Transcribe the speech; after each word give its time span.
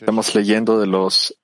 Estamos 0.00 0.34
leyendo 0.34 0.80
de 0.80 0.86
los 0.86 1.36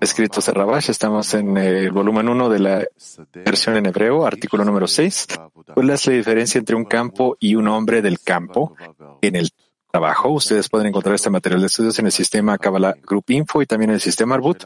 escritos 0.00 0.46
de 0.46 0.52
Rabash, 0.52 0.90
estamos 0.90 1.32
en 1.34 1.56
el 1.56 1.90
volumen 1.90 2.28
1 2.28 2.48
de 2.48 2.58
la 2.58 2.86
versión 3.32 3.76
en 3.76 3.86
hebreo, 3.86 4.26
artículo 4.26 4.64
número 4.64 4.86
6. 4.86 5.28
¿Cuál 5.74 5.90
es 5.90 6.06
la 6.06 6.12
diferencia 6.12 6.58
entre 6.58 6.76
un 6.76 6.84
campo 6.84 7.36
y 7.40 7.54
un 7.54 7.68
hombre 7.68 8.02
del 8.02 8.20
campo 8.20 8.76
en 9.22 9.36
el 9.36 9.50
trabajo. 9.90 10.30
Ustedes 10.30 10.68
pueden 10.68 10.88
encontrar 10.88 11.14
este 11.14 11.30
material 11.30 11.60
de 11.60 11.66
estudios 11.66 11.98
en 11.98 12.06
el 12.06 12.12
sistema 12.12 12.58
Kabbalah 12.58 12.94
Group 13.02 13.24
Info 13.28 13.62
y 13.62 13.66
también 13.66 13.90
en 13.90 13.94
el 13.94 14.00
sistema 14.00 14.34
Arbut. 14.34 14.64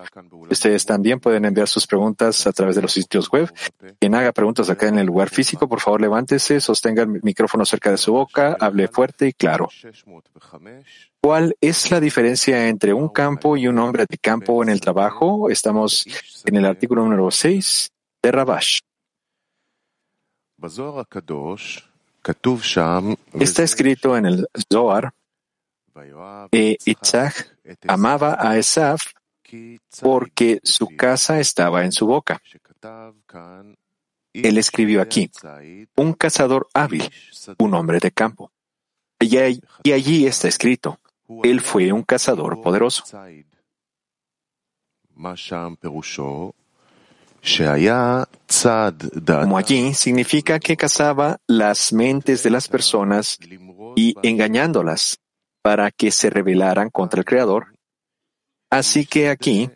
Ustedes 0.50 0.84
también 0.84 1.20
pueden 1.20 1.44
enviar 1.44 1.68
sus 1.68 1.86
preguntas 1.86 2.46
a 2.46 2.52
través 2.52 2.76
de 2.76 2.82
los 2.82 2.92
sitios 2.92 3.30
web. 3.30 3.52
Quien 3.98 4.14
haga 4.14 4.32
preguntas 4.32 4.68
acá 4.70 4.88
en 4.88 4.98
el 4.98 5.06
lugar 5.06 5.30
físico, 5.30 5.68
por 5.68 5.80
favor 5.80 6.00
levántese, 6.00 6.60
sostenga 6.60 7.02
el 7.02 7.20
micrófono 7.22 7.64
cerca 7.64 7.90
de 7.90 7.98
su 7.98 8.12
boca, 8.12 8.56
hable 8.58 8.88
fuerte 8.88 9.28
y 9.28 9.32
claro. 9.32 9.68
¿Cuál 11.20 11.56
es 11.60 11.90
la 11.90 12.00
diferencia 12.00 12.68
entre 12.68 12.92
un 12.92 13.08
campo 13.08 13.56
y 13.56 13.68
un 13.68 13.78
hombre 13.78 14.06
de 14.08 14.18
campo 14.18 14.62
en 14.62 14.70
el 14.70 14.80
trabajo? 14.80 15.48
Estamos 15.50 16.04
en 16.44 16.56
el 16.56 16.66
artículo 16.66 17.02
número 17.02 17.30
6 17.30 17.90
de 18.22 18.32
Rabash. 18.32 18.80
Está 23.34 23.62
escrito 23.62 24.16
en 24.16 24.26
el 24.26 24.48
Zohar, 24.72 25.12
e 26.50 26.78
Itzhak 26.84 27.58
amaba 27.86 28.36
a 28.40 28.56
Esaf 28.56 29.06
porque 30.00 30.60
su 30.62 30.88
casa 30.96 31.40
estaba 31.40 31.84
en 31.84 31.92
su 31.92 32.06
boca. 32.06 32.40
Él 34.32 34.56
escribió 34.56 35.02
aquí, 35.02 35.30
un 35.96 36.14
cazador 36.14 36.68
hábil, 36.72 37.10
un 37.58 37.74
hombre 37.74 37.98
de 37.98 38.10
campo. 38.10 38.50
Y 39.20 39.92
allí 39.92 40.26
está 40.26 40.48
escrito, 40.48 40.98
él 41.42 41.60
fue 41.60 41.92
un 41.92 42.02
cazador 42.02 42.60
poderoso. 42.62 43.04
Como 49.40 49.58
allí 49.58 49.94
significa 49.94 50.60
que 50.60 50.76
cazaba 50.76 51.38
las 51.48 51.92
mentes 51.92 52.44
de 52.44 52.50
las 52.50 52.68
personas 52.68 53.36
y 53.96 54.14
engañándolas 54.22 55.18
para 55.60 55.90
que 55.90 56.12
se 56.12 56.30
rebelaran 56.30 56.88
contra 56.90 57.20
el 57.20 57.24
Creador. 57.24 57.74
Así 58.70 59.06
que 59.06 59.28
aquí, 59.28 59.70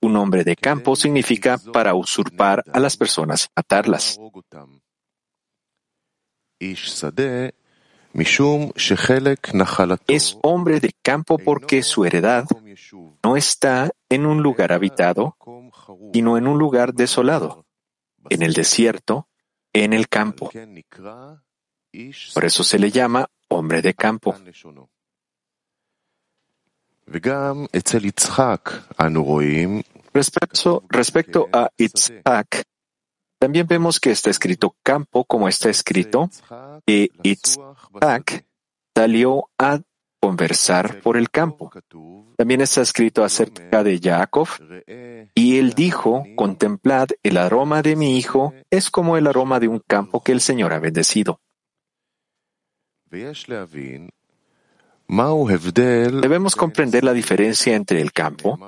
un 0.00 0.16
hombre 0.16 0.44
de 0.44 0.56
campo 0.56 0.96
significa 0.96 1.58
para 1.58 1.94
usurpar 1.94 2.64
a 2.72 2.80
las 2.80 2.96
personas, 2.96 3.48
matarlas. 3.54 4.18
Es 10.08 10.38
hombre 10.42 10.80
de 10.80 10.92
campo 11.02 11.38
porque 11.38 11.82
su 11.82 12.04
heredad 12.04 12.46
no 13.22 13.36
está 13.36 13.90
en 14.08 14.26
un 14.26 14.42
lugar 14.42 14.72
habitado, 14.72 15.36
sino 16.12 16.38
en 16.38 16.46
un 16.46 16.58
lugar 16.58 16.94
desolado, 16.94 17.66
en 18.30 18.42
el 18.42 18.52
desierto, 18.52 19.28
en 19.72 19.92
el 19.92 20.08
campo. 20.08 20.50
Por 22.34 22.44
eso 22.44 22.64
se 22.64 22.78
le 22.78 22.90
llama 22.90 23.28
hombre 23.48 23.82
de 23.82 23.94
campo. 23.94 24.34
Respecto, 30.12 30.84
respecto 30.88 31.48
a 31.52 31.70
Itzhak, 31.76 32.64
también 33.38 33.66
vemos 33.66 34.00
que 34.00 34.10
está 34.10 34.30
escrito 34.30 34.76
campo 34.82 35.24
como 35.24 35.48
está 35.48 35.68
escrito, 35.68 36.30
y 36.86 37.10
Itzhak 37.22 38.46
salió 38.94 39.50
a 39.58 39.80
conversar 40.24 41.00
por 41.00 41.18
el 41.18 41.28
campo. 41.28 41.70
También 42.38 42.62
está 42.62 42.80
escrito 42.80 43.24
acerca 43.24 43.84
de 43.84 44.00
Jacob, 44.02 44.48
y 45.34 45.58
él 45.58 45.74
dijo, 45.74 46.24
contemplad, 46.34 47.08
el 47.22 47.36
aroma 47.36 47.82
de 47.82 47.94
mi 47.94 48.16
hijo 48.16 48.54
es 48.70 48.90
como 48.90 49.18
el 49.18 49.26
aroma 49.26 49.60
de 49.60 49.68
un 49.68 49.80
campo 49.86 50.22
que 50.22 50.32
el 50.32 50.40
Señor 50.40 50.72
ha 50.72 50.78
bendecido. 50.78 51.40
Debemos 55.06 56.56
comprender 56.56 57.04
la 57.04 57.12
diferencia 57.12 57.76
entre 57.76 58.00
el 58.00 58.10
campo, 58.12 58.58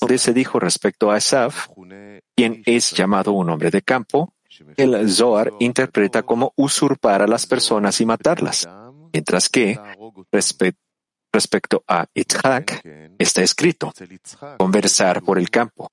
donde 0.00 0.18
se 0.18 0.32
dijo 0.32 0.58
respecto 0.58 1.12
a 1.12 1.16
Asaf, 1.16 1.68
quien 2.34 2.64
es 2.66 2.90
llamado 2.90 3.30
un 3.30 3.48
hombre 3.48 3.70
de 3.70 3.82
campo, 3.82 4.34
el 4.76 5.08
Zohar 5.08 5.52
interpreta 5.60 6.24
como 6.24 6.52
usurpar 6.56 7.22
a 7.22 7.28
las 7.28 7.46
personas 7.46 8.00
y 8.00 8.06
matarlas, 8.06 8.68
mientras 9.12 9.48
que 9.48 9.78
respecto 11.32 11.84
a 11.86 12.06
Itzhak 12.14 12.82
está 13.18 13.42
escrito 13.42 13.92
conversar 14.58 15.22
por 15.22 15.38
el 15.38 15.50
campo, 15.50 15.90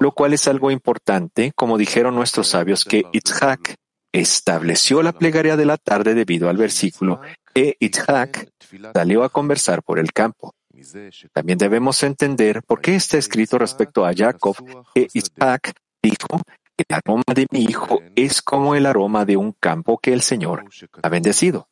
lo 0.00 0.12
cual 0.12 0.34
es 0.34 0.46
algo 0.48 0.70
importante, 0.70 1.52
como 1.54 1.78
dijeron 1.78 2.14
nuestros 2.14 2.48
sabios 2.48 2.84
que 2.84 3.04
Itzhak 3.12 3.76
estableció 4.12 5.02
la 5.02 5.12
plegaria 5.12 5.56
de 5.56 5.66
la 5.66 5.76
tarde 5.76 6.14
debido 6.14 6.48
al 6.48 6.56
versículo 6.56 7.20
e 7.54 7.76
Itzhak 7.80 8.48
salió 8.94 9.24
a 9.24 9.28
conversar 9.28 9.82
por 9.82 9.98
el 9.98 10.12
campo. 10.12 10.54
También 11.32 11.58
debemos 11.58 12.02
entender 12.02 12.62
por 12.62 12.80
qué 12.80 12.96
está 12.96 13.16
escrito 13.16 13.58
respecto 13.58 14.04
a 14.04 14.12
Jacob 14.14 14.56
que 14.94 15.08
Isaac 15.14 15.72
dijo, 16.02 16.40
el 16.76 16.86
aroma 16.90 17.22
de 17.34 17.46
mi 17.50 17.64
hijo 17.64 18.00
es 18.16 18.42
como 18.42 18.74
el 18.74 18.86
aroma 18.86 19.24
de 19.24 19.36
un 19.36 19.52
campo 19.52 19.98
que 19.98 20.12
el 20.12 20.22
Señor 20.22 20.64
ha 21.02 21.08
bendecido. 21.08 21.68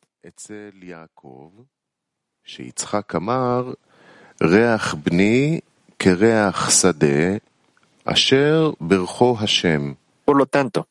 Por 10.25 10.37
lo 10.37 10.45
tanto, 10.45 10.87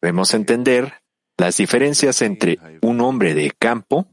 debemos 0.00 0.34
entender 0.34 0.94
las 1.36 1.56
diferencias 1.56 2.22
entre 2.22 2.58
un 2.82 3.00
hombre 3.00 3.34
de 3.34 3.50
campo 3.50 4.06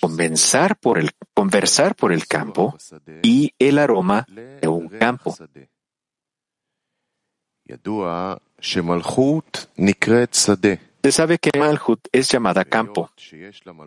conversar 0.00 0.76
por 0.78 0.98
el, 0.98 1.10
conversar 1.34 1.94
por 1.94 2.12
el 2.12 2.26
campo 2.26 2.76
y 3.22 3.52
el 3.58 3.78
aroma 3.78 4.26
de 4.28 4.68
un 4.68 4.88
campo. 4.88 5.36
Se 11.06 11.12
sabe 11.12 11.38
que 11.38 11.56
Malhut 11.56 12.00
es 12.10 12.32
llamada 12.32 12.64
campo. 12.64 13.12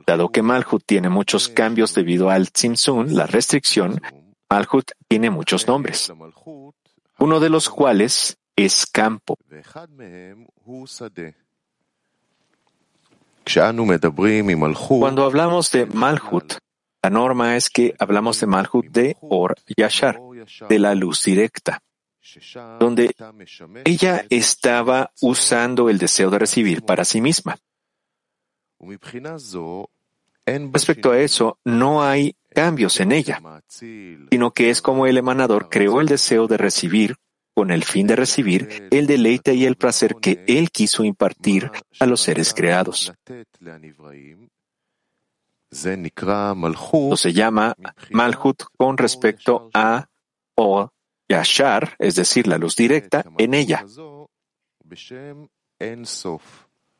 Dado 0.07 0.29
que 0.29 0.41
Malhut 0.41 0.81
tiene 0.85 1.09
muchos 1.09 1.49
cambios 1.49 1.93
debido 1.93 2.29
al 2.29 2.49
Tzimtzun, 2.49 3.13
la 3.13 3.27
restricción, 3.27 4.01
Malhut 4.49 4.91
tiene 5.05 5.29
muchos 5.29 5.67
nombres, 5.67 6.13
uno 7.17 7.41
de 7.41 7.49
los 7.49 7.69
cuales 7.69 8.37
es 8.55 8.85
campo. 8.85 9.37
Cuando 14.87 15.25
hablamos 15.25 15.71
de 15.71 15.85
Malhut, 15.87 16.53
la 17.03 17.09
norma 17.09 17.57
es 17.57 17.69
que 17.69 17.95
hablamos 17.99 18.39
de 18.39 18.47
Malhut 18.47 18.85
de 18.85 19.17
Or 19.19 19.55
Yashar, 19.75 20.21
de 20.69 20.79
la 20.79 20.95
luz 20.95 21.21
directa, 21.25 21.81
donde 22.79 23.15
ella 23.85 24.25
estaba 24.29 25.11
usando 25.21 25.89
el 25.89 25.97
deseo 25.97 26.29
de 26.29 26.39
recibir 26.39 26.83
para 26.83 27.05
sí 27.05 27.21
misma. 27.21 27.57
Respecto 30.45 31.11
a 31.11 31.19
eso, 31.19 31.59
no 31.63 32.03
hay 32.03 32.35
cambios 32.49 32.99
en 32.99 33.11
ella, 33.11 33.41
sino 33.67 34.51
que 34.51 34.69
es 34.69 34.81
como 34.81 35.05
el 35.05 35.17
emanador 35.17 35.69
creó 35.69 36.01
el 36.01 36.07
deseo 36.07 36.47
de 36.47 36.57
recibir 36.57 37.15
con 37.53 37.71
el 37.71 37.83
fin 37.83 38.07
de 38.07 38.15
recibir 38.15 38.87
el 38.89 39.05
deleite 39.05 39.53
y 39.53 39.65
el 39.65 39.75
placer 39.75 40.15
que 40.15 40.43
Él 40.47 40.71
quiso 40.71 41.03
impartir 41.03 41.69
a 41.99 42.05
los 42.05 42.21
seres 42.21 42.53
creados. 42.53 43.13
se 47.17 47.33
llama 47.33 47.75
Malhut 48.11 48.63
con 48.77 48.97
respecto 48.97 49.69
a 49.73 50.07
O 50.55 50.89
Yashar, 51.29 51.95
es 51.99 52.15
decir, 52.15 52.47
la 52.47 52.57
luz 52.57 52.75
directa, 52.75 53.23
en 53.37 53.53
ella. 53.53 53.85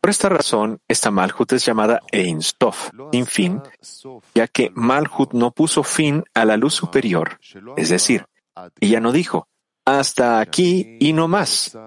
Por 0.02 0.10
esta 0.10 0.30
razón, 0.30 0.80
esta 0.88 1.12
Malhut 1.12 1.52
es 1.52 1.66
llamada 1.66 2.02
Ein 2.12 2.42
Sof, 2.42 2.92
sin 3.12 3.26
fin, 3.26 3.62
ya 4.34 4.48
que 4.48 4.72
Malhut 4.74 5.34
no 5.34 5.52
puso 5.52 5.84
fin 5.84 6.24
a 6.34 6.46
la 6.46 6.56
luz 6.56 6.74
superior, 6.74 7.38
es 7.76 7.90
decir, 7.90 8.26
ella 8.80 9.02
no 9.02 9.12
dijo, 9.12 9.48
hasta 9.84 10.40
aquí 10.40 10.98
y 11.00 11.14
no 11.14 11.28
más. 11.28 11.78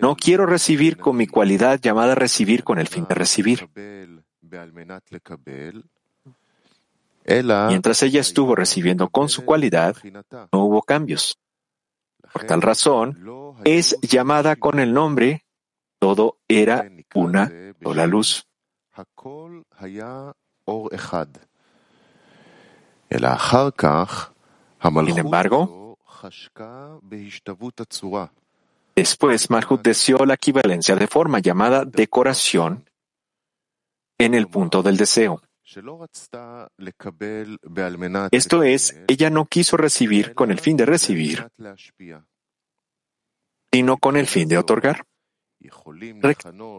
No 0.00 0.16
quiero 0.16 0.46
recibir 0.46 0.98
con 0.98 1.16
mi 1.16 1.26
cualidad 1.26 1.80
llamada 1.80 2.14
recibir 2.14 2.62
con 2.62 2.78
el 2.78 2.88
fin 2.88 3.06
de 3.08 3.14
recibir. 3.14 3.68
Mientras 7.24 8.02
ella 8.02 8.20
estuvo 8.20 8.54
recibiendo 8.54 9.08
con 9.08 9.28
su 9.28 9.44
cualidad, 9.44 9.96
no 10.52 10.64
hubo 10.64 10.82
cambios. 10.82 11.38
Por 12.32 12.44
tal 12.44 12.62
razón, 12.62 13.18
es 13.64 13.96
llamada 14.00 14.56
con 14.56 14.80
el 14.80 14.92
nombre, 14.92 15.44
todo 15.98 16.38
era 16.48 16.90
una 17.14 17.52
sola 17.82 18.06
luz. 18.06 18.46
Sin 25.06 25.18
embargo, 25.18 25.98
después 28.96 29.50
Malhut 29.50 29.82
deseó 29.82 30.24
la 30.24 30.34
equivalencia 30.34 30.96
de 30.96 31.06
forma 31.06 31.38
llamada 31.40 31.84
decoración 31.84 32.88
en 34.18 34.34
el 34.34 34.48
punto 34.48 34.82
del 34.82 34.96
deseo. 34.96 35.42
Esto 38.30 38.62
es, 38.62 38.94
ella 39.08 39.30
no 39.30 39.46
quiso 39.46 39.76
recibir 39.76 40.34
con 40.34 40.50
el 40.50 40.58
fin 40.58 40.76
de 40.76 40.84
recibir, 40.84 41.48
sino 43.72 43.96
con 43.96 44.16
el 44.16 44.26
fin 44.26 44.48
de 44.48 44.58
otorgar. 44.58 45.04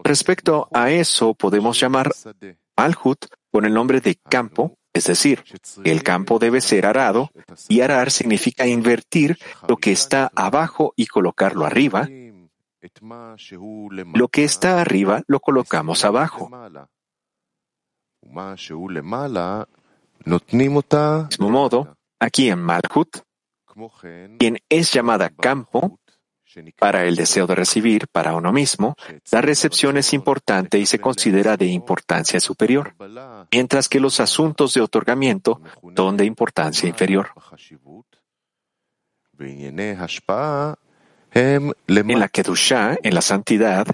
respecto 0.04 0.68
a 0.72 0.90
eso, 0.90 1.34
podemos 1.34 1.80
llamar 1.80 2.12
Malhut 2.76 3.26
con 3.50 3.64
el 3.64 3.74
nombre 3.74 4.00
de 4.00 4.16
campo, 4.16 4.78
es 4.92 5.06
decir, 5.06 5.42
el 5.84 6.02
campo 6.02 6.38
debe 6.38 6.60
ser 6.60 6.86
arado, 6.86 7.30
y 7.68 7.80
arar 7.80 8.10
significa 8.10 8.66
invertir 8.66 9.38
lo 9.66 9.76
que 9.76 9.90
está 9.90 10.30
abajo 10.36 10.92
y 10.96 11.06
colocarlo 11.06 11.64
arriba. 11.64 12.08
Lo 14.14 14.28
que 14.28 14.44
está 14.44 14.80
arriba 14.80 15.22
lo 15.26 15.40
colocamos 15.40 16.04
abajo 16.04 16.50
mismo 20.50 20.82
modo, 21.50 21.96
aquí 22.18 22.48
en 22.48 22.60
Malhut, 22.60 23.18
quien 24.38 24.58
es 24.68 24.92
llamada 24.92 25.30
campo, 25.30 25.98
para 26.78 27.04
el 27.04 27.16
deseo 27.16 27.46
de 27.46 27.54
recibir 27.54 28.06
para 28.08 28.34
uno 28.34 28.52
mismo, 28.52 28.94
la 29.30 29.40
recepción 29.40 29.96
es 29.96 30.12
importante 30.12 30.78
y 30.78 30.86
se 30.86 31.00
considera 31.00 31.56
de 31.56 31.66
importancia 31.66 32.38
superior, 32.40 32.94
mientras 33.50 33.88
que 33.88 34.00
los 34.00 34.20
asuntos 34.20 34.74
de 34.74 34.80
otorgamiento 34.80 35.60
son 35.96 36.16
de 36.16 36.24
importancia 36.24 36.88
inferior. 36.88 37.30
En 41.32 41.74
la 42.20 42.28
Kedusha, 42.28 42.96
en 43.02 43.14
la 43.14 43.20
santidad, 43.20 43.86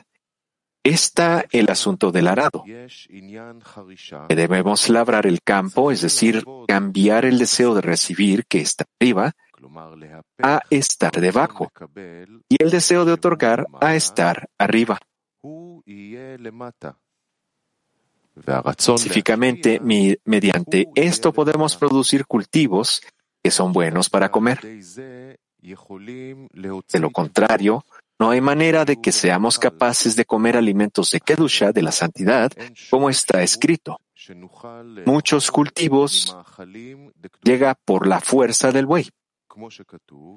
está 0.83 1.45
el 1.51 1.71
asunto 1.71 2.11
del 2.11 2.29
arado. 2.29 2.65
Debemos 4.29 4.89
labrar 4.89 5.27
el 5.27 5.43
campo, 5.43 5.91
es 5.91 6.03
decir, 6.03 6.45
cambiar 6.67 7.25
el 7.25 7.39
deseo 7.39 7.75
de 7.75 7.81
recibir 7.81 8.47
que 8.47 8.61
está 8.61 8.85
arriba 9.01 9.33
a 10.43 10.63
estar 10.71 11.13
debajo 11.13 11.71
y 12.49 12.63
el 12.63 12.71
deseo 12.71 13.05
de 13.05 13.13
otorgar 13.13 13.67
a 13.81 13.95
estar 13.95 14.49
arriba. 14.59 14.99
Específicamente, 18.79 19.81
mediante 20.25 20.89
esto 20.95 21.33
podemos 21.33 21.77
producir 21.77 22.27
cultivos 22.27 23.03
que 23.43 23.51
son 23.51 23.73
buenos 23.73 24.09
para 24.09 24.31
comer. 24.31 24.61
De 25.63 26.99
lo 26.99 27.11
contrario, 27.11 27.85
no 28.21 28.31
hay 28.31 28.43
manera 28.43 28.85
de 28.85 29.01
que 29.01 29.13
seamos 29.13 29.59
capaces 29.59 30.15
de 30.15 30.27
comer 30.27 30.55
alimentos 30.55 31.11
de 31.11 31.21
Kedusha, 31.21 31.73
de 31.73 31.81
la 31.81 31.91
santidad, 31.91 32.53
como 32.91 33.09
está 33.09 33.43
escrito. 33.43 33.99
Muchos 35.07 35.51
cultivos 35.51 36.37
llega 37.43 37.75
por 37.75 38.07
la 38.07 38.21
fuerza 38.21 38.73
del 38.73 38.85
buey. 38.85 39.09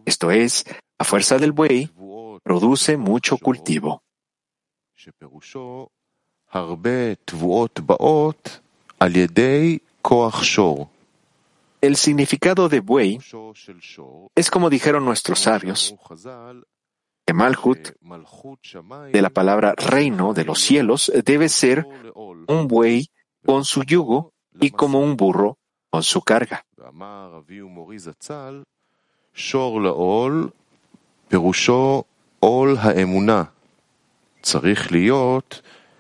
Esto 0.05 0.31
es, 0.31 0.63
la 0.97 1.05
fuerza 1.05 1.37
del 1.37 1.51
buey 1.51 1.91
produce 2.41 2.95
mucho 2.95 3.37
cultivo. 3.37 4.01
El 11.81 11.97
significado 11.97 12.69
de 12.69 12.79
buey 12.79 13.19
es 14.35 14.49
como 14.49 14.69
dijeron 14.69 15.03
nuestros 15.03 15.39
sabios, 15.39 15.93
que 17.25 17.33
Malhut, 17.33 17.91
de 19.11 19.21
la 19.21 19.29
palabra 19.29 19.73
reino 19.77 20.33
de 20.33 20.45
los 20.45 20.59
cielos, 20.59 21.11
debe 21.25 21.49
ser 21.49 21.87
un 22.47 22.67
buey 22.67 23.07
con 23.45 23.65
su 23.65 23.83
yugo 23.83 24.33
y 24.59 24.71
como 24.71 24.99
un 24.99 25.15
burro 25.15 25.57
con 25.89 26.03
su 26.03 26.21
carga. 26.21 26.65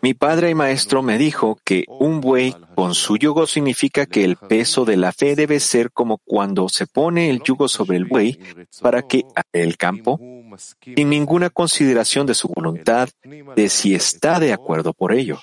Mi 0.03 0.13
padre 0.13 0.49
y 0.49 0.53
maestro 0.53 1.01
me 1.01 1.17
dijo 1.17 1.57
que 1.63 1.85
un 1.87 2.19
buey 2.19 2.53
con 2.75 2.93
su 2.93 3.15
yugo 3.15 3.47
significa 3.47 4.05
que 4.05 4.25
el 4.25 4.35
peso 4.35 4.83
de 4.83 4.97
la 4.97 5.13
fe 5.13 5.33
debe 5.33 5.61
ser 5.61 5.91
como 5.91 6.17
cuando 6.17 6.67
se 6.67 6.87
pone 6.87 7.29
el 7.29 7.41
yugo 7.41 7.69
sobre 7.69 7.95
el 7.95 8.03
buey 8.03 8.37
para 8.81 9.03
que 9.03 9.23
el 9.53 9.77
campo, 9.77 10.19
sin 10.57 11.09
ninguna 11.09 11.49
consideración 11.49 12.25
de 12.25 12.33
su 12.33 12.47
voluntad, 12.47 13.09
de 13.55 13.69
si 13.69 13.95
está 13.95 14.39
de 14.39 14.53
acuerdo 14.53 14.93
por 14.93 15.13
ello. 15.13 15.39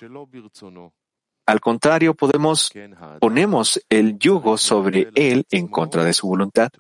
Al 1.47 1.61
contrario, 1.61 2.15
podemos, 2.15 2.71
ponemos 3.19 3.81
el 3.89 4.19
yugo 4.19 4.57
sobre 4.57 5.11
él 5.17 5.45
en 5.51 5.67
contra 5.67 6.05
de 6.05 6.13
su 6.13 6.29
voluntad. 6.29 6.71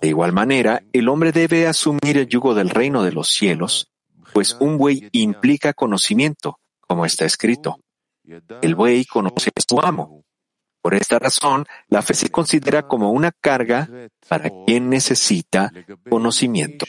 De 0.00 0.08
igual 0.08 0.32
manera, 0.32 0.82
el 0.92 1.08
hombre 1.08 1.30
debe 1.30 1.66
asumir 1.68 2.18
el 2.18 2.26
yugo 2.26 2.54
del 2.54 2.70
reino 2.70 3.04
de 3.04 3.12
los 3.12 3.28
cielos, 3.28 3.92
pues 4.32 4.56
un 4.58 4.76
buey 4.76 5.08
implica 5.12 5.72
conocimiento, 5.72 6.58
como 6.80 7.06
está 7.06 7.24
escrito. 7.26 7.78
El 8.60 8.74
buey 8.74 9.04
conoce 9.04 9.50
a 9.54 9.60
su 9.60 9.80
amo. 9.80 10.24
Por 10.82 10.94
esta 10.94 11.20
razón, 11.20 11.64
la 11.88 12.02
fe 12.02 12.14
se 12.14 12.30
considera 12.30 12.88
como 12.88 13.12
una 13.12 13.30
carga 13.30 13.88
para 14.28 14.50
quien 14.66 14.90
necesita 14.90 15.72
conocimiento. 16.10 16.86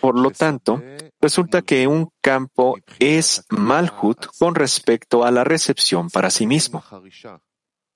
Por 0.00 0.18
lo 0.18 0.30
tanto, 0.32 0.82
resulta 1.20 1.62
que 1.62 1.86
un 1.86 2.10
campo 2.20 2.76
es 2.98 3.44
malhut 3.50 4.26
con 4.38 4.54
respecto 4.54 5.24
a 5.24 5.30
la 5.30 5.44
recepción 5.44 6.10
para 6.10 6.28
sí 6.30 6.46
mismo, 6.46 6.82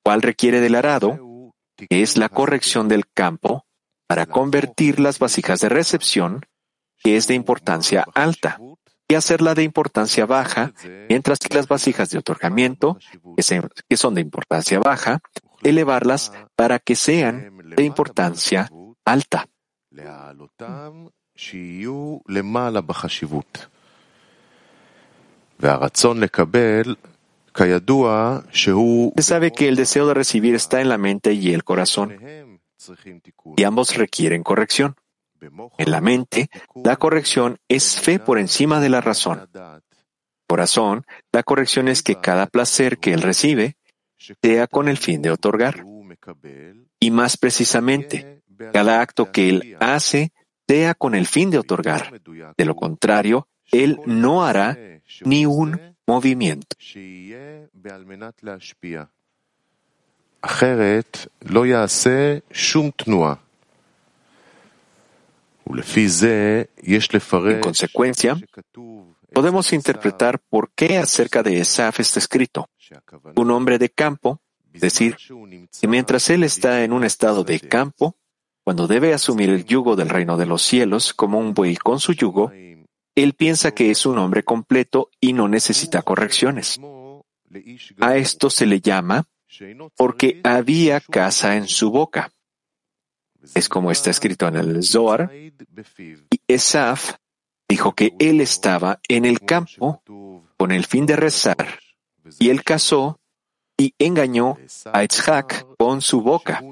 cual 0.05 0.23
requiere 0.23 0.61
del 0.61 0.77
arado, 0.77 1.53
es 1.91 2.17
la 2.17 2.29
corrección 2.29 2.89
del 2.89 3.09
campo 3.09 3.67
para 4.07 4.27
convertir 4.27 5.01
las 5.01 5.19
vasijas 5.19 5.61
de 5.61 5.69
recepción, 5.69 6.47
que 7.03 7.17
es 7.17 7.29
de 7.29 7.35
importancia 7.35 8.05
alta, 8.15 8.59
y 9.09 9.15
hacerla 9.15 9.55
de 9.55 9.63
importancia 9.63 10.27
baja, 10.27 10.73
mientras 11.09 11.39
que 11.39 11.55
las 11.55 11.67
vasijas 11.67 12.11
de 12.11 12.19
otorgamiento, 12.19 12.99
que 13.89 13.97
son 13.97 14.15
de 14.15 14.21
importancia 14.21 14.79
baja, 14.79 15.21
elevarlas 15.63 16.33
para 16.55 16.79
que 16.79 16.95
sean 16.95 17.59
de 17.75 17.85
importancia 17.85 18.71
alta. 19.05 19.49
Se 29.17 29.23
sabe 29.23 29.53
que 29.53 29.69
el 29.69 29.77
deseo 29.77 30.07
de 30.07 30.15
recibir 30.15 30.55
está 30.55 30.81
en 30.81 30.89
la 30.91 30.99
mente 30.99 31.33
y 31.33 31.55
el 31.55 31.65
corazón 31.65 32.17
y 33.57 33.65
ambos 33.65 33.97
requieren 33.97 34.43
corrección. 34.43 34.95
En 35.79 35.91
la 35.91 36.01
mente, 36.01 36.51
la 36.75 36.97
corrección 36.97 37.59
es 37.69 38.01
fe 38.01 38.19
por 38.19 38.39
encima 38.39 38.81
de 38.81 38.89
la 38.89 39.01
razón. 39.01 39.49
Corazón, 40.47 41.05
la 41.33 41.43
corrección 41.43 41.89
es 41.89 42.03
que 42.03 42.17
cada 42.17 42.47
placer 42.47 42.99
que 42.99 43.13
él 43.13 43.23
recibe 43.23 43.77
sea 44.43 44.67
con 44.67 44.89
el 44.89 44.97
fin 44.97 45.23
de 45.23 45.31
otorgar. 45.31 45.85
Y 47.01 47.11
más 47.11 47.37
precisamente, 47.37 48.43
cada 48.73 49.01
acto 49.01 49.31
que 49.31 49.49
él 49.49 49.77
hace 49.81 50.33
sea 50.67 50.95
con 50.95 51.15
el 51.15 51.27
fin 51.27 51.51
de 51.51 51.59
otorgar. 51.59 52.21
De 52.57 52.65
lo 52.65 52.75
contrario, 52.75 53.49
él 53.71 54.01
no 54.07 54.45
hará 54.45 54.77
ni 55.25 55.47
un 55.47 55.97
movimiento. 56.07 56.77
En 67.57 67.61
consecuencia, 67.61 68.37
podemos 69.33 69.73
interpretar 69.73 70.41
por 70.49 70.71
qué 70.75 70.99
acerca 70.99 71.43
de 71.43 71.61
Esaf 71.61 72.01
está 72.01 72.19
escrito. 72.19 72.71
Un 73.37 73.51
hombre 73.51 73.79
de 73.79 73.91
campo, 73.91 74.41
es 74.73 74.81
decir, 74.81 75.17
que 75.81 75.89
mientras 75.89 76.31
él 76.31 76.45
está 76.45 76.85
en 76.85 76.93
un 76.93 77.05
estado 77.05 77.45
de 77.45 77.61
campo, 77.61 78.17
cuando 78.65 78.87
debe 78.87 79.15
asumir 79.15 79.51
el 79.51 79.65
yugo 79.65 79.97
del 79.97 80.09
reino 80.09 80.37
de 80.37 80.47
los 80.47 80.63
cielos 80.63 81.15
como 81.15 81.39
un 81.39 81.55
buey 81.55 81.77
con 81.77 82.01
su 82.01 82.13
yugo, 82.13 82.53
él 83.15 83.35
piensa 83.35 83.73
que 83.73 83.91
es 83.91 84.07
un 84.07 84.19
hombre 84.19 84.45
completo 84.45 85.11
y 85.21 85.33
no 85.33 85.49
necesita 85.49 86.03
correcciones. 86.03 86.79
A 88.01 88.17
esto 88.17 88.51
se 88.51 88.67
le 88.67 88.81
llama 88.81 89.25
porque 89.97 90.41
había 90.45 91.01
casa 91.01 91.57
en 91.57 91.67
su 91.67 91.91
boca. 91.91 92.31
Es 93.55 93.69
como 93.69 93.91
está 93.91 94.11
escrito 94.11 94.47
en 94.49 94.57
el 94.57 94.83
Zohar, 94.83 95.33
y 95.33 95.53
Esaf 96.49 97.15
dijo 97.69 97.95
que 97.95 98.15
él 98.19 98.41
estaba 98.41 99.01
en 99.09 99.25
el 99.25 99.41
campo 99.41 100.03
con 100.57 100.73
el 100.73 100.87
fin 100.87 101.07
de 101.07 101.17
rezar, 101.17 101.81
y 102.39 102.51
él 102.51 102.65
casó 102.65 103.21
y 103.77 103.95
engañó 103.99 104.59
a 104.93 105.05
Itzhak 105.05 105.67
con 105.77 106.01
su 106.01 106.21
boca. 106.21 106.63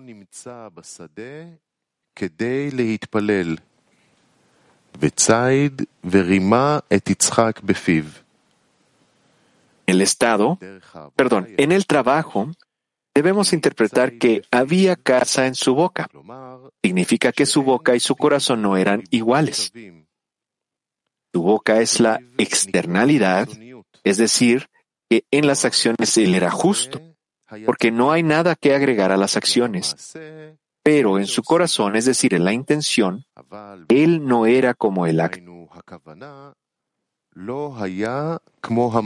El 9.87 10.03
estado, 10.03 10.59
perdón, 11.15 11.49
en 11.57 11.71
el 11.71 11.87
trabajo, 11.87 12.51
debemos 13.17 13.55
interpretar 13.55 14.19
que 14.19 14.43
había 14.51 14.95
casa 14.95 15.47
en 15.47 15.55
su 15.55 15.75
boca. 15.75 16.07
Significa 16.83 17.33
que 17.33 17.47
su 17.47 17.63
boca 17.63 17.97
y 17.97 18.01
su 18.01 18.15
corazón 18.15 18.61
no 18.61 18.77
eran 18.77 19.05
iguales. 19.11 19.73
Su 21.33 21.43
boca 21.43 21.81
es 21.81 21.99
la 21.99 22.21
externalidad, 22.37 23.49
es 24.05 24.19
decir, 24.19 24.69
que 25.09 25.25
en 25.31 25.47
las 25.47 25.65
acciones 25.65 26.15
él 26.19 26.35
era 26.35 26.51
justo, 26.51 27.01
porque 27.65 27.91
no 27.91 28.13
hay 28.13 28.23
nada 28.23 28.55
que 28.55 28.75
agregar 28.75 29.13
a 29.13 29.17
las 29.17 29.39
acciones. 29.39 30.15
Pero 30.83 31.19
en 31.19 31.27
su 31.27 31.43
corazón, 31.43 31.97
es 31.97 32.05
decir, 32.05 32.35
en 32.35 32.45
la 32.45 32.53
intención, 32.53 33.25
él 33.89 34.27
no 34.27 34.45
era 34.45 34.75
como 34.75 35.07
el 35.07 35.21
acto. 35.21 35.71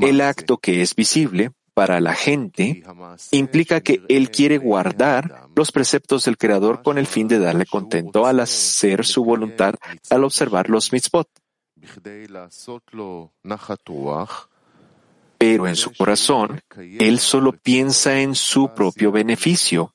El 0.08 0.20
acto 0.20 0.58
que 0.58 0.82
es 0.82 0.96
visible 0.96 1.52
para 1.80 1.98
la 1.98 2.14
gente 2.14 2.82
implica 3.30 3.80
que 3.80 4.02
él 4.10 4.30
quiere 4.30 4.58
guardar 4.58 5.48
los 5.56 5.72
preceptos 5.72 6.26
del 6.26 6.36
Creador 6.36 6.82
con 6.82 6.98
el 6.98 7.06
fin 7.06 7.26
de 7.26 7.38
darle 7.38 7.64
contento 7.64 8.26
al 8.26 8.40
hacer 8.40 9.06
su 9.06 9.24
voluntad 9.24 9.76
al 10.10 10.24
observar 10.24 10.68
los 10.68 10.92
mitzvot. 10.92 11.26
Pero 15.38 15.66
en 15.66 15.74
su 15.74 15.94
corazón 15.94 16.60
él 16.76 17.18
solo 17.18 17.52
piensa 17.52 18.20
en 18.20 18.34
su 18.34 18.74
propio 18.74 19.10
beneficio 19.10 19.94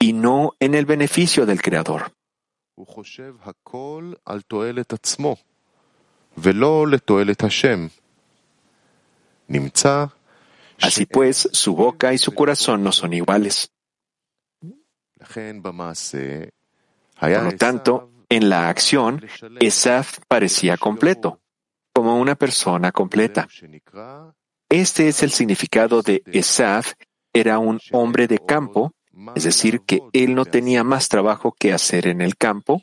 y 0.00 0.14
no 0.14 0.54
en 0.58 0.74
el 0.74 0.84
beneficio 0.84 1.46
del 1.46 1.62
Creador. 1.62 2.10
Así 10.80 11.06
pues, 11.06 11.48
su 11.52 11.74
boca 11.74 12.12
y 12.12 12.18
su 12.18 12.32
corazón 12.32 12.82
no 12.82 12.92
son 12.92 13.12
iguales. 13.12 13.72
Por 17.18 17.30
lo 17.30 17.52
tanto, 17.52 18.10
en 18.28 18.48
la 18.48 18.68
acción, 18.68 19.24
Esaf 19.60 20.18
parecía 20.28 20.76
completo, 20.76 21.40
como 21.92 22.18
una 22.18 22.36
persona 22.36 22.92
completa. 22.92 23.48
Este 24.68 25.08
es 25.08 25.22
el 25.22 25.30
significado 25.30 26.02
de 26.02 26.22
Esaf, 26.26 26.92
era 27.32 27.58
un 27.58 27.80
hombre 27.92 28.26
de 28.28 28.38
campo, 28.38 28.92
es 29.34 29.44
decir, 29.44 29.80
que 29.80 30.00
él 30.12 30.34
no 30.34 30.44
tenía 30.44 30.84
más 30.84 31.08
trabajo 31.08 31.54
que 31.58 31.72
hacer 31.72 32.06
en 32.06 32.20
el 32.20 32.36
campo, 32.36 32.80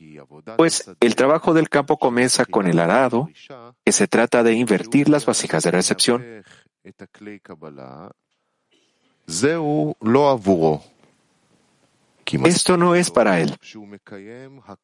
pues 0.57 0.91
el 0.99 1.15
trabajo 1.15 1.53
del 1.53 1.69
campo 1.69 1.97
comienza 1.97 2.45
con 2.45 2.67
el 2.67 2.79
arado, 2.79 3.29
que 3.85 3.91
se 3.91 4.07
trata 4.07 4.43
de 4.43 4.53
invertir 4.53 5.07
las 5.09 5.25
vasijas 5.25 5.63
de 5.63 5.71
recepción. 5.71 6.43
Esto 12.45 12.77
no 12.77 12.95
es 12.95 13.11
para 13.11 13.39
él, 13.39 13.55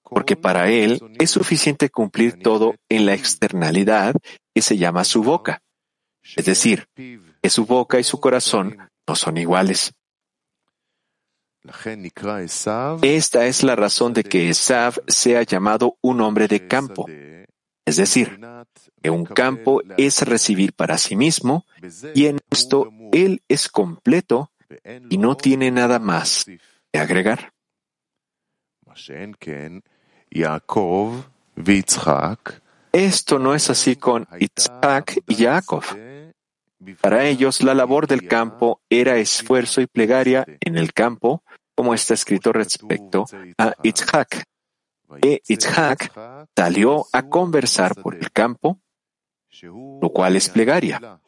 porque 0.04 0.36
para 0.36 0.70
él 0.70 1.02
es 1.20 1.32
suficiente 1.32 1.90
cumplir 1.90 2.42
todo 2.42 2.76
en 2.88 3.06
la 3.06 3.14
externalidad 3.14 4.16
que 4.54 4.62
se 4.62 4.78
llama 4.78 5.04
su 5.04 5.24
boca. 5.24 5.62
Es 6.36 6.46
decir, 6.46 6.86
que 6.96 7.50
su 7.50 7.66
boca 7.66 8.00
y 8.00 8.04
su 8.04 8.20
corazón 8.20 8.78
no 9.08 9.16
son 9.16 9.38
iguales. 9.38 9.92
Esta 13.02 13.46
es 13.46 13.64
la 13.64 13.76
razón 13.76 14.14
de 14.14 14.24
que 14.24 14.50
Esav 14.50 15.02
sea 15.08 15.44
llamado 15.44 15.98
un 16.02 16.22
hombre 16.22 16.48
de 16.48 16.68
campo. 16.68 17.08
Es 17.92 17.98
decir, 17.98 18.40
que 19.04 19.10
un 19.10 19.26
campo 19.26 19.82
es 19.98 20.22
recibir 20.22 20.72
para 20.72 20.98
sí 20.98 21.18
mismo 21.18 21.66
y 22.16 22.28
en 22.28 22.40
esto 22.50 22.90
él 23.12 23.44
es 23.50 23.68
completo 23.68 24.50
y 25.10 25.18
no 25.18 25.36
tiene 25.36 25.72
nada 25.72 26.00
más 26.00 26.46
que 26.46 26.98
agregar. 26.98 27.52
Esto 32.94 33.40
no 33.40 33.56
es 33.56 33.70
así 33.70 33.98
con 33.98 34.26
Isaac 34.40 35.22
y 35.28 35.36
Jacob. 35.36 35.84
Para 37.02 37.26
ellos, 37.26 37.62
la 37.62 37.74
labor 37.74 38.08
del 38.08 38.26
campo 38.26 38.80
era 38.90 39.18
esfuerzo 39.18 39.82
y 39.82 39.88
plegaria 39.88 40.46
en 40.62 40.78
el 40.78 40.94
campo, 40.94 41.44
como 41.76 41.94
está 41.94 42.14
escrito 42.14 42.54
respecto 42.54 43.26
a 43.58 43.74
Itzhak. 43.84 44.46
E 45.22 45.42
Itzhak 45.48 46.48
salió 46.56 47.06
a 47.12 47.28
conversar 47.28 47.96
por 47.96 48.16
el 48.16 48.32
campo, 48.32 48.80
lo 49.62 50.10
cual 50.10 50.36
es 50.36 50.50
plegaria. 50.50 51.20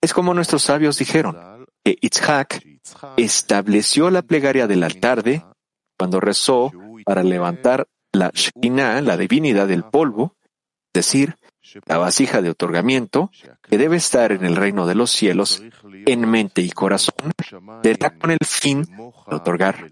Es 0.00 0.14
como 0.14 0.34
nuestros 0.34 0.62
sabios 0.62 0.98
dijeron, 0.98 1.66
que 1.84 1.96
Itzhak 2.00 2.62
estableció 3.16 4.10
la 4.10 4.22
plegaria 4.22 4.66
de 4.66 4.76
la 4.76 4.88
tarde 4.88 5.44
cuando 5.98 6.20
rezó 6.20 6.72
para 7.04 7.22
levantar 7.22 7.88
la 8.12 8.30
Shekinah, 8.32 9.00
la 9.02 9.16
divinidad 9.16 9.68
del 9.68 9.84
polvo, 9.84 10.36
es 10.92 11.04
decir, 11.04 11.36
la 11.86 11.98
vasija 11.98 12.42
de 12.42 12.50
otorgamiento, 12.50 13.30
que 13.62 13.78
debe 13.78 13.96
estar 13.96 14.32
en 14.32 14.44
el 14.44 14.56
reino 14.56 14.86
de 14.86 14.94
los 14.94 15.10
cielos, 15.10 15.62
en 16.06 16.28
mente 16.28 16.62
y 16.62 16.70
corazón, 16.70 17.32
será 17.82 18.18
con 18.18 18.30
el 18.30 18.38
fin 18.44 18.82
de 18.82 19.36
otorgar. 19.36 19.90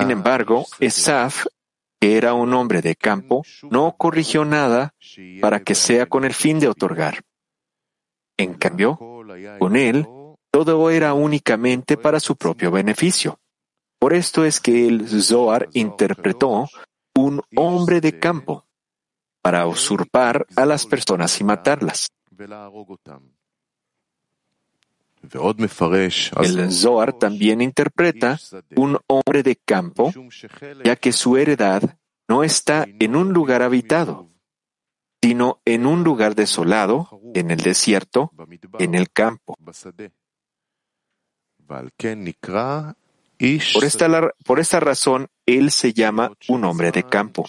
Sin 0.00 0.10
embargo, 0.10 0.66
Esaf, 0.80 1.46
que 2.00 2.16
era 2.16 2.34
un 2.34 2.52
hombre 2.54 2.82
de 2.82 2.96
campo, 2.96 3.42
no 3.70 3.94
corrigió 3.96 4.44
nada 4.44 4.94
para 5.40 5.60
que 5.60 5.74
sea 5.74 6.06
con 6.06 6.24
el 6.24 6.34
fin 6.34 6.58
de 6.58 6.68
otorgar. 6.68 7.22
En 8.36 8.54
cambio, 8.54 8.98
con 9.58 9.76
él, 9.76 10.06
todo 10.50 10.90
era 10.90 11.14
únicamente 11.14 11.96
para 11.96 12.20
su 12.20 12.36
propio 12.36 12.70
beneficio. 12.70 13.38
Por 13.98 14.12
esto 14.12 14.44
es 14.44 14.60
que 14.60 14.86
el 14.86 15.08
Zohar 15.08 15.68
interpretó 15.72 16.68
un 17.14 17.42
hombre 17.56 18.00
de 18.00 18.18
campo 18.18 18.66
para 19.40 19.66
usurpar 19.66 20.46
a 20.56 20.66
las 20.66 20.86
personas 20.86 21.40
y 21.40 21.44
matarlas. 21.44 22.08
El 26.42 26.72
Zohar 26.72 27.12
también 27.14 27.60
interpreta 27.60 28.38
un 28.76 28.98
hombre 29.06 29.42
de 29.42 29.56
campo, 29.56 30.12
ya 30.84 30.96
que 30.96 31.12
su 31.12 31.36
heredad 31.36 31.98
no 32.28 32.42
está 32.44 32.86
en 32.98 33.16
un 33.16 33.32
lugar 33.32 33.62
habitado, 33.62 34.28
sino 35.22 35.60
en 35.64 35.86
un 35.86 36.04
lugar 36.04 36.34
desolado, 36.34 37.20
en 37.34 37.50
el 37.50 37.60
desierto, 37.60 38.30
en 38.78 38.94
el 38.94 39.10
campo. 39.10 39.56
Por 43.72 43.84
esta, 43.84 44.30
por 44.44 44.60
esta 44.60 44.80
razón, 44.80 45.28
él 45.46 45.70
se 45.70 45.92
llama 45.92 46.32
un 46.48 46.64
hombre 46.64 46.92
de 46.92 47.02
campo. 47.04 47.46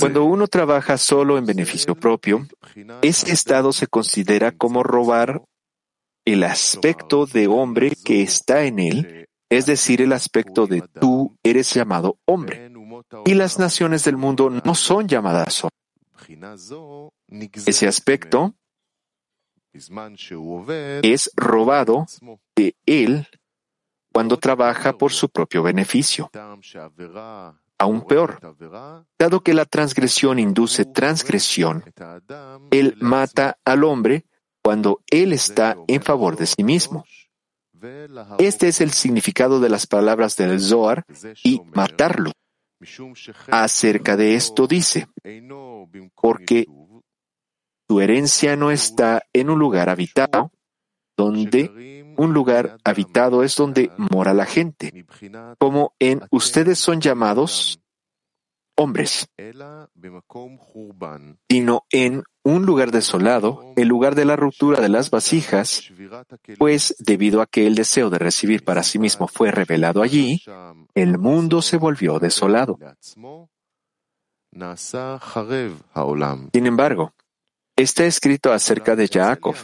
Cuando 0.00 0.24
uno 0.24 0.48
trabaja 0.48 0.98
solo 0.98 1.38
en 1.38 1.46
beneficio 1.46 1.94
propio, 1.94 2.48
ese 3.02 3.32
estado 3.32 3.72
se 3.72 3.86
considera 3.86 4.50
como 4.50 4.82
robar 4.82 5.42
el 6.24 6.42
aspecto 6.42 7.26
de 7.26 7.46
hombre 7.46 7.92
que 8.04 8.22
está 8.22 8.64
en 8.64 8.80
él, 8.80 9.28
es 9.48 9.66
decir, 9.66 10.02
el 10.02 10.12
aspecto 10.12 10.66
de 10.66 10.82
tú 10.82 11.36
eres 11.44 11.72
llamado 11.72 12.18
hombre. 12.24 12.72
Y 13.24 13.34
las 13.34 13.58
naciones 13.58 14.04
del 14.04 14.16
mundo 14.16 14.50
no 14.50 14.74
son 14.74 15.06
llamadas 15.06 15.64
hombre. 15.64 15.78
Ese 17.66 17.86
aspecto 17.86 18.54
es 21.02 21.30
robado 21.36 22.06
de 22.56 22.76
él 22.86 23.26
cuando 24.12 24.38
trabaja 24.38 24.92
por 24.92 25.12
su 25.12 25.28
propio 25.28 25.62
beneficio. 25.62 26.30
Aún 27.82 28.02
peor, 28.02 28.38
dado 29.18 29.40
que 29.40 29.54
la 29.54 29.64
transgresión 29.64 30.38
induce 30.38 30.84
transgresión, 30.84 31.82
él 32.70 32.96
mata 33.00 33.58
al 33.64 33.82
hombre 33.82 34.24
cuando 34.62 35.00
él 35.10 35.32
está 35.32 35.76
en 35.88 36.00
favor 36.00 36.36
de 36.36 36.46
sí 36.46 36.62
mismo. 36.62 37.04
Este 38.38 38.68
es 38.68 38.80
el 38.80 38.92
significado 38.92 39.58
de 39.58 39.68
las 39.68 39.88
palabras 39.88 40.36
del 40.36 40.60
Zohar 40.60 41.04
y 41.42 41.60
matarlo. 41.74 42.30
Acerca 43.48 44.16
de 44.16 44.36
esto 44.36 44.68
dice, 44.68 45.08
porque 46.14 46.66
tu 47.88 48.00
herencia 48.00 48.54
no 48.54 48.70
está 48.70 49.22
en 49.32 49.50
un 49.50 49.58
lugar 49.58 49.88
habitado, 49.88 50.52
donde 51.16 52.01
un 52.22 52.32
lugar 52.32 52.78
habitado 52.84 53.42
es 53.42 53.56
donde 53.56 53.90
mora 53.96 54.32
la 54.32 54.46
gente, 54.46 55.04
como 55.58 55.94
en 55.98 56.22
ustedes 56.30 56.78
son 56.78 57.00
llamados 57.00 57.80
hombres, 58.76 59.28
sino 61.48 61.84
en 61.90 62.22
un 62.44 62.66
lugar 62.66 62.90
desolado, 62.90 63.72
el 63.76 63.88
lugar 63.88 64.14
de 64.14 64.24
la 64.24 64.36
ruptura 64.36 64.80
de 64.80 64.88
las 64.88 65.10
vasijas, 65.10 65.92
pues 66.58 66.94
debido 66.98 67.40
a 67.40 67.46
que 67.46 67.66
el 67.66 67.74
deseo 67.74 68.10
de 68.10 68.18
recibir 68.18 68.64
para 68.64 68.82
sí 68.82 68.98
mismo 68.98 69.28
fue 69.28 69.50
revelado 69.50 70.02
allí, 70.02 70.42
el 70.94 71.18
mundo 71.18 71.60
se 71.62 71.76
volvió 71.76 72.18
desolado. 72.18 72.78
Sin 76.52 76.66
embargo, 76.66 77.14
está 77.76 78.04
escrito 78.04 78.52
acerca 78.52 78.96
de 78.96 79.08
Jacob, 79.08 79.56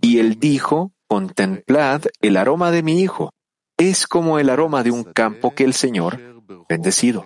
y 0.00 0.18
él 0.18 0.38
dijo, 0.38 0.92
contemplad 1.06 2.02
el 2.20 2.36
aroma 2.36 2.70
de 2.70 2.82
mi 2.82 3.00
hijo, 3.00 3.32
es 3.76 4.06
como 4.06 4.38
el 4.38 4.50
aroma 4.50 4.82
de 4.82 4.90
un 4.90 5.04
campo 5.04 5.54
que 5.54 5.64
el 5.64 5.74
Señor 5.74 6.20
bendecido. 6.68 7.24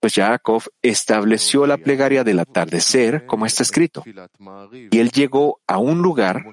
Pues 0.00 0.14
Jacob 0.14 0.62
estableció 0.80 1.66
la 1.66 1.76
plegaria 1.76 2.22
del 2.22 2.38
atardecer, 2.38 3.26
como 3.26 3.46
está 3.46 3.64
escrito. 3.64 4.04
Y 4.72 4.98
él 4.98 5.10
llegó 5.10 5.60
a 5.66 5.78
un 5.78 6.02
lugar, 6.02 6.44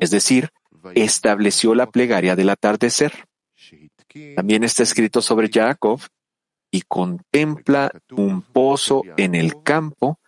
es 0.00 0.10
decir, 0.10 0.50
estableció 0.94 1.74
la 1.74 1.86
plegaria 1.86 2.34
del 2.34 2.50
atardecer. 2.50 3.26
También 4.34 4.64
está 4.64 4.82
escrito 4.82 5.22
sobre 5.22 5.50
Jacob 5.52 6.00
y 6.72 6.82
contempla 6.82 7.92
un 8.10 8.42
pozo 8.42 9.02
en 9.16 9.36
el 9.36 9.62
campo, 9.62 10.18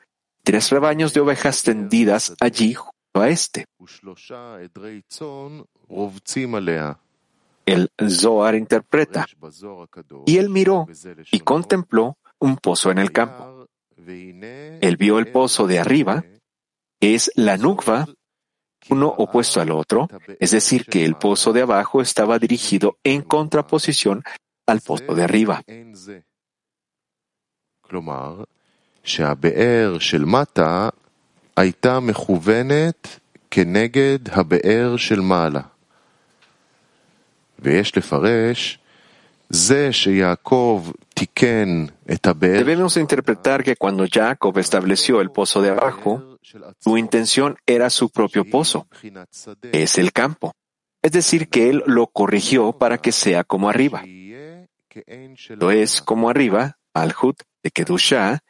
tres 0.44 0.70
rebaños 0.70 1.14
de 1.14 1.20
ovejas 1.20 1.64
tendidas 1.64 2.34
allí 2.40 2.76
a 3.20 3.28
este. 3.28 3.66
El 7.64 7.90
Zohar 8.08 8.54
interpreta, 8.54 9.26
y 10.26 10.38
él 10.38 10.48
miró 10.48 10.86
y 11.30 11.40
contempló 11.40 12.18
un 12.38 12.56
pozo 12.56 12.90
en 12.90 12.98
el 12.98 13.12
campo. 13.12 13.68
Él 13.96 14.96
vio 14.96 15.18
el 15.18 15.30
pozo 15.30 15.66
de 15.66 15.78
arriba, 15.78 16.24
que 17.00 17.14
es 17.14 17.30
la 17.36 17.56
Nukva, 17.56 18.06
uno 18.90 19.06
opuesto 19.08 19.60
al 19.60 19.70
otro, 19.70 20.08
es 20.40 20.50
decir, 20.50 20.86
que 20.86 21.04
el 21.04 21.14
pozo 21.14 21.52
de 21.52 21.62
abajo 21.62 22.02
estaba 22.02 22.38
dirigido 22.40 22.98
en 23.04 23.22
contraposición 23.22 24.24
al 24.66 24.80
pozo 24.80 25.14
de 25.14 25.22
arriba. 25.22 25.62
Debemos 42.58 42.96
interpretar 42.96 43.62
que 43.62 43.76
cuando 43.76 44.06
Jacob 44.10 44.56
estableció 44.58 45.20
el 45.20 45.30
pozo 45.30 45.60
de 45.60 45.70
abajo, 45.70 46.38
su 46.78 46.96
intención 46.96 47.56
era 47.66 47.90
su 47.90 48.08
propio 48.08 48.44
pozo, 48.44 48.86
es 49.72 49.98
el 49.98 50.12
campo. 50.12 50.54
Es 51.02 51.12
decir, 51.12 51.48
que 51.48 51.68
él 51.68 51.82
lo 51.86 52.06
corrigió 52.06 52.72
para 52.72 52.98
que 52.98 53.12
sea 53.12 53.44
como 53.44 53.68
arriba. 53.68 54.02
Lo 55.50 55.70
es 55.70 56.00
como 56.00 56.30
arriba, 56.30 56.78
al 56.94 57.14
Hut 57.20 57.42
de 57.62 57.70
Kedusha, 57.70 58.42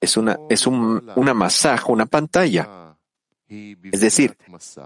es 0.00 0.16
una, 0.16 0.38
es 0.48 0.66
un, 0.66 1.10
una 1.16 1.34
masaje, 1.34 1.92
una 1.92 2.06
pantalla. 2.06 2.96
Es 3.48 4.00
decir, 4.00 4.36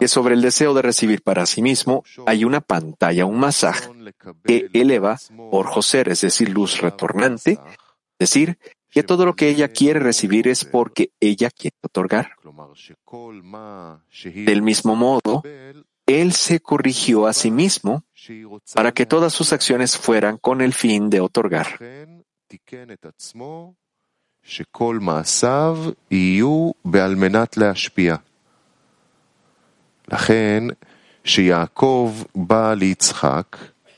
que 0.01 0.09
sobre 0.09 0.35
el 0.35 0.41
deseo 0.41 0.73
de 0.73 0.81
recibir 0.81 1.23
para 1.23 1.45
sí 1.45 1.61
mismo 1.61 2.03
hay 2.27 2.45
una 2.45 2.63
pantalla, 2.63 3.27
un 3.27 3.39
masaje, 3.39 3.91
que 4.43 4.71
eleva 4.73 5.19
por 5.51 5.67
Joser, 5.67 6.09
es 6.09 6.23
decir, 6.23 6.49
luz 6.49 6.81
retornante, 6.81 7.53
es 8.19 8.31
decir, 8.31 8.59
que 8.91 9.03
todo 9.03 9.27
lo 9.27 9.35
que 9.35 9.49
ella 9.49 9.69
quiere 9.69 10.01
recibir 10.01 10.49
es 10.49 10.65
porque 10.65 11.11
ella 11.21 11.51
quiere 11.51 11.77
otorgar. 11.83 12.37
Del 14.23 14.63
mismo 14.63 14.97
modo, 14.97 15.43
él 16.07 16.33
se 16.33 16.61
corrigió 16.61 17.27
a 17.27 17.33
sí 17.35 17.51
mismo 17.51 18.05
para 18.75 18.93
que 18.93 19.05
todas 19.05 19.33
sus 19.33 19.53
acciones 19.53 19.99
fueran 19.99 20.39
con 20.39 20.63
el 20.63 20.73
fin 20.73 21.11
de 21.11 21.21
otorgar. 21.21 21.79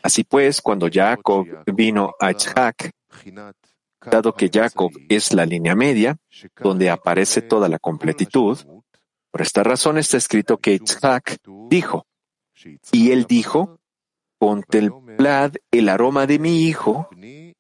Así 0.03 0.23
pues, 0.23 0.61
cuando 0.61 0.89
Jacob 0.91 1.47
vino 1.67 2.15
a 2.21 2.31
Yitzhak, 2.31 2.93
dado 4.09 4.35
que 4.35 4.49
Jacob 4.53 4.93
es 5.09 5.33
la 5.33 5.45
línea 5.45 5.75
media, 5.75 6.17
donde 6.63 6.91
aparece 6.91 7.43
toda 7.43 7.69
la 7.69 7.81
completitud, 7.81 8.57
por 9.33 9.43
esta 9.43 9.65
razón 9.65 9.99
está 9.99 10.17
escrito 10.17 10.59
que 10.59 10.79
Yitzhak 10.79 11.39
dijo, 11.69 12.07
y 12.93 13.11
él 13.11 13.25
dijo, 13.25 13.81
contemplad 14.39 15.55
el 15.73 15.89
aroma 15.89 16.27
de 16.27 16.39
mi 16.39 16.63
hijo, 16.63 17.09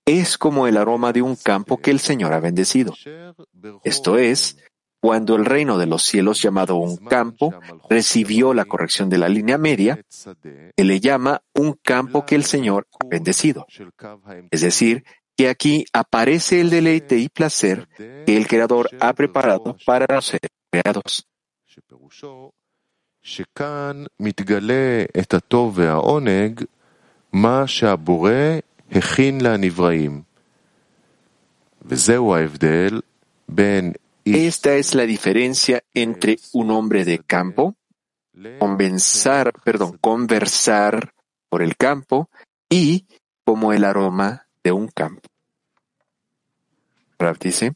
es 0.06 0.38
como 0.38 0.68
el 0.68 0.76
aroma 0.76 1.12
de 1.12 1.20
un 1.20 1.36
campo 1.36 1.78
que 1.78 1.90
el 1.90 1.98
Señor 1.98 2.32
ha 2.32 2.40
bendecido. 2.40 2.94
Esto 3.82 4.16
es, 4.16 4.56
cuando 5.00 5.34
el 5.34 5.44
reino 5.44 5.78
de 5.78 5.86
los 5.86 6.04
cielos 6.04 6.40
llamado 6.40 6.76
un 6.76 6.96
campo 6.96 7.52
recibió 7.90 8.54
la 8.54 8.64
corrección 8.64 9.10
de 9.10 9.18
la 9.18 9.28
línea 9.28 9.58
media, 9.58 10.00
él 10.76 10.86
le 10.86 11.00
llama 11.00 11.42
un 11.52 11.74
campo 11.82 12.24
que 12.24 12.36
el 12.36 12.44
Señor 12.44 12.86
ha 13.00 13.06
bendecido. 13.08 13.66
Es 14.50 14.60
decir, 14.60 15.04
que 15.36 15.48
aquí 15.48 15.84
aparece 15.92 16.60
el 16.60 16.70
deleite 16.70 17.18
y 17.18 17.28
placer 17.28 17.88
que 17.96 18.36
el 18.36 18.46
Creador 18.46 18.88
ha 19.00 19.12
preparado 19.12 19.76
para 19.84 20.06
los 20.14 20.26
seres 20.26 20.50
creados. 20.70 21.26
Esta 34.24 34.74
es 34.74 34.94
la 34.94 35.04
diferencia 35.04 35.84
entre 35.94 36.38
un 36.52 36.70
hombre 36.70 37.04
de 37.04 37.20
campo, 37.20 37.76
conversar, 38.58 39.52
perdón, 39.64 39.98
conversar 39.98 41.12
por 41.48 41.62
el 41.62 41.76
campo 41.76 42.28
y 42.68 43.06
como 43.44 43.72
el 43.72 43.84
aroma 43.84 44.46
de 44.64 44.72
un 44.72 44.88
campo. 44.88 45.28
Rav 47.18 47.38
dice. 47.38 47.74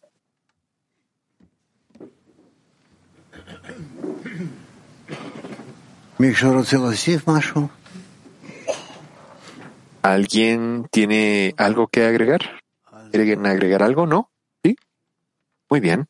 ¿Alguien 10.03 10.89
tiene 10.91 11.55
algo 11.59 11.89
que 11.89 12.05
agregar? 12.05 12.63
¿Quieren 13.11 13.47
agregar 13.47 13.83
algo? 13.83 14.07
¿No? 14.07 14.31
¿Sí? 14.63 14.77
Muy 15.69 15.81
bien. 15.81 16.09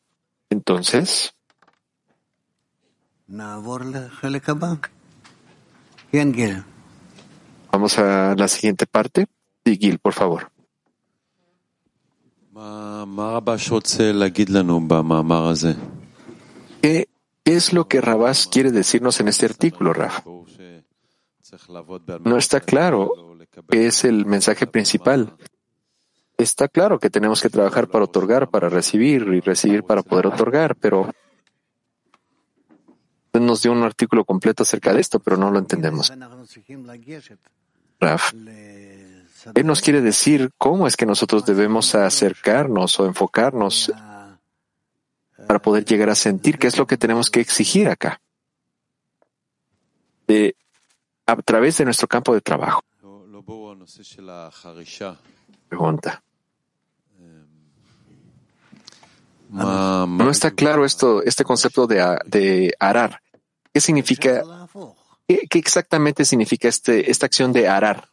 Entonces, 0.49 1.33
vamos 7.71 7.97
a 7.97 8.35
la 8.35 8.47
siguiente 8.47 8.85
parte. 8.85 9.27
Sí, 9.65 9.77
Gil, 9.77 9.99
por 9.99 10.13
favor. 10.13 10.51
¿Qué 16.81 17.07
es 17.45 17.73
lo 17.73 17.87
que 17.87 18.01
Rabás 18.01 18.47
quiere 18.47 18.71
decirnos 18.71 19.19
en 19.19 19.27
este 19.27 19.45
artículo, 19.45 19.93
Raf? 19.93 20.25
No 22.23 22.37
está 22.37 22.59
claro 22.59 23.30
qué 23.69 23.87
es 23.87 24.03
el 24.03 24.25
mensaje 24.25 24.67
principal. 24.67 25.35
Está 26.37 26.67
claro 26.67 26.99
que 26.99 27.09
tenemos 27.09 27.41
que 27.41 27.49
trabajar 27.49 27.87
para 27.87 28.05
otorgar, 28.05 28.49
para 28.49 28.69
recibir 28.69 29.21
y 29.33 29.41
recibir 29.41 29.83
para 29.83 30.01
poder 30.01 30.27
otorgar, 30.27 30.75
pero 30.75 31.11
nos 33.33 33.61
dio 33.61 33.71
un 33.71 33.83
artículo 33.83 34.25
completo 34.25 34.63
acerca 34.63 34.93
de 34.93 35.01
esto, 35.01 35.19
pero 35.19 35.37
no 35.37 35.51
lo 35.51 35.59
entendemos. 35.59 36.11
Raf, 37.99 38.33
él 38.33 39.65
nos 39.65 39.81
quiere 39.81 40.01
decir 40.01 40.51
cómo 40.57 40.87
es 40.87 40.97
que 40.97 41.05
nosotros 41.05 41.45
debemos 41.45 41.95
acercarnos 41.95 42.99
o 42.99 43.05
enfocarnos 43.05 43.91
para 45.47 45.61
poder 45.61 45.85
llegar 45.85 46.09
a 46.09 46.15
sentir 46.15 46.57
qué 46.57 46.67
es 46.67 46.77
lo 46.77 46.87
que 46.87 46.97
tenemos 46.97 47.29
que 47.29 47.41
exigir 47.41 47.89
acá. 47.89 48.21
a 51.25 51.35
través 51.35 51.77
de 51.77 51.85
nuestro 51.85 52.07
campo 52.07 52.33
de 52.33 52.41
trabajo. 52.41 52.81
Pregunta. 55.67 56.23
No 59.49 60.29
está 60.29 60.51
claro 60.51 60.85
esto, 60.85 61.23
este 61.23 61.43
concepto 61.43 61.87
de, 61.87 62.19
de 62.25 62.73
arar. 62.79 63.21
¿Qué 63.73 63.81
significa? 63.81 64.43
¿Qué, 65.27 65.59
exactamente 65.59 66.25
significa 66.25 66.67
este, 66.67 67.09
esta 67.09 67.25
acción 67.25 67.51
de 67.53 67.67
arar? 67.67 68.07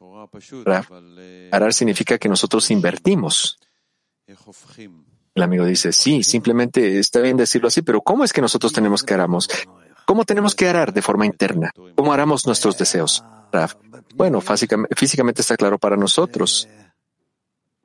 Arar 1.52 1.72
significa 1.72 2.18
que 2.18 2.28
nosotros 2.28 2.70
invertimos. 2.70 3.58
El 5.34 5.42
amigo 5.42 5.64
dice, 5.64 5.92
sí, 5.92 6.22
simplemente 6.22 6.98
está 6.98 7.20
bien 7.20 7.36
decirlo 7.36 7.68
así, 7.68 7.82
pero 7.82 8.00
¿cómo 8.00 8.24
es 8.24 8.32
que 8.32 8.40
nosotros 8.40 8.72
tenemos 8.72 9.02
que 9.02 9.14
aramos? 9.14 9.48
¿Cómo 10.04 10.24
tenemos 10.24 10.54
que 10.54 10.68
arar 10.68 10.92
de 10.92 11.02
forma 11.02 11.26
interna? 11.26 11.70
¿Cómo 11.94 12.12
aramos 12.12 12.46
nuestros 12.46 12.76
deseos? 12.76 13.22
Bueno, 14.14 14.40
físicamente 14.40 15.42
está 15.42 15.56
claro 15.56 15.78
para 15.78 15.96
nosotros. 15.96 16.68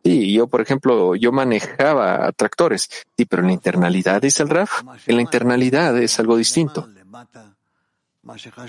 Sí, 0.04 0.34
yo, 0.34 0.47
por 0.47 0.60
ejemplo, 0.62 1.15
yo 1.15 1.32
manejaba 1.32 2.30
tractores. 2.34 2.89
Sí, 3.17 3.26
pero 3.26 3.41
en 3.41 3.47
la 3.47 3.54
internalidad, 3.54 4.21
dice 4.21 4.43
el 4.43 4.49
Raf, 4.49 4.82
en 5.08 5.15
la 5.15 5.21
internalidad 5.21 5.97
es 5.97 6.19
algo 6.19 6.36
distinto. 6.36 6.89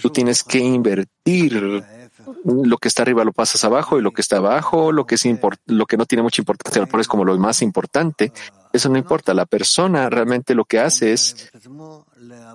Tú 0.00 0.10
tienes 0.10 0.42
que 0.42 0.58
invertir 0.58 1.84
lo 2.44 2.76
que 2.78 2.88
está 2.88 3.02
arriba 3.02 3.24
lo 3.24 3.32
pasas 3.32 3.64
abajo 3.64 3.98
y 3.98 4.02
lo 4.02 4.12
que 4.12 4.20
está 4.20 4.38
abajo, 4.38 4.92
lo 4.92 5.06
que 5.06 5.14
es 5.14 5.24
lo 5.66 5.86
que 5.86 5.96
no 5.96 6.06
tiene 6.06 6.22
mucha 6.22 6.40
importancia 6.40 6.82
lo 6.82 6.88
pones 6.88 7.08
como 7.08 7.24
lo 7.24 7.36
más 7.38 7.62
importante. 7.62 8.32
Eso 8.72 8.88
no 8.88 8.98
importa. 8.98 9.34
La 9.34 9.46
persona 9.46 10.10
realmente 10.10 10.54
lo 10.54 10.64
que 10.64 10.80
hace 10.80 11.12
es 11.12 11.50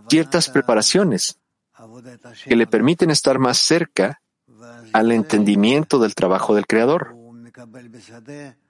ciertas 0.09 0.49
preparaciones 0.49 1.39
que 2.45 2.55
le 2.55 2.67
permiten 2.67 3.11
estar 3.11 3.39
más 3.39 3.57
cerca 3.57 4.21
al 4.93 5.11
entendimiento 5.11 5.99
del 5.99 6.15
trabajo 6.15 6.55
del 6.55 6.67
creador. 6.67 7.15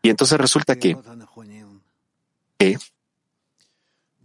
Y 0.01 0.09
entonces 0.09 0.37
resulta 0.39 0.75
que, 0.75 0.97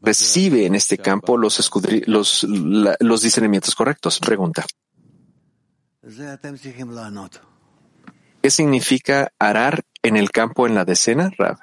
recibe 0.01 0.67
en 0.67 0.75
este 0.75 0.99
campo 0.99 1.37
los 1.37 3.23
discernimientos 3.23 3.75
correctos. 3.75 4.21
Pregunta. 4.21 4.65
¿Qué 8.43 8.51
significa 8.51 9.33
arar 9.39 9.85
en 10.03 10.17
el 10.17 10.31
campo 10.31 10.67
en 10.67 10.75
la 10.75 10.85
decena, 10.85 11.31
Rab? 11.39 11.59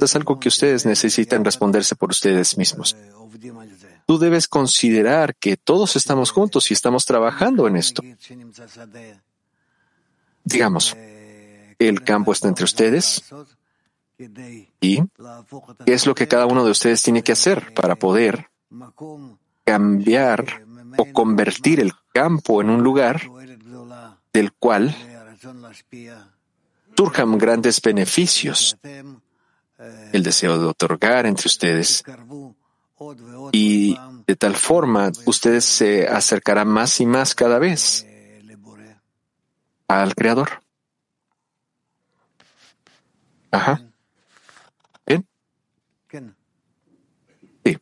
es 0.00 0.16
algo 0.16 0.40
que 0.40 0.48
ustedes 0.48 0.86
necesitan 0.86 1.44
responderse 1.44 1.96
por 1.96 2.10
ustedes 2.10 2.56
mismos. 2.56 2.96
Tú 4.06 4.18
debes 4.18 4.48
considerar 4.48 5.36
que 5.36 5.56
todos 5.56 5.96
estamos 5.96 6.30
juntos 6.30 6.70
y 6.70 6.74
estamos 6.74 7.04
trabajando 7.04 7.66
en 7.66 7.76
esto. 7.76 8.02
Digamos, 10.46 10.96
el 11.76 12.04
campo 12.04 12.30
está 12.30 12.46
entre 12.46 12.64
ustedes 12.64 13.24
y 14.80 15.02
qué 15.84 15.92
es 15.92 16.06
lo 16.06 16.14
que 16.14 16.28
cada 16.28 16.46
uno 16.46 16.64
de 16.64 16.70
ustedes 16.70 17.02
tiene 17.02 17.22
que 17.24 17.32
hacer 17.32 17.74
para 17.74 17.96
poder 17.96 18.48
cambiar 19.64 20.62
o 20.96 21.12
convertir 21.12 21.80
el 21.80 21.92
campo 22.14 22.62
en 22.62 22.70
un 22.70 22.84
lugar 22.84 23.28
del 24.32 24.52
cual 24.52 24.94
surjan 26.96 27.38
grandes 27.38 27.82
beneficios, 27.82 28.76
el 30.12 30.22
deseo 30.22 30.58
de 30.60 30.66
otorgar 30.66 31.26
entre 31.26 31.48
ustedes. 31.48 32.04
Y 33.50 33.98
de 34.26 34.36
tal 34.36 34.54
forma 34.54 35.10
ustedes 35.26 35.64
se 35.64 36.06
acercarán 36.06 36.68
más 36.68 37.00
y 37.00 37.04
más 37.04 37.34
cada 37.34 37.58
vez 37.58 38.05
al 39.88 40.14
Creador. 40.14 40.60
Ajá. 43.50 43.80
¿Bien? 45.06 45.26
Sí. 47.64 47.78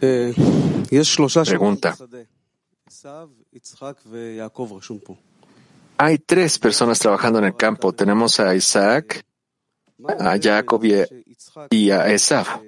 Eh, 0.00 0.34
Pregunta. 1.44 1.96
Hay 5.96 6.18
tres 6.18 6.58
personas 6.58 6.98
trabajando 6.98 7.38
en 7.38 7.44
el 7.46 7.56
campo. 7.56 7.92
Tenemos 7.92 8.40
a 8.40 8.54
Isaac, 8.54 9.24
a 10.18 10.38
Jacob 10.40 10.82
y 11.70 11.90
a 11.90 12.08
Esav. 12.08 12.62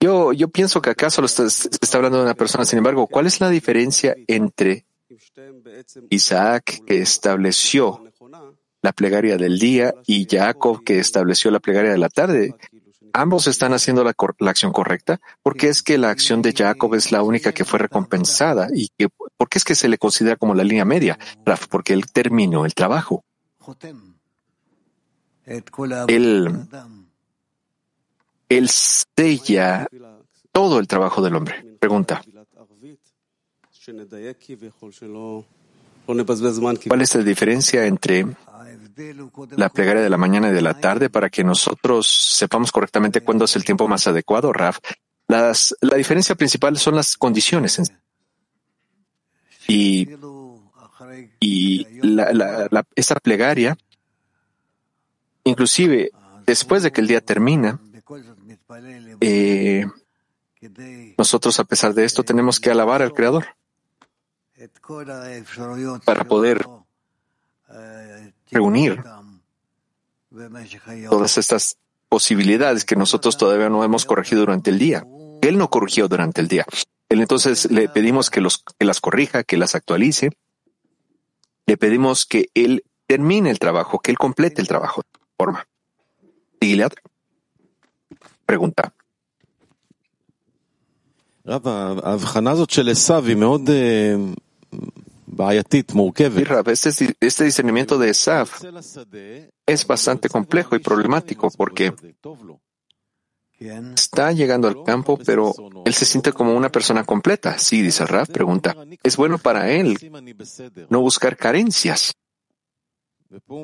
Yo, 0.00 0.32
yo 0.32 0.48
pienso 0.48 0.82
que 0.82 0.90
acá 0.90 1.08
solo 1.08 1.28
se 1.28 1.46
está 1.46 1.96
hablando 1.96 2.18
de 2.18 2.24
una 2.24 2.34
persona. 2.34 2.64
Sin 2.64 2.78
embargo, 2.78 3.06
¿cuál 3.06 3.26
es 3.26 3.40
la 3.40 3.48
diferencia 3.48 4.14
entre 4.26 4.84
Isaac, 6.10 6.82
que 6.86 7.00
estableció 7.00 8.02
la 8.82 8.92
plegaria 8.92 9.36
del 9.36 9.58
día, 9.58 9.94
y 10.06 10.26
Jacob, 10.28 10.84
que 10.84 10.98
estableció 10.98 11.50
la 11.50 11.60
plegaria 11.60 11.92
de 11.92 11.98
la 11.98 12.08
tarde? 12.08 12.54
ambos 13.14 13.46
están 13.46 13.72
haciendo 13.72 14.04
la, 14.04 14.12
acción 14.50 14.72
correcta, 14.72 15.20
porque 15.42 15.68
es 15.68 15.82
que 15.82 15.96
la 15.96 16.10
acción 16.10 16.42
de 16.42 16.52
Jacob 16.52 16.94
es 16.94 17.12
la 17.12 17.22
única 17.22 17.52
que 17.52 17.64
fue 17.64 17.78
recompensada 17.78 18.68
y 18.74 18.88
que, 18.98 19.08
¿por 19.08 19.48
qué 19.48 19.58
es 19.58 19.64
que 19.64 19.76
se 19.76 19.88
le 19.88 19.98
considera 19.98 20.36
como 20.36 20.54
la 20.54 20.64
línea 20.64 20.84
media? 20.84 21.18
Raf, 21.46 21.68
porque 21.68 21.94
él 21.94 22.10
terminó 22.12 22.66
el 22.66 22.74
trabajo. 22.74 23.24
Él 28.48 28.68
sella 28.68 29.86
todo 30.52 30.78
el 30.78 30.88
trabajo 30.88 31.22
del 31.22 31.36
hombre. 31.36 31.76
Pregunta. 31.78 32.22
¿Cuál 36.88 37.02
es 37.02 37.14
la 37.14 37.22
diferencia 37.22 37.86
entre 37.86 38.26
la 39.56 39.68
plegaria 39.68 40.02
de 40.02 40.10
la 40.10 40.16
mañana 40.16 40.48
y 40.48 40.52
de 40.52 40.62
la 40.62 40.74
tarde 40.74 41.10
para 41.10 41.28
que 41.28 41.44
nosotros 41.44 42.06
sepamos 42.06 42.72
correctamente 42.72 43.20
cuándo 43.20 43.44
es 43.44 43.56
el 43.56 43.64
tiempo 43.64 43.88
más 43.88 44.06
adecuado, 44.06 44.52
Raf. 44.52 44.78
La 45.26 45.52
diferencia 45.96 46.34
principal 46.34 46.78
son 46.78 46.96
las 46.96 47.16
condiciones. 47.16 47.80
Y, 49.66 50.08
y 51.40 51.86
la, 52.02 52.86
esa 52.94 53.16
plegaria, 53.16 53.76
inclusive 55.44 56.10
después 56.46 56.82
de 56.82 56.92
que 56.92 57.00
el 57.00 57.06
día 57.06 57.20
termina, 57.20 57.80
eh, 59.20 59.86
nosotros 61.18 61.58
a 61.60 61.64
pesar 61.64 61.92
de 61.94 62.04
esto 62.04 62.22
tenemos 62.22 62.60
que 62.60 62.70
alabar 62.70 63.02
al 63.02 63.12
Creador 63.12 63.46
para 66.04 66.24
poder 66.24 66.66
reunir 68.50 69.02
todas 71.08 71.38
estas 71.38 71.76
posibilidades 72.08 72.84
que 72.84 72.96
nosotros 72.96 73.36
todavía 73.36 73.68
no 73.68 73.82
hemos 73.84 74.04
corregido 74.04 74.40
durante 74.40 74.70
el 74.70 74.78
día. 74.78 75.04
Él 75.42 75.58
no 75.58 75.68
corrigió 75.70 76.08
durante 76.08 76.40
el 76.40 76.48
día. 76.48 76.64
Él 77.08 77.20
entonces 77.20 77.70
le 77.70 77.88
pedimos 77.88 78.30
que, 78.30 78.40
los, 78.40 78.64
que 78.78 78.84
las 78.84 79.00
corrija, 79.00 79.44
que 79.44 79.56
las 79.56 79.74
actualice. 79.74 80.30
Le 81.66 81.76
pedimos 81.76 82.26
que 82.26 82.50
él 82.54 82.84
termine 83.06 83.50
el 83.50 83.58
trabajo, 83.58 83.98
que 83.98 84.10
él 84.10 84.18
complete 84.18 84.60
el 84.60 84.68
trabajo. 84.68 85.02
Forma. 85.36 85.66
Gilead 86.60 86.92
pregunta. 88.46 88.92
Este, 96.66 97.16
este 97.20 97.44
discernimiento 97.44 97.98
de 97.98 98.14
Saf 98.14 98.62
es 99.66 99.86
bastante 99.86 100.28
complejo 100.28 100.76
y 100.76 100.78
problemático 100.78 101.50
porque 101.56 101.92
está 103.58 104.32
llegando 104.32 104.68
al 104.68 104.84
campo, 104.84 105.18
pero 105.24 105.54
él 105.84 105.94
se 105.94 106.04
siente 106.04 106.32
como 106.32 106.54
una 106.54 106.70
persona 106.70 107.04
completa. 107.04 107.58
Sí, 107.58 107.82
dice 107.82 108.06
Raf, 108.06 108.30
pregunta. 108.30 108.76
Es 109.02 109.16
bueno 109.16 109.38
para 109.38 109.70
él 109.70 109.98
no 110.88 111.00
buscar 111.00 111.36
carencias. 111.36 112.14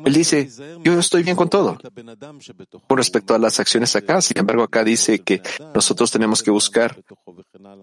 Él 0.04 0.12
dice, 0.12 0.50
yo 0.82 0.98
estoy 0.98 1.22
bien 1.22 1.36
con 1.36 1.48
todo. 1.48 1.78
Con 2.88 2.96
respecto 2.98 3.34
a 3.34 3.38
las 3.38 3.60
acciones 3.60 3.94
acá, 3.94 4.20
sin 4.20 4.38
embargo, 4.38 4.64
acá 4.64 4.82
dice 4.82 5.20
que 5.20 5.42
nosotros 5.74 6.10
tenemos 6.10 6.42
que 6.42 6.50
buscar 6.50 7.00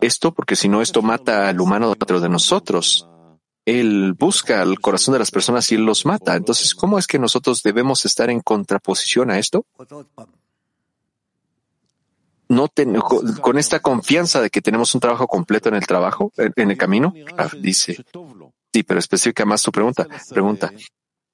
esto 0.02 0.34
porque 0.34 0.56
si 0.56 0.68
no, 0.68 0.82
esto 0.82 1.02
mata 1.02 1.48
al 1.48 1.62
humano 1.62 1.90
dentro 1.90 2.20
de 2.20 2.30
nosotros. 2.30 3.08
Él 3.68 4.14
busca 4.18 4.64
el 4.64 4.80
corazón 4.80 5.12
de 5.12 5.20
las 5.20 5.30
personas 5.30 5.70
y 5.74 5.76
él 5.76 5.82
los 5.86 6.06
mata. 6.06 6.38
Entonces, 6.38 6.74
¿cómo 6.74 6.98
es 6.98 7.06
que 7.06 7.20
nosotros 7.20 7.62
debemos 7.64 8.06
estar 8.06 8.30
en 8.30 8.40
contraposición 8.40 9.30
a 9.30 9.40
esto? 9.40 9.66
No 12.48 12.72
con, 13.42 13.58
esta 13.58 13.82
confianza 13.82 14.40
de 14.40 14.50
que 14.50 14.62
tenemos 14.62 14.96
un 14.96 15.02
trabajo 15.02 15.28
completo 15.28 15.68
en 15.68 15.76
el 15.76 15.86
trabajo, 15.86 16.32
en, 16.38 16.72
el 16.72 16.78
camino, 16.78 17.14
dice. 17.60 18.06
Sí, 18.72 18.84
pero 18.84 19.02
específica 19.02 19.44
más 19.44 19.64
tu 19.64 19.72
pregunta. 19.74 20.08
Pregunta. 20.30 20.72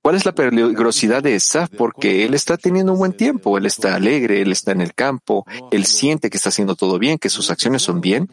¿Cuál 0.04 0.16
es 0.16 0.26
la 0.26 0.34
peligrosidad 0.34 1.24
de 1.24 1.36
Esaf? 1.36 1.70
Porque 1.78 2.26
él 2.26 2.34
está 2.34 2.58
teniendo 2.58 2.92
un 2.92 3.00
buen 3.00 3.14
tiempo, 3.14 3.58
él 3.58 3.66
está 3.66 3.96
alegre, 3.96 4.42
él 4.42 4.52
está 4.52 4.74
en 4.74 4.82
el 4.82 4.94
campo, 4.94 5.46
él 5.72 5.86
siente 5.86 6.30
que 6.30 6.36
está 6.36 6.50
haciendo 6.50 6.76
todo 6.76 7.00
bien, 7.00 7.18
que 7.18 7.30
sus 7.30 7.50
acciones 7.50 7.84
son 7.84 8.02
bien, 8.02 8.30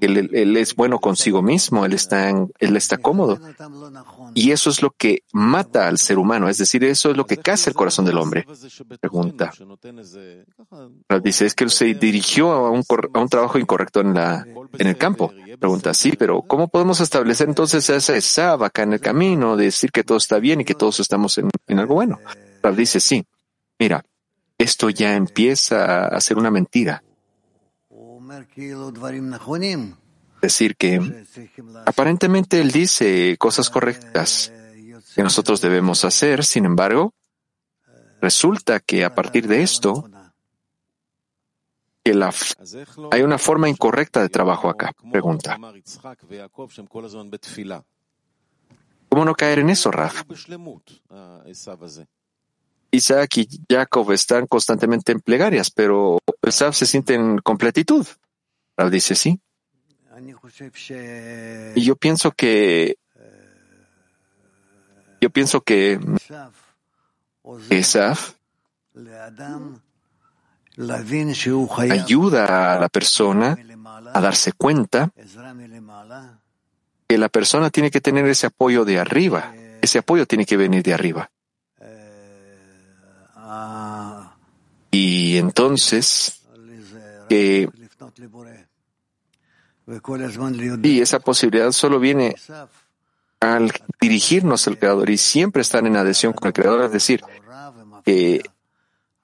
él, 0.00 0.30
él 0.32 0.56
es 0.56 0.74
bueno 0.74 0.98
consigo 0.98 1.40
mismo, 1.40 1.86
él 1.86 1.92
está, 1.92 2.28
él 2.58 2.76
está 2.76 2.96
cómodo. 2.98 3.38
Y 4.34 4.50
eso 4.50 4.68
es 4.68 4.82
lo 4.82 4.90
que 4.90 5.22
mata 5.32 5.86
al 5.86 5.98
ser 5.98 6.18
humano, 6.18 6.48
es 6.48 6.58
decir, 6.58 6.82
eso 6.82 7.12
es 7.12 7.16
lo 7.16 7.24
que 7.24 7.36
caza 7.36 7.70
el 7.70 7.76
corazón 7.76 8.04
del 8.04 8.18
hombre. 8.18 8.44
Pregunta. 9.00 9.52
Dice, 11.22 11.46
es 11.46 11.54
que 11.54 11.62
él 11.62 11.70
se 11.70 11.94
dirigió 11.94 12.50
a 12.50 12.70
un, 12.70 12.82
a 13.14 13.18
un 13.20 13.28
trabajo 13.28 13.60
incorrecto 13.60 14.00
en, 14.00 14.14
la, 14.14 14.44
en 14.76 14.86
el 14.88 14.96
campo. 14.96 15.32
Pregunta, 15.60 15.94
sí, 15.94 16.14
pero 16.18 16.42
¿cómo 16.42 16.66
podemos 16.66 17.00
establecer 17.00 17.48
entonces 17.48 17.88
esa 17.88 18.16
Esaf 18.16 18.62
acá 18.62 18.82
en 18.82 18.94
el 18.94 19.00
camino, 19.00 19.56
de 19.56 19.66
decir 19.66 19.92
que 19.92 20.02
todo 20.02 20.18
está 20.18 20.40
bien 20.40 20.60
y 20.60 20.64
que 20.64 20.74
todos 20.74 20.98
está 20.98 21.11
estamos 21.12 21.36
en, 21.36 21.78
algo 21.78 21.94
bueno. 21.94 22.18
Rav 22.62 22.74
dice, 22.74 22.98
sí, 22.98 23.26
mira, 23.78 24.02
esto 24.56 24.88
ya 24.88 25.14
empieza 25.14 26.06
a 26.06 26.18
ser 26.22 26.38
una 26.38 26.50
mentira. 26.50 27.04
Decir 30.40 30.74
que 30.76 31.26
aparentemente 31.84 32.62
él 32.62 32.70
dice 32.70 33.36
cosas 33.38 33.68
correctas 33.68 34.50
que 35.14 35.22
nosotros 35.22 35.60
debemos 35.60 36.06
hacer, 36.06 36.44
sin 36.44 36.64
embargo, 36.64 37.12
resulta 38.22 38.80
que 38.80 39.04
a 39.04 39.14
partir 39.14 39.46
de 39.46 39.62
esto, 39.62 40.08
hay 43.10 43.22
una 43.22 43.36
forma 43.36 43.68
incorrecta 43.68 44.22
de 44.22 44.30
trabajo 44.30 44.70
acá. 44.70 44.92
Pregunta. 45.12 45.58
¿Cómo 49.12 49.26
no 49.26 49.34
caer 49.34 49.58
en 49.58 49.68
eso, 49.68 49.90
Raf? 49.90 50.22
Isaac 52.90 53.36
y 53.36 53.48
Jacob 53.68 54.10
están 54.12 54.46
constantemente 54.46 55.12
en 55.12 55.20
plegarias, 55.20 55.70
pero 55.70 56.18
Esaf 56.40 56.74
se 56.74 56.86
siente 56.86 57.12
en 57.12 57.36
completitud. 57.36 58.06
Raf 58.74 58.90
dice 58.90 59.14
sí. 59.14 59.38
Y 61.74 61.84
yo 61.84 61.96
pienso 61.96 62.32
que 62.32 62.96
yo 65.20 65.28
pienso 65.28 65.60
que 65.60 66.00
Esaf 67.68 68.32
ayuda 71.90 72.76
a 72.76 72.80
la 72.80 72.88
persona 72.88 73.58
a 74.14 74.20
darse 74.22 74.54
cuenta 74.54 75.12
la 77.18 77.28
persona 77.28 77.70
tiene 77.70 77.90
que 77.90 78.00
tener 78.00 78.26
ese 78.26 78.46
apoyo 78.46 78.84
de 78.84 78.98
arriba. 78.98 79.54
Ese 79.80 79.98
apoyo 79.98 80.26
tiene 80.26 80.46
que 80.46 80.56
venir 80.56 80.82
de 80.82 80.94
arriba. 80.94 81.30
Y 84.90 85.36
entonces, 85.38 86.42
que 87.28 87.68
y 90.82 91.00
esa 91.00 91.18
posibilidad 91.18 91.72
solo 91.72 91.98
viene 91.98 92.36
al 93.40 93.72
dirigirnos 94.00 94.68
al 94.68 94.78
Creador 94.78 95.10
y 95.10 95.18
siempre 95.18 95.62
estar 95.62 95.84
en 95.86 95.96
adhesión 95.96 96.32
con 96.32 96.46
el 96.48 96.52
Creador, 96.52 96.84
es 96.84 96.92
decir, 96.92 97.22
que 98.04 98.42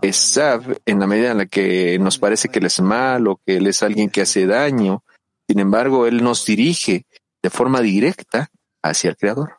en 0.00 1.00
la 1.00 1.06
medida 1.06 1.32
en 1.32 1.38
la 1.38 1.46
que 1.46 1.98
nos 1.98 2.18
parece 2.18 2.48
que 2.48 2.58
Él 2.58 2.66
es 2.66 2.80
malo, 2.80 3.40
que 3.44 3.56
Él 3.56 3.66
es 3.66 3.82
alguien 3.82 4.10
que 4.10 4.22
hace 4.22 4.46
daño, 4.46 5.02
sin 5.46 5.60
embargo, 5.60 6.06
Él 6.06 6.22
nos 6.22 6.44
dirige 6.44 7.06
de 7.42 7.50
forma 7.50 7.80
directa 7.80 8.50
hacia 8.82 9.10
el 9.10 9.16
Creador. 9.16 9.58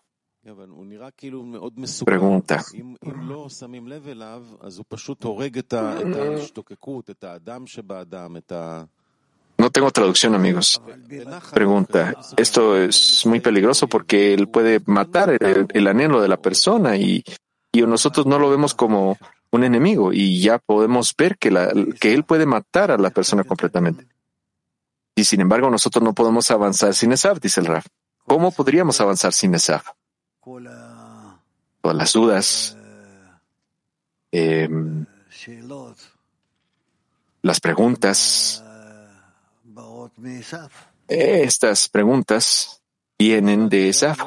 Pregunta. 2.05 2.63
No 9.57 9.69
tengo 9.69 9.91
traducción, 9.91 10.35
amigos. 10.35 10.81
Pregunta. 11.53 12.15
Esto 12.37 12.77
es 12.77 13.25
muy 13.25 13.41
peligroso 13.41 13.87
porque 13.87 14.33
él 14.33 14.47
puede 14.47 14.79
matar 14.85 15.37
el, 15.39 15.87
anhelo 15.87 16.21
de 16.21 16.29
la 16.29 16.37
persona 16.37 16.95
y, 16.95 17.23
y, 17.73 17.81
nosotros 17.81 18.25
no 18.25 18.39
lo 18.39 18.49
vemos 18.49 18.73
como 18.73 19.17
un 19.51 19.63
enemigo 19.65 20.13
y 20.13 20.39
ya 20.39 20.59
podemos 20.59 21.13
ver 21.17 21.37
que, 21.37 21.51
la, 21.51 21.73
que 21.99 22.13
él 22.13 22.23
puede 22.23 22.45
matar 22.45 22.91
a 22.91 22.97
la 22.97 23.09
persona 23.09 23.43
completamente. 23.43 24.07
Y 25.19 25.25
sin 25.25 25.41
embargo, 25.41 25.69
nosotros 25.69 26.01
no 26.01 26.13
podemos 26.13 26.49
avanzar 26.49 26.95
sin 26.95 27.11
Esaf, 27.11 27.41
dice 27.41 27.59
el 27.59 27.65
Raf. 27.65 27.85
¿Cómo 28.25 28.51
podríamos 28.51 29.01
avanzar 29.01 29.33
sin 29.33 29.53
Esaf? 29.53 29.89
Todas 31.81 31.97
las 31.97 32.13
dudas, 32.13 32.77
em, 34.31 35.05
las 37.41 37.59
preguntas, 37.59 38.63
estas 41.09 41.89
preguntas 41.89 42.78
vienen 43.19 43.67
de 43.67 43.89
Esaf. 43.89 44.17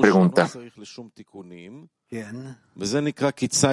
Pregunta. 0.00 0.50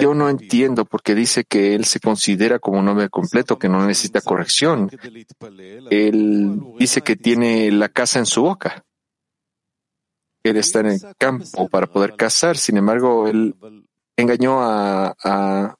Yo 0.00 0.14
no 0.14 0.28
entiendo 0.28 0.84
porque 0.84 1.14
dice 1.14 1.44
que 1.44 1.74
él 1.74 1.86
se 1.86 1.98
considera 2.00 2.58
como 2.58 2.78
un 2.78 2.88
hombre 2.88 3.08
completo, 3.08 3.58
que 3.58 3.68
no 3.68 3.84
necesita 3.84 4.20
corrección. 4.20 4.90
Él 5.90 6.60
dice 6.78 7.00
que 7.00 7.16
tiene 7.16 7.72
la 7.72 7.88
casa 7.88 8.18
en 8.18 8.26
su 8.26 8.42
boca. 8.42 8.84
Él 10.44 10.56
está 10.56 10.80
en 10.80 10.86
el 10.86 11.00
campo 11.18 11.68
para 11.68 11.86
poder 11.86 12.14
cazar. 12.14 12.56
Sin 12.58 12.76
embargo, 12.76 13.26
él 13.26 13.56
engañó 14.16 14.60
a, 14.62 15.16
a, 15.24 15.74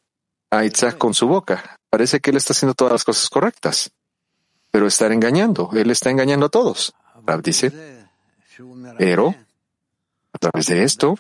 a 0.51 0.65
Isaac 0.65 0.99
con 0.99 1.15
su 1.15 1.29
boca. 1.29 1.79
Parece 1.91 2.21
que 2.21 2.31
él 2.31 2.37
está 2.37 2.53
haciendo 2.53 2.75
todas 2.75 2.93
las 2.93 3.05
cosas 3.05 3.29
correctas, 3.31 3.91
pero 4.71 4.87
está 4.87 5.13
engañando. 5.13 5.71
Él 5.73 5.91
está 5.91 6.11
engañando 6.11 6.47
a 6.47 6.51
todos. 6.51 6.95
Rab 7.27 7.43
dice, 7.43 7.73
pero 8.99 9.35
a 10.33 10.39
través 10.39 10.67
de 10.67 10.83
esto, 10.83 11.19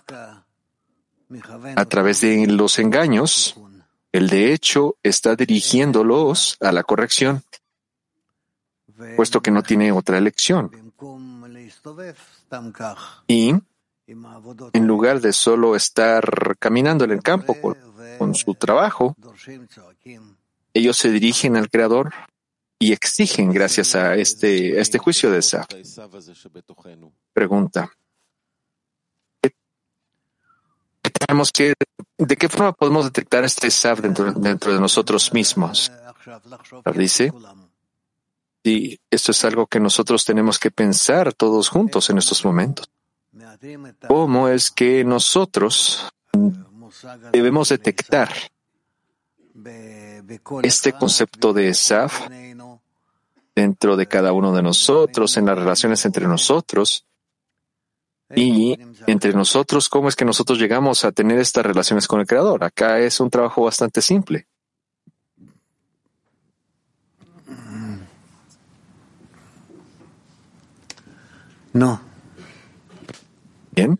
a 1.76 1.84
través 1.84 2.20
de 2.22 2.46
los 2.46 2.78
engaños, 2.78 3.56
él 4.12 4.28
de 4.28 4.52
hecho 4.52 4.96
está 5.02 5.36
dirigiéndolos 5.36 6.56
a 6.60 6.72
la 6.72 6.82
corrección, 6.82 7.42
puesto 9.16 9.40
que 9.40 9.50
no 9.50 9.62
tiene 9.62 9.92
otra 9.92 10.18
elección. 10.18 10.70
Y 13.26 13.54
en 14.72 14.86
lugar 14.86 15.20
de 15.20 15.32
solo 15.32 15.76
estar 15.76 16.56
caminando 16.58 17.04
en 17.04 17.10
el 17.10 17.22
campo 17.22 17.54
con, 18.18 18.34
su 18.34 18.54
trabajo, 18.54 19.14
ellos 20.72 20.96
se 20.96 21.10
dirigen 21.10 21.56
al 21.56 21.68
Creador 21.68 22.12
y 22.78 22.92
exigen 22.92 23.52
gracias 23.52 23.94
a 23.94 24.14
este, 24.14 24.80
este 24.80 24.98
juicio 24.98 25.30
de 25.30 25.38
esa 25.38 25.66
Pregunta. 27.32 27.90
que, 31.52 31.74
¿De 32.16 32.36
qué 32.36 32.48
forma 32.48 32.72
podemos 32.72 33.04
detectar 33.04 33.44
este 33.44 33.70
SAF 33.70 34.00
dentro, 34.00 34.32
dentro 34.32 34.72
de 34.72 34.80
nosotros 34.80 35.32
mismos? 35.32 35.92
Dice, 36.94 37.32
y 38.62 38.98
esto 39.10 39.32
es 39.32 39.44
algo 39.44 39.66
que 39.66 39.80
nosotros 39.80 40.24
tenemos 40.24 40.58
que 40.58 40.70
pensar 40.70 41.32
todos 41.32 41.68
juntos 41.68 42.10
en 42.10 42.18
estos 42.18 42.44
momentos. 42.44 42.88
¿Cómo 44.06 44.48
es 44.48 44.70
que 44.70 45.04
nosotros 45.04 46.08
debemos 47.32 47.68
detectar 47.68 48.30
este 50.62 50.92
concepto 50.92 51.52
de 51.52 51.74
SAF 51.74 52.28
dentro 53.58 53.96
de 53.96 54.06
cada 54.06 54.32
uno 54.32 54.54
de 54.54 54.62
nosotros, 54.62 55.36
en 55.36 55.46
las 55.46 55.58
relaciones 55.58 56.04
entre 56.06 56.28
nosotros, 56.28 57.04
y 58.36 58.78
entre 59.06 59.32
nosotros, 59.32 59.88
¿cómo 59.88 60.08
es 60.08 60.14
que 60.14 60.24
nosotros 60.24 60.58
llegamos 60.60 61.04
a 61.04 61.10
tener 61.10 61.40
estas 61.40 61.66
relaciones 61.66 62.06
con 62.06 62.20
el 62.20 62.26
Creador? 62.26 62.62
Acá 62.62 63.00
es 63.00 63.18
un 63.18 63.30
trabajo 63.30 63.64
bastante 63.64 64.00
simple. 64.00 64.46
No. 71.72 72.00
Bien. 73.72 73.98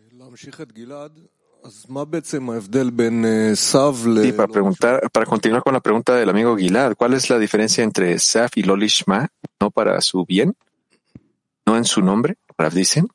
Sí, 4.23 4.31
para 4.31 4.47
preguntar, 4.47 5.09
para 5.11 5.25
continuar 5.25 5.63
con 5.63 5.73
la 5.73 5.79
pregunta 5.79 6.15
del 6.15 6.29
amigo 6.29 6.55
Gilad, 6.57 6.95
¿cuál 6.95 7.13
es 7.13 7.29
la 7.29 7.37
diferencia 7.37 7.83
entre 7.83 8.17
Saf 8.19 8.57
y 8.57 8.63
Lolishma? 8.63 9.29
¿No 9.59 9.69
para 9.69 9.99
su 10.01 10.25
bien? 10.25 10.55
¿No 11.65 11.77
en 11.77 11.85
su 11.85 12.01
nombre? 12.01 12.37
dicen? 12.73 13.07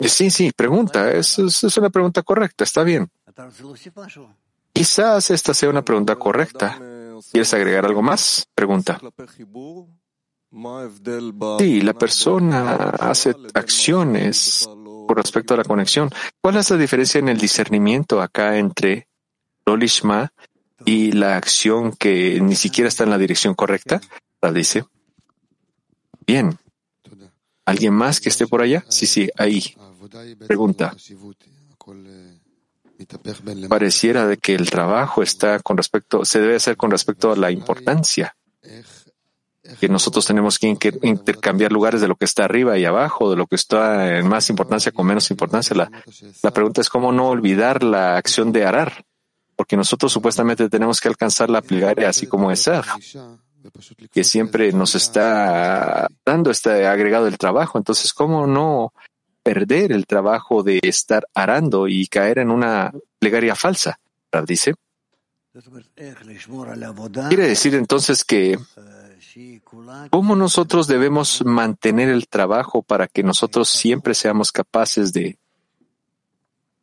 Sí, 0.00 0.30
sí, 0.30 0.52
pregunta. 0.52 1.10
Es, 1.10 1.38
es, 1.38 1.76
una 1.76 1.90
pregunta 1.90 2.22
correcta. 2.22 2.64
Está 2.64 2.82
bien. 2.82 3.10
Quizás 4.72 5.30
esta 5.30 5.54
sea 5.54 5.70
una 5.70 5.82
pregunta 5.82 6.16
correcta. 6.16 6.78
¿Quieres 7.32 7.54
agregar 7.54 7.84
algo 7.86 8.02
más? 8.02 8.46
Pregunta. 8.54 9.00
Sí, 11.58 11.80
la 11.80 11.94
persona 11.94 12.74
hace 13.00 13.34
acciones 13.54 14.68
con 14.68 15.16
respecto 15.16 15.54
a 15.54 15.56
la 15.56 15.64
conexión. 15.64 16.10
¿Cuál 16.40 16.56
es 16.56 16.70
la 16.70 16.76
diferencia 16.76 17.18
en 17.18 17.28
el 17.28 17.38
discernimiento 17.38 18.22
acá 18.22 18.56
entre 18.56 19.08
Lolishma 19.66 20.32
y 20.84 21.10
la 21.12 21.36
acción 21.36 21.92
que 21.92 22.40
ni 22.40 22.54
siquiera 22.54 22.88
está 22.88 23.02
en 23.02 23.10
la 23.10 23.18
dirección 23.18 23.54
correcta? 23.54 24.00
La 24.40 24.52
dice. 24.52 24.84
Bien. 26.24 26.56
¿Alguien 27.66 27.94
más 27.94 28.20
que 28.20 28.28
esté 28.28 28.46
por 28.46 28.62
allá? 28.62 28.84
Sí, 28.88 29.06
sí, 29.06 29.28
ahí. 29.36 29.74
Pregunta. 30.46 30.94
Pareciera 33.68 34.26
de 34.26 34.36
que 34.36 34.54
el 34.54 34.70
trabajo 34.70 35.22
está 35.22 35.58
con 35.58 35.76
respecto, 35.76 36.24
se 36.24 36.40
debe 36.40 36.56
hacer 36.56 36.76
con 36.76 36.92
respecto 36.92 37.32
a 37.32 37.36
la 37.36 37.50
importancia 37.50 38.36
que 39.80 39.88
nosotros 39.88 40.26
tenemos 40.26 40.58
que 40.58 40.76
intercambiar 41.02 41.72
lugares 41.72 42.00
de 42.00 42.08
lo 42.08 42.16
que 42.16 42.26
está 42.26 42.44
arriba 42.44 42.76
y 42.78 42.84
abajo, 42.84 43.30
de 43.30 43.36
lo 43.36 43.46
que 43.46 43.56
está 43.56 44.18
en 44.18 44.28
más 44.28 44.50
importancia 44.50 44.92
con 44.92 45.06
menos 45.06 45.30
importancia. 45.30 45.74
La, 45.74 45.90
la 46.42 46.50
pregunta 46.50 46.80
es 46.80 46.90
cómo 46.90 47.12
no 47.12 47.28
olvidar 47.28 47.82
la 47.82 48.16
acción 48.16 48.52
de 48.52 48.66
arar, 48.66 49.04
porque 49.56 49.76
nosotros 49.76 50.12
supuestamente 50.12 50.68
tenemos 50.68 51.00
que 51.00 51.08
alcanzar 51.08 51.48
la 51.48 51.62
plegaria 51.62 52.08
así 52.08 52.26
como 52.26 52.50
Esaf, 52.50 52.88
que 54.12 54.24
siempre 54.24 54.72
nos 54.72 54.94
está 54.94 56.08
dando 56.24 56.50
este 56.50 56.86
agregado 56.86 57.24
del 57.24 57.38
trabajo. 57.38 57.78
Entonces, 57.78 58.12
¿cómo 58.12 58.46
no 58.46 58.92
perder 59.42 59.92
el 59.92 60.06
trabajo 60.06 60.62
de 60.62 60.80
estar 60.82 61.26
arando 61.34 61.88
y 61.88 62.06
caer 62.06 62.38
en 62.38 62.50
una 62.50 62.92
plegaria 63.18 63.54
falsa? 63.54 63.98
Dice. 64.46 64.74
Quiere 67.28 67.46
decir 67.46 67.76
entonces 67.76 68.24
que 68.24 68.58
¿Cómo 70.10 70.36
nosotros 70.36 70.86
debemos 70.86 71.44
mantener 71.44 72.08
el 72.08 72.28
trabajo 72.28 72.82
para 72.82 73.08
que 73.08 73.22
nosotros 73.22 73.68
siempre 73.68 74.14
seamos 74.14 74.52
capaces 74.52 75.12
de, 75.12 75.38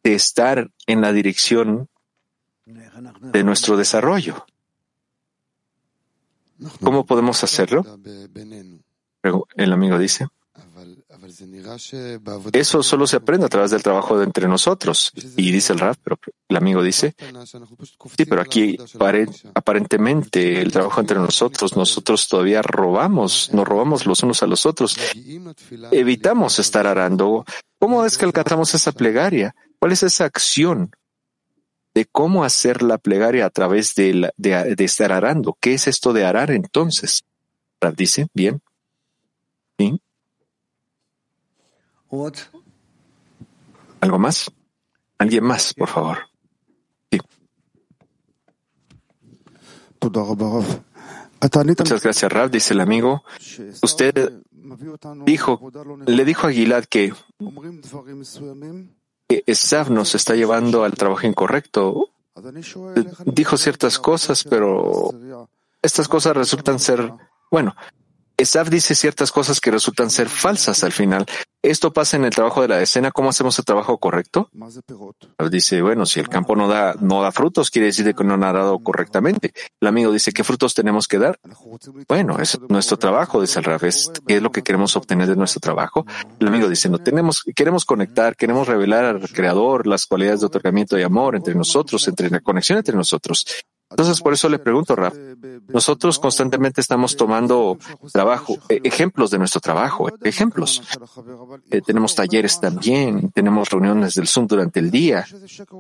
estar 0.04 0.70
en 0.88 1.02
la 1.02 1.14
dirección 1.14 1.88
de 2.66 3.44
nuestro 3.44 3.78
desarrollo? 3.78 4.46
¿Cómo 6.84 7.06
podemos 7.06 7.44
hacerlo? 7.44 7.86
El 9.56 9.74
amigo 9.74 9.98
dice. 9.98 10.28
Eso 12.54 12.84
solo 12.84 13.08
se 13.08 13.18
aprende 13.18 13.46
a 13.46 13.50
través 13.50 13.72
del 13.72 13.84
trabajo 13.84 14.18
de 14.18 14.26
entre 14.26 14.48
nosotros. 14.48 15.12
Y 15.38 15.52
dice 15.52 15.74
el 15.74 15.80
Raf, 15.80 15.98
pero 16.04 16.18
el 16.48 16.58
amigo 16.58 16.84
dice, 16.84 17.16
sí, 18.18 18.26
pero 18.26 18.42
aquí 18.42 18.78
aparentemente 19.54 20.62
el 20.62 20.72
trabajo 20.72 21.00
entre 21.00 21.18
nosotros, 21.18 21.76
nosotros 21.76 22.28
todavía 22.28 22.62
robamos, 22.62 23.52
nos 23.54 23.68
robamos 23.68 24.06
los 24.06 24.22
unos 24.24 24.44
a 24.44 24.48
los 24.48 24.66
otros. 24.66 24.98
Evitamos 25.92 26.60
estar 26.60 26.88
arando. 26.88 27.46
¿Cómo 27.80 28.06
es 28.06 28.18
que 28.18 28.26
alcanzamos 28.26 28.74
esa 28.74 28.92
plegaria? 28.92 29.56
¿Cuál 29.80 29.94
es 29.94 30.04
esa 30.04 30.26
acción 30.26 30.92
de 31.94 32.06
cómo 32.06 32.44
hacer 32.44 32.84
la 32.84 32.98
plegaria 32.98 33.46
a 33.46 33.50
través 33.50 33.96
de, 33.96 34.32
de, 34.38 34.84
estar 34.84 35.12
arando? 35.12 35.58
¿Qué 35.60 35.74
es 35.74 35.88
esto 35.88 36.14
de 36.14 36.26
arar 36.26 36.52
entonces? 36.52 37.24
Raf 37.80 37.96
dice, 37.96 38.28
bien. 38.34 38.62
¿Sí? 39.80 40.00
¿Algo 44.02 44.20
más? 44.20 44.52
¿Alguien 45.18 45.44
más, 45.44 45.74
por 45.74 45.88
favor? 45.88 46.18
Sí. 47.12 47.20
Muchas 51.66 52.04
gracias, 52.04 52.32
Rav, 52.32 52.52
dice 52.52 52.74
el 52.74 52.82
amigo. 52.82 53.24
Usted 53.82 54.34
dijo, 55.26 55.72
le 56.06 56.26
dijo 56.26 56.48
a 56.48 56.52
Gilad 56.52 56.86
que, 56.86 57.14
que 59.28 59.44
Esav 59.48 59.90
nos 59.90 60.14
está 60.14 60.36
llevando 60.36 60.84
al 60.84 60.94
trabajo 60.94 61.26
incorrecto. 61.28 62.10
Dijo 63.26 63.58
ciertas 63.58 64.00
cosas, 64.00 64.44
pero 64.44 65.12
estas 65.82 66.08
cosas 66.08 66.36
resultan 66.36 66.80
ser, 66.80 67.12
bueno, 67.50 67.76
Esaf 68.42 68.70
dice 68.70 68.96
ciertas 68.96 69.32
cosas 69.32 69.60
que 69.60 69.72
resultan 69.72 70.10
ser 70.10 70.28
falsas 70.28 70.84
al 70.84 70.92
final. 70.92 71.26
Esto 71.64 71.94
pasa 71.94 72.18
en 72.18 72.26
el 72.26 72.32
trabajo 72.32 72.64
de 72.64 72.68
la 72.68 72.82
escena. 72.82 73.12
¿Cómo 73.12 73.30
hacemos 73.30 73.58
el 73.60 73.66
trabajo 73.66 74.00
correcto? 74.00 74.50
Dice, 75.52 75.82
bueno, 75.84 76.08
si 76.08 76.20
el 76.20 76.28
campo 76.28 76.56
no 76.56 76.68
da, 76.68 76.96
no 77.00 77.22
da 77.22 77.32
frutos, 77.32 77.70
quiere 77.70 77.88
decir 77.88 78.16
que 78.16 78.24
no 78.24 78.34
ha 78.34 78.52
dado 78.52 78.80
correctamente. 78.80 79.54
El 79.80 79.88
amigo 79.88 80.12
dice, 80.12 80.32
¿qué 80.32 80.44
frutos 80.44 80.74
tenemos 80.74 81.08
que 81.08 81.20
dar? 81.20 81.40
Bueno, 82.08 82.40
es 82.40 82.60
nuestro 82.68 82.98
trabajo, 82.98 83.40
dice 83.40 83.60
el 83.60 83.66
revés. 83.66 84.12
¿Qué 84.26 84.38
es 84.38 84.42
lo 84.42 84.52
que 84.52 84.64
queremos 84.64 84.96
obtener 84.96 85.28
de 85.28 85.36
nuestro 85.36 85.60
trabajo? 85.60 86.06
El 86.40 86.48
amigo 86.48 86.68
dice, 86.68 86.90
no 86.90 86.98
tenemos, 86.98 87.44
queremos 87.56 87.86
conectar, 87.86 88.36
queremos 88.36 88.68
revelar 88.68 89.06
al 89.06 89.30
creador 89.30 89.86
las 89.86 90.08
cualidades 90.08 90.40
de 90.40 90.48
otorgamiento 90.48 90.98
y 90.98 91.04
amor 91.04 91.36
entre 91.36 91.54
nosotros, 91.54 92.08
entre 92.08 92.32
la 92.32 92.40
conexión 92.40 92.80
entre 92.80 92.96
nosotros. 92.96 93.46
Entonces, 93.92 94.22
por 94.22 94.34
eso 94.34 94.50
le 94.50 94.60
pregunto, 94.60 94.96
Raf, 94.96 95.14
nosotros 95.68 96.18
constantemente 96.18 96.82
estamos 96.82 97.16
tomando 97.16 97.78
trabajo, 98.12 98.58
e, 98.70 98.80
ejemplos 98.84 99.32
de 99.32 99.38
nuestro 99.38 99.62
trabajo, 99.62 100.10
ejemplos. 100.24 100.82
Eh, 101.70 101.82
tenemos 101.82 102.16
talleres 102.16 102.60
también, 102.60 103.32
tenemos 103.32 103.70
reuniones 103.70 104.16
del 104.16 104.28
Zoom 104.28 104.48
durante 104.48 104.80
el 104.80 104.90
día. 104.90 105.26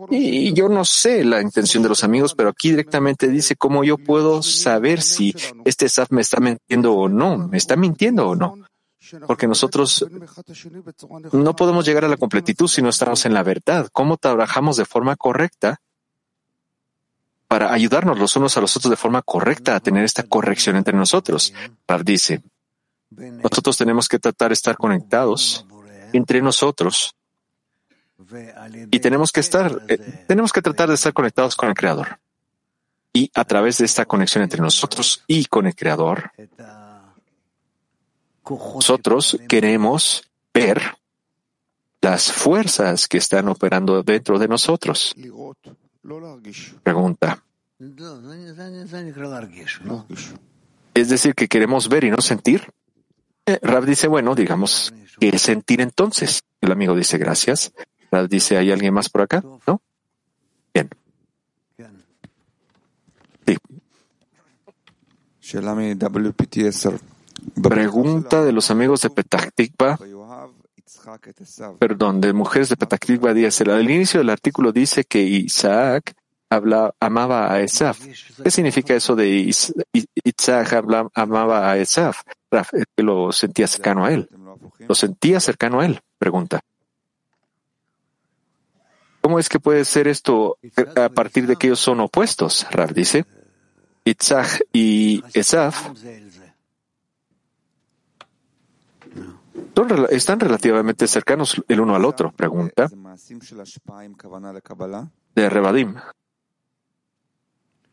Y 0.10 0.54
yo 0.54 0.70
no 0.70 0.86
sé 0.86 1.24
la 1.24 1.42
intención 1.42 1.84
de 1.84 1.90
los 1.90 2.04
amigos, 2.04 2.36
pero 2.36 2.50
aquí 2.50 2.72
directamente 2.72 3.28
dice 3.28 3.56
cómo 3.56 3.84
yo 3.84 3.98
puedo 3.98 4.44
saber 4.44 5.02
si 5.02 5.34
este 5.66 5.86
staff 5.86 6.12
me 6.12 6.22
está 6.22 6.40
mintiendo 6.40 6.94
o 6.94 7.10
no, 7.10 7.38
me 7.48 7.58
está 7.58 7.76
mintiendo 7.76 8.30
o 8.30 8.36
no. 8.36 8.56
Porque 9.28 9.48
nosotros 9.48 10.06
no 11.32 11.56
podemos 11.56 11.86
llegar 11.86 12.06
a 12.06 12.10
la 12.10 12.18
completitud 12.18 12.68
si 12.68 12.82
no 12.82 12.90
estamos 12.90 13.26
en 13.26 13.34
la 13.34 13.44
verdad. 13.44 13.88
¿Cómo 13.92 14.18
trabajamos 14.18 14.78
de 14.78 14.86
forma 14.86 15.16
correcta? 15.16 15.82
Para 17.52 17.74
ayudarnos 17.74 18.18
los 18.18 18.34
unos 18.38 18.56
a 18.56 18.62
los 18.62 18.78
otros 18.78 18.90
de 18.90 18.96
forma 18.96 19.22
correcta 19.22 19.76
a 19.76 19.82
tener 19.82 20.06
esta 20.06 20.24
corrección 20.24 20.78
entre 20.78 20.94
nosotros. 20.94 21.54
Rav 21.86 22.02
dice, 22.06 22.42
nosotros 23.10 23.76
tenemos 23.76 24.08
que 24.08 24.20
tratar 24.20 24.52
de 24.52 24.54
estar 24.54 24.78
conectados 24.78 25.66
entre 26.14 26.42
nosotros 26.42 27.14
y 28.90 29.00
tenemos 29.02 29.34
que 29.34 29.42
estar, 29.42 29.82
eh, 29.90 29.98
tenemos 30.30 30.54
que 30.54 30.62
tratar 30.62 30.88
de 30.88 30.96
estar 30.96 31.12
conectados 31.12 31.58
con 31.58 31.68
el 31.68 31.76
Creador. 31.76 32.20
Y 33.12 33.30
a 33.34 33.44
través 33.44 33.80
de 33.80 33.86
esta 33.86 34.06
conexión 34.06 34.46
entre 34.46 34.62
nosotros 34.62 35.26
y 35.28 35.44
con 35.44 35.68
el 35.68 35.76
Creador, 35.76 36.32
nosotros 38.50 39.38
queremos 39.50 40.24
ver 40.54 40.96
las 42.00 42.32
fuerzas 42.32 43.10
que 43.10 43.18
están 43.18 43.50
operando 43.50 44.04
dentro 44.04 44.40
de 44.40 44.48
nosotros. 44.48 45.14
Pregunta. 46.84 47.44
Es 50.94 51.10
decir, 51.10 51.34
que 51.36 51.48
queremos 51.48 51.90
ver 51.90 52.04
y 52.04 52.12
no 52.12 52.22
sentir. 52.22 52.72
Eh, 53.46 53.60
Rab 53.62 53.86
dice, 53.86 54.08
bueno, 54.08 54.36
digamos, 54.36 54.94
¿qué 55.20 55.38
sentir 55.40 55.82
entonces? 55.82 56.44
El 56.60 56.72
amigo 56.72 56.96
dice, 56.96 57.18
gracias. 57.18 57.74
Rab 58.12 58.28
dice, 58.28 58.58
¿hay 58.58 58.72
alguien 58.72 58.94
más 58.94 59.10
por 59.10 59.22
acá? 59.22 59.44
¿No? 59.66 59.82
Bien. 60.74 60.90
Sí. 63.48 63.58
Pregunta 67.62 68.44
de 68.44 68.52
los 68.52 68.70
amigos 68.70 69.02
de 69.02 69.10
Petah 69.10 69.50
perdón, 71.80 72.22
de 72.22 72.34
mujeres 72.34 72.70
de 72.70 72.78
Petacliva 72.78 73.34
dice, 73.34 73.64
al 73.70 73.90
inicio 73.90 74.20
del 74.20 74.30
artículo 74.30 74.72
dice 74.72 75.04
que 75.04 75.22
Isaac 75.22 76.16
amaba 77.00 77.52
a 77.52 77.62
Esaf. 77.62 78.00
¿Qué 78.44 78.52
significa 78.52 78.94
eso 78.94 79.16
de 79.16 79.54
Isaac 80.24 80.84
amaba 81.14 81.72
a 81.72 81.78
Esaf? 81.78 82.22
lo 82.98 83.32
sentía 83.32 83.68
cercano 83.68 84.06
a 84.06 84.12
él. 84.12 84.30
Lo 84.80 84.96
sentía 84.96 85.40
cercano 85.40 85.80
a 85.80 85.86
él, 85.86 86.02
pregunta. 86.18 86.60
¿Cómo 89.22 89.40
es 89.40 89.48
que 89.48 89.60
puede 89.60 89.86
ser 89.86 90.08
esto 90.08 90.58
a 90.96 91.10
partir 91.10 91.48
de 91.48 91.56
que 91.56 91.68
ellos 91.68 91.80
son 91.80 92.00
opuestos? 92.00 92.68
Raf 92.72 92.92
dice. 92.92 93.26
Isaac 94.04 94.66
y 94.74 95.24
Esaf 95.34 95.90
están 100.10 100.40
relativamente 100.40 101.08
cercanos 101.08 101.62
el 101.68 101.80
uno 101.80 101.96
al 101.96 102.06
otro. 102.06 102.32
Pregunta 102.32 102.90
de 105.36 105.50
Rebadim. 105.50 105.96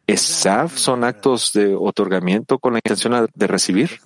¿Esaf 0.06 0.78
son 0.78 1.04
actos 1.04 1.52
de 1.52 1.74
otorgamiento 1.74 2.58
con 2.58 2.72
la 2.72 2.78
intención 2.78 3.28
de 3.34 3.46
recibir? 3.46 4.00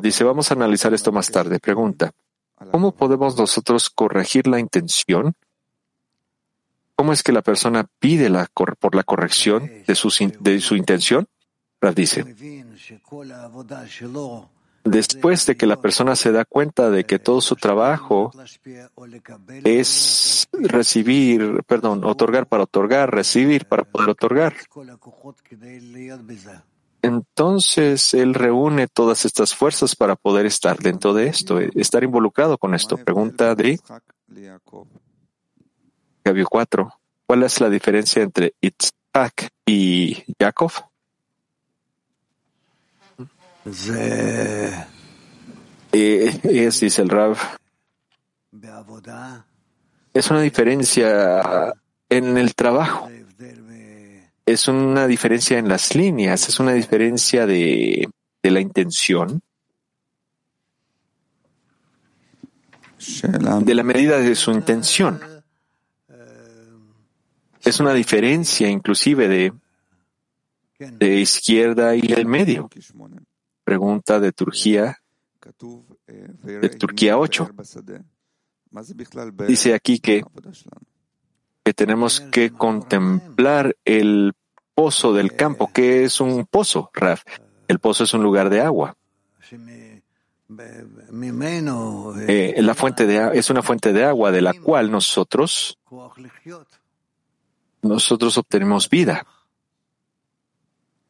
Dice, 0.00 0.22
vamos 0.22 0.50
a 0.50 0.54
analizar 0.54 0.94
esto 0.94 1.10
más 1.10 1.28
tarde. 1.30 1.58
Pregunta, 1.58 2.12
¿cómo 2.70 2.92
podemos 2.92 3.36
nosotros 3.36 3.90
corregir 3.90 4.46
la 4.46 4.60
intención? 4.60 5.34
¿Cómo 6.94 7.12
es 7.12 7.24
que 7.24 7.32
la 7.32 7.42
persona 7.42 7.88
pide 7.98 8.28
la, 8.28 8.46
por 8.54 8.94
la 8.94 9.02
corrección 9.02 9.68
de 9.86 9.94
su, 9.96 10.08
de 10.38 10.60
su 10.60 10.76
intención? 10.76 11.26
dice, 11.90 12.24
Después 14.84 15.46
de 15.46 15.56
que 15.56 15.66
la 15.66 15.80
persona 15.80 16.16
se 16.16 16.32
da 16.32 16.44
cuenta 16.44 16.90
de 16.90 17.04
que 17.04 17.18
todo 17.18 17.40
su 17.40 17.54
trabajo 17.54 18.32
es 19.62 20.48
recibir, 20.52 21.62
perdón, 21.66 22.04
otorgar 22.04 22.48
para 22.48 22.64
otorgar, 22.64 23.14
recibir 23.14 23.66
para 23.66 23.84
poder 23.84 24.10
otorgar, 24.10 24.54
entonces 27.02 28.14
él 28.14 28.32
reúne 28.32 28.86
todas 28.86 29.24
estas 29.24 29.54
fuerzas 29.54 29.96
para 29.96 30.14
poder 30.14 30.46
estar 30.46 30.78
dentro 30.78 31.12
de 31.12 31.26
esto, 31.26 31.58
estar 31.58 32.04
involucrado 32.04 32.58
con 32.58 32.74
esto. 32.74 32.96
Pregunta 32.96 33.56
de 33.56 33.80
Gabio 36.24 36.46
4. 36.48 36.92
¿Cuál 37.26 37.42
es 37.42 37.60
la 37.60 37.68
diferencia 37.68 38.22
entre 38.22 38.54
Itzhak 38.60 39.48
y 39.66 40.22
Jacob? 40.38 40.70
Eh, 43.64 44.84
es, 45.92 46.80
dice 46.80 47.02
el 47.02 47.08
Rav, 47.08 47.36
es 50.14 50.30
una 50.30 50.40
diferencia 50.40 51.72
en 52.08 52.38
el 52.38 52.54
trabajo, 52.54 53.08
es 54.44 54.68
una 54.68 55.06
diferencia 55.06 55.58
en 55.58 55.68
las 55.68 55.94
líneas, 55.94 56.48
es 56.48 56.58
una 56.58 56.72
diferencia 56.72 57.46
de, 57.46 58.08
de 58.42 58.50
la 58.50 58.60
intención, 58.60 59.40
de 63.62 63.74
la 63.74 63.82
medida 63.82 64.18
de 64.18 64.34
su 64.34 64.50
intención. 64.50 65.20
Es 67.64 67.78
una 67.78 67.94
diferencia 67.94 68.68
inclusive 68.68 69.28
de, 69.28 69.52
de 70.78 71.20
izquierda 71.20 71.94
y 71.94 72.12
el 72.12 72.26
medio. 72.26 72.68
Pregunta 73.64 74.20
de 74.20 74.32
Turquía, 74.32 74.98
de 76.42 76.68
Turquía 76.70 77.18
8. 77.18 77.50
Dice 79.46 79.74
aquí 79.74 79.98
que, 79.98 80.24
que 81.62 81.74
tenemos 81.74 82.20
que 82.20 82.50
contemplar 82.50 83.76
el 83.84 84.34
pozo 84.74 85.12
del 85.12 85.34
campo. 85.36 85.70
¿Qué 85.72 86.04
es 86.04 86.20
un 86.20 86.46
pozo, 86.46 86.90
Raf? 86.94 87.22
El 87.68 87.78
pozo 87.78 88.04
es 88.04 88.14
un 88.14 88.22
lugar 88.22 88.50
de 88.50 88.60
agua. 88.60 88.96
Eh, 92.28 92.54
la 92.58 92.74
fuente 92.74 93.06
de, 93.06 93.38
es 93.38 93.50
una 93.50 93.62
fuente 93.62 93.92
de 93.92 94.04
agua 94.04 94.30
de 94.30 94.42
la 94.42 94.52
cual 94.54 94.90
nosotros, 94.90 95.78
nosotros 97.82 98.38
obtenemos 98.38 98.88
vida. 98.88 99.26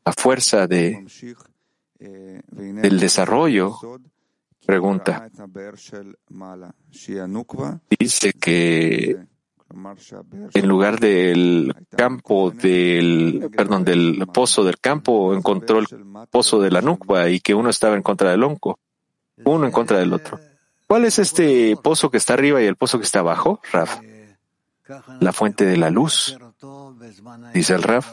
La 0.05 0.13
fuerza 0.13 0.67
de, 0.67 1.07
del 2.51 3.01
desarrollo, 3.01 3.79
pregunta, 4.65 5.29
dice 7.99 8.33
que 8.33 9.27
en 10.55 10.69
lugar 10.69 11.01
del 11.01 11.75
campo 11.97 12.51
del, 12.51 13.51
perdón, 13.57 13.85
del 13.85 14.27
pozo 14.33 14.65
del 14.65 14.79
campo, 14.79 15.35
encontró 15.35 15.79
el 15.79 15.87
pozo 16.31 16.61
de 16.61 16.71
la 16.71 16.81
Nukba 16.81 17.29
y 17.31 17.41
que 17.41 17.55
uno 17.55 17.71
estaba 17.71 17.97
en 17.97 18.03
contra 18.03 18.31
del 18.31 18.43
onco, 18.43 18.79
uno 19.45 19.67
en 19.67 19.73
contra 19.73 19.99
del 19.99 20.13
otro. 20.13 20.39
¿Cuál 20.87 21.07
es 21.07 21.19
este 21.19 21.77
pozo 21.83 22.11
que 22.11 22.19
está 22.19 22.35
arriba 22.35 22.63
y 22.63 22.67
el 22.67 22.77
pozo 22.77 22.99
que 22.99 23.05
está 23.05 23.21
abajo, 23.21 23.61
Raf? 23.73 24.01
La 25.21 25.33
fuente 25.33 25.65
de 25.65 25.79
la 25.79 25.89
luz, 25.89 26.37
dice 27.55 27.75
el 27.75 27.83
Raf. 27.83 28.13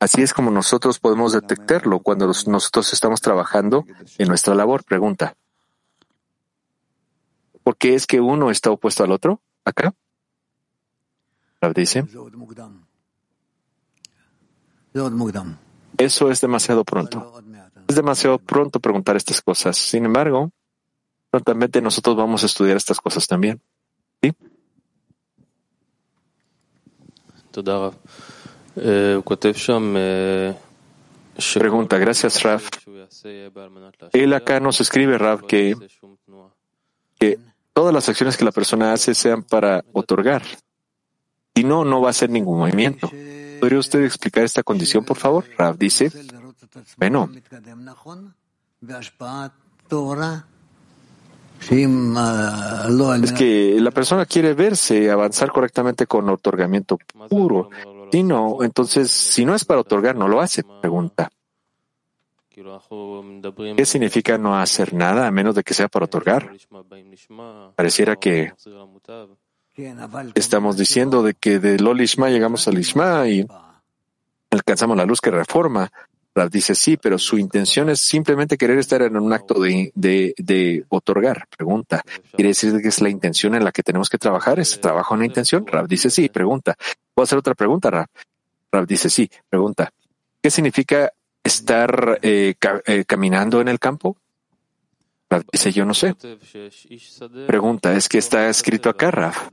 Así 0.00 0.22
es 0.22 0.32
como 0.32 0.50
nosotros 0.50 0.98
podemos 0.98 1.32
detectarlo 1.32 2.00
cuando 2.00 2.26
nosotros 2.26 2.92
estamos 2.94 3.20
trabajando 3.20 3.84
en 4.16 4.28
nuestra 4.28 4.54
labor. 4.54 4.82
Pregunta. 4.82 5.36
¿Por 7.62 7.76
qué 7.76 7.94
es 7.94 8.06
que 8.06 8.18
uno 8.18 8.50
está 8.50 8.70
opuesto 8.70 9.04
al 9.04 9.12
otro? 9.12 9.42
Acá. 9.62 9.94
dice. 11.74 12.06
Eso 15.98 16.30
es 16.30 16.40
demasiado 16.40 16.82
pronto. 16.82 17.42
Es 17.86 17.94
demasiado 17.94 18.38
pronto 18.38 18.80
preguntar 18.80 19.16
estas 19.16 19.42
cosas. 19.42 19.76
Sin 19.76 20.06
embargo, 20.06 20.50
prontamente 21.28 21.82
nosotros 21.82 22.16
vamos 22.16 22.42
a 22.42 22.46
estudiar 22.46 22.78
estas 22.78 23.00
cosas 23.00 23.26
también. 23.26 23.60
¿Sí? 24.22 24.32
Pregunta, 31.54 31.98
gracias 31.98 32.42
Raf. 32.42 32.68
Él 34.12 34.32
acá 34.34 34.60
nos 34.60 34.80
escribe, 34.80 35.18
Raf, 35.18 35.42
que, 35.42 35.76
que 37.18 37.38
todas 37.72 37.94
las 37.94 38.08
acciones 38.08 38.36
que 38.36 38.44
la 38.44 38.52
persona 38.52 38.92
hace 38.92 39.14
sean 39.14 39.42
para 39.42 39.84
otorgar. 39.92 40.42
Si 41.54 41.64
no, 41.64 41.84
no 41.84 42.00
va 42.00 42.08
a 42.08 42.10
hacer 42.10 42.30
ningún 42.30 42.58
movimiento. 42.58 43.10
¿Podría 43.60 43.78
usted 43.78 44.04
explicar 44.04 44.44
esta 44.44 44.62
condición, 44.62 45.04
por 45.04 45.16
favor? 45.16 45.44
Raf 45.58 45.76
dice, 45.76 46.10
bueno, 46.96 47.30
es 53.22 53.32
que 53.32 53.76
la 53.80 53.90
persona 53.90 54.24
quiere 54.24 54.54
verse 54.54 55.10
avanzar 55.10 55.52
correctamente 55.52 56.06
con 56.06 56.28
otorgamiento 56.30 56.98
puro. 57.28 57.68
Entonces, 58.12 59.10
si 59.10 59.44
no 59.44 59.54
es 59.54 59.64
para 59.64 59.80
otorgar, 59.80 60.16
no 60.16 60.28
lo 60.28 60.40
hace. 60.40 60.62
Pregunta. 60.80 61.30
¿Qué 63.76 63.86
significa 63.86 64.36
no 64.36 64.58
hacer 64.58 64.92
nada 64.92 65.26
a 65.26 65.30
menos 65.30 65.54
de 65.54 65.62
que 65.62 65.74
sea 65.74 65.88
para 65.88 66.04
otorgar? 66.04 66.50
Pareciera 67.74 68.16
que 68.16 68.52
estamos 70.34 70.76
diciendo 70.76 71.22
de 71.22 71.34
que 71.34 71.58
del 71.58 71.86
Olishma 71.86 72.28
llegamos 72.28 72.68
al 72.68 72.78
Ishma 72.78 73.28
y 73.28 73.46
alcanzamos 74.50 74.96
la 74.96 75.06
luz 75.06 75.20
que 75.20 75.30
reforma. 75.30 75.90
dice 76.50 76.74
sí, 76.74 76.96
pero 76.96 77.18
su 77.18 77.38
intención 77.38 77.88
es 77.88 78.00
simplemente 78.00 78.58
querer 78.58 78.78
estar 78.78 79.02
en 79.02 79.16
un 79.16 79.32
acto 79.32 79.60
de, 79.60 79.92
de, 79.94 80.84
otorgar. 80.88 81.46
Pregunta. 81.56 82.02
¿Quiere 82.34 82.48
decir 82.48 82.80
que 82.82 82.88
es 82.88 83.00
la 83.00 83.08
intención 83.08 83.54
en 83.54 83.64
la 83.64 83.72
que 83.72 83.82
tenemos 83.82 84.10
que 84.10 84.18
trabajar? 84.18 84.58
¿Es 84.58 84.80
trabajo 84.80 85.14
en 85.14 85.20
la 85.20 85.26
intención? 85.26 85.66
Rab 85.66 85.86
dice 85.86 86.10
sí. 86.10 86.28
Pregunta. 86.28 86.76
¿Puedo 87.20 87.26
hacer 87.26 87.38
otra 87.38 87.54
pregunta, 87.54 87.90
Rab? 87.90 88.08
Rab 88.72 88.86
dice 88.86 89.10
sí. 89.10 89.30
Pregunta. 89.50 89.92
¿Qué 90.40 90.50
significa 90.50 91.12
estar 91.44 92.18
eh, 92.22 92.54
eh, 92.86 93.04
caminando 93.04 93.60
en 93.60 93.68
el 93.68 93.78
campo? 93.78 94.16
dice, 95.52 95.70
yo 95.70 95.84
no 95.84 95.92
sé. 95.92 96.16
Pregunta, 97.46 97.94
es 97.94 98.08
que 98.08 98.16
está 98.16 98.48
escrito 98.48 98.88
acá, 98.88 99.10
Raf, 99.10 99.50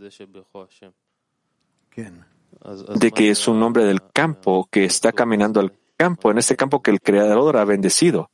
de 2.95 3.11
que 3.11 3.31
es 3.31 3.47
un 3.49 3.61
hombre 3.61 3.83
del 3.83 4.01
campo 4.13 4.69
que 4.71 4.85
está 4.85 5.11
caminando 5.11 5.59
al 5.59 5.73
campo, 5.97 6.31
en 6.31 6.37
este 6.37 6.55
campo 6.55 6.81
que 6.81 6.91
el 6.91 7.01
Creador 7.01 7.57
ha 7.57 7.65
bendecido. 7.65 8.31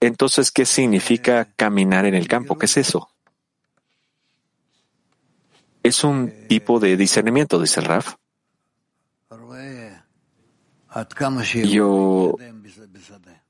Entonces, 0.00 0.50
¿qué 0.50 0.66
significa 0.66 1.44
caminar 1.54 2.06
en 2.06 2.16
el 2.16 2.26
campo? 2.26 2.58
¿Qué 2.58 2.66
es 2.66 2.76
eso? 2.76 3.08
Es 5.84 6.02
un 6.02 6.48
tipo 6.48 6.80
de 6.80 6.96
discernimiento, 6.96 7.60
dice 7.60 7.78
el 7.78 7.86
Raf. 7.86 8.16
Yo 11.68 12.36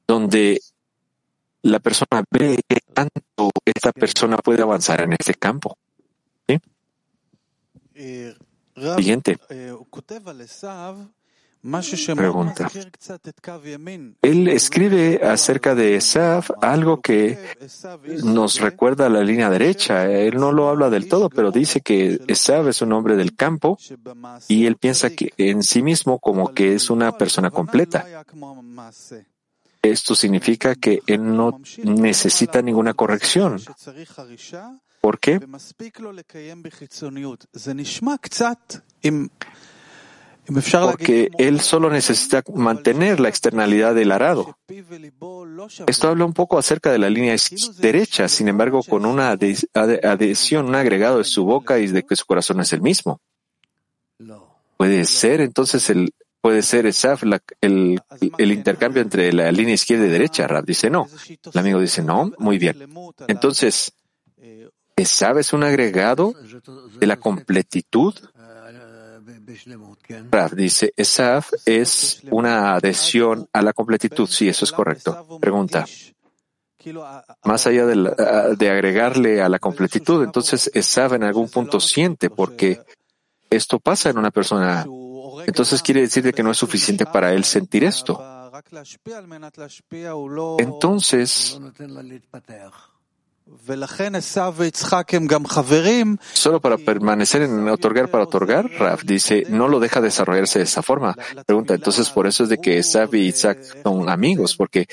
donde 0.06 0.60
la 1.62 1.78
persona 1.80 2.24
ve 2.30 2.60
que 2.68 2.78
tanto 2.92 3.50
esta 3.64 3.92
persona 3.92 4.36
puede 4.38 4.62
avanzar 4.62 5.00
en 5.02 5.12
este 5.12 5.34
campo. 5.34 5.76
Siguiente. 8.96 9.38
Pregunta. 12.14 12.70
Él 14.20 14.48
escribe 14.48 15.20
acerca 15.24 15.74
de 15.74 15.96
Esav 15.96 16.44
algo 16.60 17.00
que 17.00 17.38
nos 18.22 18.60
recuerda 18.60 19.06
a 19.06 19.08
la 19.08 19.22
línea 19.22 19.48
derecha. 19.48 20.04
Él 20.10 20.36
no 20.36 20.52
lo 20.52 20.68
habla 20.68 20.90
del 20.90 21.08
todo, 21.08 21.30
pero 21.30 21.50
dice 21.50 21.80
que 21.80 22.20
Esav 22.28 22.68
es 22.68 22.82
un 22.82 22.92
hombre 22.92 23.16
del 23.16 23.34
campo 23.34 23.78
y 24.46 24.66
él 24.66 24.76
piensa 24.76 25.08
que 25.08 25.32
en 25.38 25.62
sí 25.62 25.82
mismo 25.82 26.18
como 26.18 26.52
que 26.52 26.74
es 26.74 26.90
una 26.90 27.16
persona 27.16 27.50
completa. 27.50 28.04
Esto 29.80 30.14
significa 30.14 30.74
que 30.74 31.02
él 31.06 31.34
no 31.34 31.60
necesita 31.82 32.60
ninguna 32.60 32.92
corrección. 32.92 33.58
¿Por 35.00 35.18
qué? 35.18 35.40
Porque 40.46 41.30
él 41.38 41.60
solo 41.60 41.90
necesita 41.90 42.42
mantener 42.54 43.20
la 43.20 43.28
externalidad 43.28 43.94
del 43.94 44.12
arado. 44.12 44.58
Esto 45.86 46.08
habla 46.08 46.24
un 46.24 46.34
poco 46.34 46.58
acerca 46.58 46.92
de 46.92 46.98
la 46.98 47.08
línea 47.08 47.34
derecha, 47.78 48.28
sin 48.28 48.48
embargo, 48.48 48.82
con 48.82 49.06
una 49.06 49.30
adhesión, 49.30 50.66
un 50.66 50.74
agregado 50.74 51.18
de 51.18 51.24
su 51.24 51.44
boca 51.44 51.78
y 51.78 51.86
de 51.86 52.02
que 52.02 52.16
su 52.16 52.26
corazón 52.26 52.60
es 52.60 52.72
el 52.72 52.82
mismo. 52.82 53.20
Puede 54.76 55.04
ser 55.04 55.40
entonces 55.40 55.88
el 55.90 56.12
puede 56.44 56.60
ser 56.60 56.84
Esaf 56.84 57.22
el, 57.62 58.02
el, 58.36 58.52
intercambio 58.52 59.00
entre 59.00 59.32
la 59.32 59.50
línea 59.50 59.76
izquierda 59.76 60.04
y 60.04 60.10
derecha. 60.10 60.46
Rab 60.46 60.66
dice 60.66 60.90
no. 60.90 61.08
El 61.26 61.58
amigo 61.58 61.80
dice 61.80 62.02
no, 62.02 62.32
muy 62.36 62.58
bien. 62.58 62.86
Entonces, 63.28 63.94
Esaf 64.94 65.38
es 65.38 65.54
un 65.54 65.64
agregado 65.64 66.34
de 67.00 67.06
la 67.06 67.16
completitud. 67.16 68.14
Dice 70.52 70.92
Esaf 70.96 71.52
es 71.64 72.22
una 72.30 72.74
adhesión 72.74 73.48
a 73.52 73.62
la 73.62 73.72
completitud. 73.72 74.28
Sí, 74.28 74.48
eso 74.48 74.64
es 74.64 74.72
correcto. 74.72 75.38
Pregunta. 75.40 75.84
Más 77.44 77.66
allá 77.66 77.86
de, 77.86 78.56
de 78.58 78.70
agregarle 78.70 79.40
a 79.40 79.48
la 79.48 79.58
completitud, 79.58 80.22
entonces 80.22 80.70
Esaf 80.74 81.14
en 81.14 81.24
algún 81.24 81.48
punto 81.48 81.80
siente 81.80 82.28
porque 82.28 82.80
esto 83.48 83.78
pasa 83.78 84.10
en 84.10 84.18
una 84.18 84.30
persona 84.30 84.84
entonces 85.46 85.82
quiere 85.82 86.02
decir 86.02 86.32
que 86.32 86.42
no 86.42 86.50
es 86.50 86.58
suficiente 86.58 87.06
para 87.06 87.32
él 87.32 87.44
sentir 87.44 87.84
esto. 87.84 88.22
Entonces, 90.58 91.60
Solo 96.32 96.60
para 96.60 96.78
permanecer 96.78 97.42
en 97.42 97.68
otorgar 97.68 98.10
para 98.10 98.24
otorgar, 98.24 98.70
Raf 98.78 99.04
dice, 99.04 99.44
no 99.48 99.68
lo 99.68 99.80
deja 99.80 100.00
desarrollarse 100.00 100.60
de 100.60 100.64
esa 100.64 100.82
forma. 100.82 101.14
Pregunta, 101.46 101.74
entonces 101.74 102.08
por 102.10 102.26
eso 102.26 102.44
es 102.44 102.48
de 102.48 102.58
que 102.58 102.78
Esav 102.78 103.14
y 103.14 103.26
Isaac 103.26 103.58
son 103.82 104.08
amigos, 104.08 104.56
porque 104.56 104.86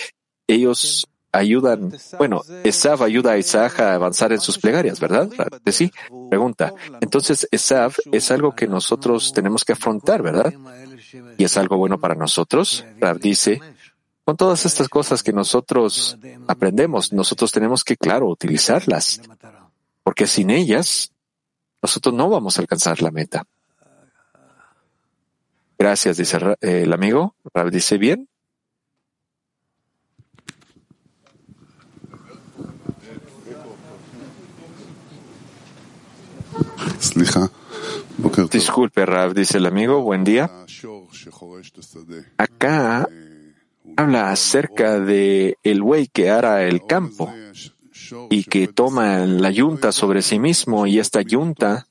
ellos 0.47 1.07
ayudan, 1.31 1.93
bueno, 2.17 2.41
Esav 2.63 3.03
ayuda 3.03 3.31
a 3.31 3.37
Isaac 3.37 3.79
a 3.79 3.93
avanzar 3.93 4.33
en 4.33 4.41
sus 4.41 4.57
plegarias, 4.57 4.99
¿verdad? 4.99 5.29
Sí. 5.71 5.91
Pregunta. 6.29 6.73
Entonces, 6.99 7.47
Esav 7.51 7.93
es 8.11 8.31
algo 8.31 8.53
que 8.53 8.67
nosotros 8.67 9.31
tenemos 9.33 9.63
que 9.63 9.73
afrontar, 9.73 10.21
¿verdad? 10.21 10.53
Y 11.37 11.43
es 11.45 11.57
algo 11.57 11.77
bueno 11.77 11.99
para 11.99 12.15
nosotros. 12.15 12.85
Rab 12.99 13.19
dice, 13.19 13.61
con 14.23 14.37
todas 14.37 14.65
estas 14.65 14.87
cosas 14.87 15.23
que 15.23 15.33
nosotros 15.33 16.17
aprendemos, 16.47 17.11
nosotros 17.11 17.51
tenemos 17.51 17.83
que, 17.83 17.97
claro, 17.97 18.27
utilizarlas, 18.27 19.21
porque 20.03 20.27
sin 20.27 20.49
ellas, 20.49 21.11
nosotros 21.81 22.13
no 22.13 22.29
vamos 22.29 22.57
a 22.57 22.61
alcanzar 22.61 23.01
la 23.01 23.11
meta. 23.11 23.45
Gracias, 25.77 26.17
dice 26.17 26.37
el 26.61 26.93
amigo. 26.93 27.35
Rab 27.53 27.71
dice, 27.71 27.97
bien, 27.97 28.29
Disculpe, 38.51 39.05
Rav, 39.05 39.33
dice 39.33 39.57
el 39.57 39.65
amigo, 39.65 40.01
buen 40.01 40.23
día. 40.23 40.49
Acá 42.37 43.07
habla 43.97 44.31
acerca 44.31 44.99
de 44.99 45.57
el 45.63 45.81
buey 45.81 46.07
que 46.07 46.29
ara 46.29 46.63
el 46.63 46.85
campo 46.85 47.31
y 48.29 48.43
que 48.43 48.67
toma 48.67 49.25
la 49.25 49.51
yunta 49.51 49.91
sobre 49.91 50.21
sí 50.21 50.39
mismo 50.39 50.87
y 50.87 50.99
esta 50.99 51.21
yunta, 51.21 51.87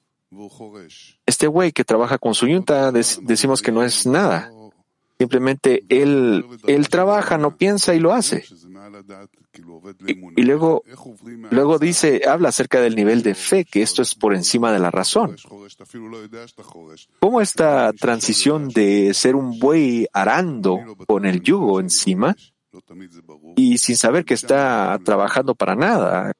este 1.26 1.46
buey 1.46 1.72
que 1.72 1.84
trabaja 1.84 2.18
con 2.18 2.34
su 2.34 2.46
yunta, 2.46 2.92
decimos 2.92 3.62
que 3.62 3.72
no 3.72 3.82
es 3.82 4.06
nada. 4.06 4.50
Simplemente 5.20 5.84
él, 5.90 6.46
él 6.66 6.88
trabaja, 6.88 7.36
no 7.36 7.58
piensa 7.58 7.94
y 7.94 8.00
lo 8.00 8.14
hace. 8.14 8.42
Y, 10.06 10.42
luego, 10.44 10.82
luego 11.50 11.78
dice, 11.78 12.22
habla 12.26 12.48
acerca 12.48 12.80
del 12.80 12.96
nivel 12.96 13.22
de 13.22 13.34
fe, 13.34 13.66
que 13.66 13.82
esto 13.82 14.00
es 14.00 14.14
por 14.14 14.34
encima 14.34 14.72
de 14.72 14.78
la 14.78 14.90
razón. 14.90 15.36
¿Cómo 17.18 17.42
esta 17.42 17.92
transición 17.92 18.70
de 18.70 19.12
ser 19.12 19.36
un 19.36 19.58
buey 19.58 20.06
arando 20.10 20.96
con 21.06 21.26
el 21.26 21.42
yugo 21.42 21.80
encima 21.80 22.34
y 23.56 23.76
sin 23.76 23.98
saber 23.98 24.24
que 24.24 24.32
está 24.32 24.98
trabajando 25.04 25.54
para 25.54 25.74
nada? 25.74 26.32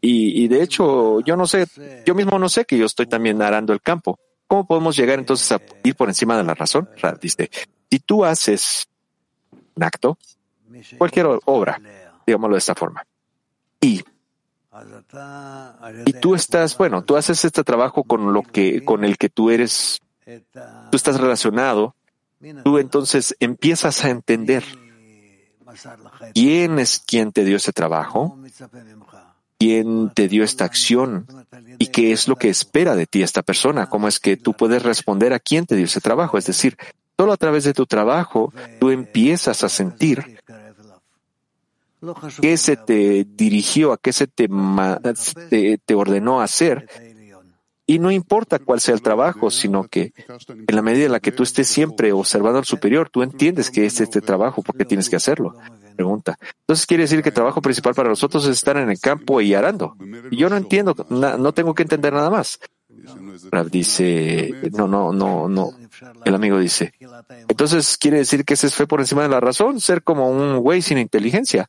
Y, 0.00 0.42
y 0.42 0.48
de 0.48 0.60
hecho, 0.64 1.20
yo 1.20 1.36
no 1.36 1.46
sé, 1.46 1.68
yo 2.04 2.16
mismo 2.16 2.36
no 2.36 2.48
sé 2.48 2.64
que 2.64 2.76
yo 2.76 2.86
estoy 2.86 3.06
también 3.06 3.40
arando 3.42 3.72
el 3.72 3.80
campo. 3.80 4.18
¿Cómo 4.50 4.66
podemos 4.66 4.96
llegar 4.96 5.20
entonces 5.20 5.52
a 5.52 5.60
ir 5.84 5.94
por 5.94 6.08
encima 6.08 6.36
de 6.36 6.42
la 6.42 6.54
razón? 6.54 6.90
Dice, 7.20 7.48
si 7.88 8.00
tú 8.00 8.24
haces 8.24 8.88
un 9.76 9.84
acto, 9.84 10.18
cualquier 10.98 11.28
obra, 11.44 11.80
digámoslo 12.26 12.56
de 12.56 12.58
esta 12.58 12.74
forma, 12.74 13.06
y, 13.80 14.02
y 16.04 16.12
tú 16.14 16.34
estás, 16.34 16.76
bueno, 16.76 17.04
tú 17.04 17.16
haces 17.16 17.44
este 17.44 17.62
trabajo 17.62 18.02
con 18.02 18.32
lo 18.32 18.42
que, 18.42 18.84
con 18.84 19.04
el 19.04 19.18
que 19.18 19.28
tú 19.28 19.50
eres, 19.50 20.00
tú 20.24 20.96
estás 20.96 21.20
relacionado, 21.20 21.94
tú 22.64 22.78
entonces 22.78 23.36
empiezas 23.38 24.04
a 24.04 24.10
entender 24.10 24.64
quién 26.34 26.80
es 26.80 26.98
quien 26.98 27.30
te 27.30 27.44
dio 27.44 27.58
ese 27.58 27.72
trabajo, 27.72 28.36
quién 29.60 30.10
te 30.14 30.26
dio 30.26 30.42
esta 30.42 30.64
acción 30.64 31.26
y 31.78 31.88
qué 31.88 32.12
es 32.12 32.28
lo 32.28 32.36
que 32.36 32.48
espera 32.48 32.96
de 32.96 33.06
ti 33.06 33.22
esta 33.22 33.42
persona, 33.42 33.90
cómo 33.90 34.08
es 34.08 34.18
que 34.18 34.38
tú 34.38 34.54
puedes 34.54 34.82
responder 34.82 35.34
a 35.34 35.38
quién 35.38 35.66
te 35.66 35.76
dio 35.76 35.84
ese 35.84 36.00
trabajo. 36.00 36.38
Es 36.38 36.46
decir, 36.46 36.78
solo 37.18 37.34
a 37.34 37.36
través 37.36 37.64
de 37.64 37.74
tu 37.74 37.84
trabajo 37.84 38.54
tú 38.80 38.88
empiezas 38.88 39.62
a 39.62 39.68
sentir 39.68 40.40
qué 42.40 42.56
se 42.56 42.78
te 42.78 43.26
dirigió, 43.28 43.92
a 43.92 43.98
qué 43.98 44.14
se 44.14 44.26
te, 44.26 44.48
te, 45.84 45.94
ordenó 45.94 46.40
hacer. 46.40 46.88
Y 47.90 47.98
no 47.98 48.12
importa 48.12 48.60
cuál 48.60 48.80
sea 48.80 48.94
el 48.94 49.02
trabajo, 49.02 49.50
sino 49.50 49.88
que 49.88 50.12
en 50.46 50.76
la 50.76 50.80
medida 50.80 51.06
en 51.06 51.10
la 51.10 51.18
que 51.18 51.32
tú 51.32 51.42
estés 51.42 51.66
siempre 51.66 52.12
observando 52.12 52.60
al 52.60 52.64
superior, 52.64 53.10
tú 53.10 53.24
entiendes 53.24 53.68
que 53.68 53.84
es 53.84 54.00
este 54.00 54.20
trabajo 54.20 54.62
porque 54.62 54.84
tienes 54.84 55.10
que 55.10 55.16
hacerlo 55.16 55.56
pregunta. 55.96 56.38
Entonces 56.60 56.86
quiere 56.86 57.02
decir 57.02 57.20
que 57.20 57.30
el 57.30 57.34
trabajo 57.34 57.60
principal 57.60 57.92
para 57.96 58.08
nosotros 58.08 58.44
es 58.44 58.52
estar 58.52 58.76
en 58.76 58.90
el 58.90 59.00
campo 59.00 59.40
y 59.40 59.54
arando. 59.54 59.96
Y 60.30 60.36
yo 60.36 60.48
no 60.48 60.56
entiendo, 60.56 60.94
no 61.10 61.52
tengo 61.52 61.74
que 61.74 61.82
entender 61.82 62.12
nada 62.12 62.30
más. 62.30 62.60
dice, 63.72 64.54
no, 64.70 64.86
no, 64.86 65.12
no, 65.12 65.48
no. 65.48 65.72
El 66.24 66.34
amigo 66.36 66.60
dice, 66.60 66.94
entonces 67.48 67.98
quiere 67.98 68.18
decir 68.18 68.44
que 68.44 68.54
ese 68.54 68.68
es 68.68 68.74
fe 68.76 68.86
por 68.86 69.00
encima 69.00 69.24
de 69.24 69.30
la 69.30 69.40
razón, 69.40 69.80
ser 69.80 70.04
como 70.04 70.30
un 70.30 70.58
güey 70.58 70.80
sin 70.80 70.96
inteligencia. 70.96 71.68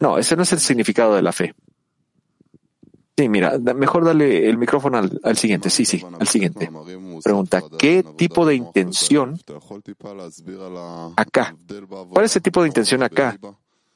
No, 0.00 0.18
ese 0.18 0.34
no 0.34 0.42
es 0.42 0.52
el 0.52 0.58
significado 0.58 1.14
de 1.14 1.22
la 1.22 1.30
fe. 1.30 1.54
Sí, 3.16 3.28
mira, 3.28 3.58
mejor 3.58 4.04
dale 4.06 4.48
el 4.48 4.56
micrófono 4.56 4.98
al, 4.98 5.36
siguiente. 5.36 5.68
Sí, 5.68 5.84
sí, 5.84 6.02
al 6.18 6.26
siguiente. 6.26 6.70
Pregunta, 7.22 7.62
¿qué 7.78 8.02
tipo 8.16 8.46
de 8.46 8.54
intención 8.54 9.38
acá? 11.16 11.54
¿Cuál 12.10 12.24
es 12.24 12.36
el 12.36 12.42
tipo 12.42 12.62
de 12.62 12.68
intención 12.68 13.02
acá? 13.02 13.38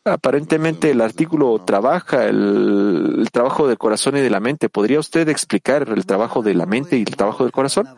Aparentemente 0.04 0.90
el 0.90 1.00
artículo 1.00 1.64
trabaja 1.64 2.26
el, 2.26 3.26
trabajo 3.32 3.66
del 3.66 3.78
corazón 3.78 4.18
y 4.18 4.20
de 4.20 4.30
la 4.30 4.38
mente. 4.38 4.68
¿Podría 4.68 5.00
usted 5.00 5.28
explicar 5.30 5.88
el 5.88 6.04
trabajo 6.04 6.42
de 6.42 6.54
la 6.54 6.66
mente 6.66 6.98
y 6.98 7.00
el 7.00 7.16
trabajo 7.16 7.42
del 7.42 7.52
corazón? 7.52 7.88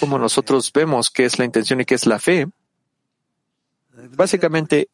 Como 0.00 0.18
nosotros 0.18 0.72
vemos 0.72 1.10
qué 1.10 1.26
es 1.26 1.38
la 1.38 1.44
intención 1.44 1.82
y 1.82 1.84
qué 1.84 1.94
es 1.94 2.06
la 2.06 2.18
fe, 2.18 2.48
básicamente 4.16 4.88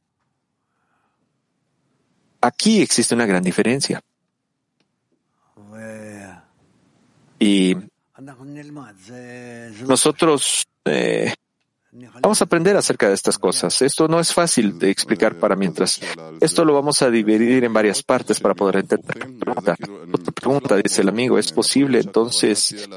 Aquí 2.40 2.80
existe 2.80 3.14
una 3.14 3.26
gran 3.26 3.42
diferencia. 3.42 4.02
Y 7.38 7.76
nosotros 9.86 10.68
eh, 10.84 11.34
Vamos 11.92 12.40
a 12.40 12.44
aprender 12.44 12.76
acerca 12.76 13.08
de 13.08 13.14
estas 13.14 13.36
cosas. 13.36 13.82
Esto 13.82 14.06
no 14.06 14.20
es 14.20 14.32
fácil 14.32 14.78
de 14.78 14.90
explicar 14.90 15.40
para 15.40 15.56
mientras. 15.56 16.00
Esto 16.40 16.64
lo 16.64 16.74
vamos 16.74 17.02
a 17.02 17.10
dividir 17.10 17.64
en 17.64 17.72
varias 17.72 18.04
partes 18.04 18.38
para 18.38 18.54
poder 18.54 18.76
entender. 18.76 19.28
Otra 20.12 20.32
pregunta, 20.32 20.76
dice 20.76 21.02
el 21.02 21.08
amigo, 21.08 21.36
¿es 21.36 21.50
posible 21.50 21.98
entonces 21.98 22.88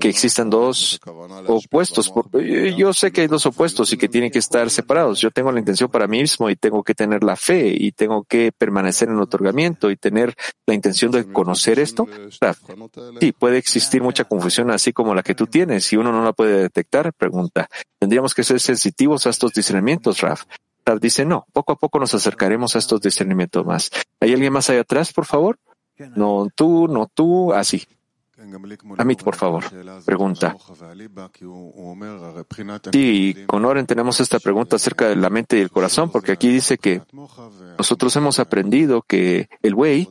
que 0.00 0.08
existan 0.08 0.48
dos 0.48 0.98
opuestos? 1.46 2.10
Eh, 2.34 2.74
yo 2.76 2.94
sé 2.94 3.12
que 3.12 3.22
hay 3.22 3.26
dos 3.26 3.44
opuestos 3.44 3.92
y 3.92 3.98
que 3.98 4.08
tienen 4.08 4.30
que 4.30 4.38
estar 4.38 4.70
separados. 4.70 5.20
Yo 5.20 5.30
tengo 5.30 5.52
la 5.52 5.58
intención 5.58 5.90
para 5.90 6.06
mí 6.06 6.20
mismo 6.20 6.48
y 6.48 6.56
tengo 6.56 6.82
que 6.82 6.94
tener 6.94 7.22
la 7.22 7.36
fe 7.36 7.74
y 7.76 7.92
tengo 7.92 8.24
que 8.24 8.50
permanecer 8.50 9.08
en 9.08 9.16
el 9.16 9.20
otorgamiento 9.20 9.90
y 9.90 9.96
tener 9.96 10.34
la 10.66 10.72
intención 10.72 11.12
de 11.12 11.30
conocer 11.30 11.78
esto. 11.78 12.08
Sí, 13.20 13.32
puede 13.32 13.58
existir 13.58 14.02
mucha 14.02 14.24
confusión 14.24 14.70
así 14.70 14.94
como 14.94 15.14
la 15.14 15.22
que 15.22 15.34
tú 15.34 15.46
tienes 15.46 15.92
y 15.92 15.96
uno 15.96 16.10
no 16.10 16.24
la 16.24 16.32
puede 16.32 16.62
detectar 16.62 16.93
Pregunta. 17.16 17.68
¿Tendríamos 17.98 18.34
que 18.34 18.44
ser 18.44 18.60
sensitivos 18.60 19.26
a 19.26 19.30
estos 19.30 19.52
discernimientos, 19.52 20.20
Raf? 20.20 20.44
Raf 20.84 21.00
dice, 21.00 21.24
no, 21.24 21.46
poco 21.52 21.72
a 21.72 21.76
poco 21.76 21.98
nos 21.98 22.14
acercaremos 22.14 22.76
a 22.76 22.78
estos 22.78 23.00
discernimientos 23.00 23.64
más. 23.64 23.90
¿Hay 24.20 24.32
alguien 24.32 24.52
más 24.52 24.70
allá 24.70 24.82
atrás, 24.82 25.12
por 25.12 25.24
favor? 25.24 25.58
No 26.16 26.48
tú, 26.54 26.88
no 26.88 27.06
tú, 27.06 27.52
así. 27.52 27.86
Amit, 28.98 29.22
por 29.22 29.36
favor. 29.36 29.64
Pregunta. 30.04 30.56
Sí, 32.92 33.36
con 33.46 33.64
Oren 33.64 33.86
tenemos 33.86 34.20
esta 34.20 34.38
pregunta 34.40 34.76
acerca 34.76 35.08
de 35.08 35.16
la 35.16 35.30
mente 35.30 35.58
y 35.58 35.60
el 35.60 35.70
corazón, 35.70 36.10
porque 36.10 36.32
aquí 36.32 36.48
dice 36.48 36.76
que 36.78 37.02
Nosotros 37.78 38.14
hemos 38.16 38.38
aprendido 38.40 39.02
que 39.02 39.48
el 39.62 39.74
buey 39.74 40.08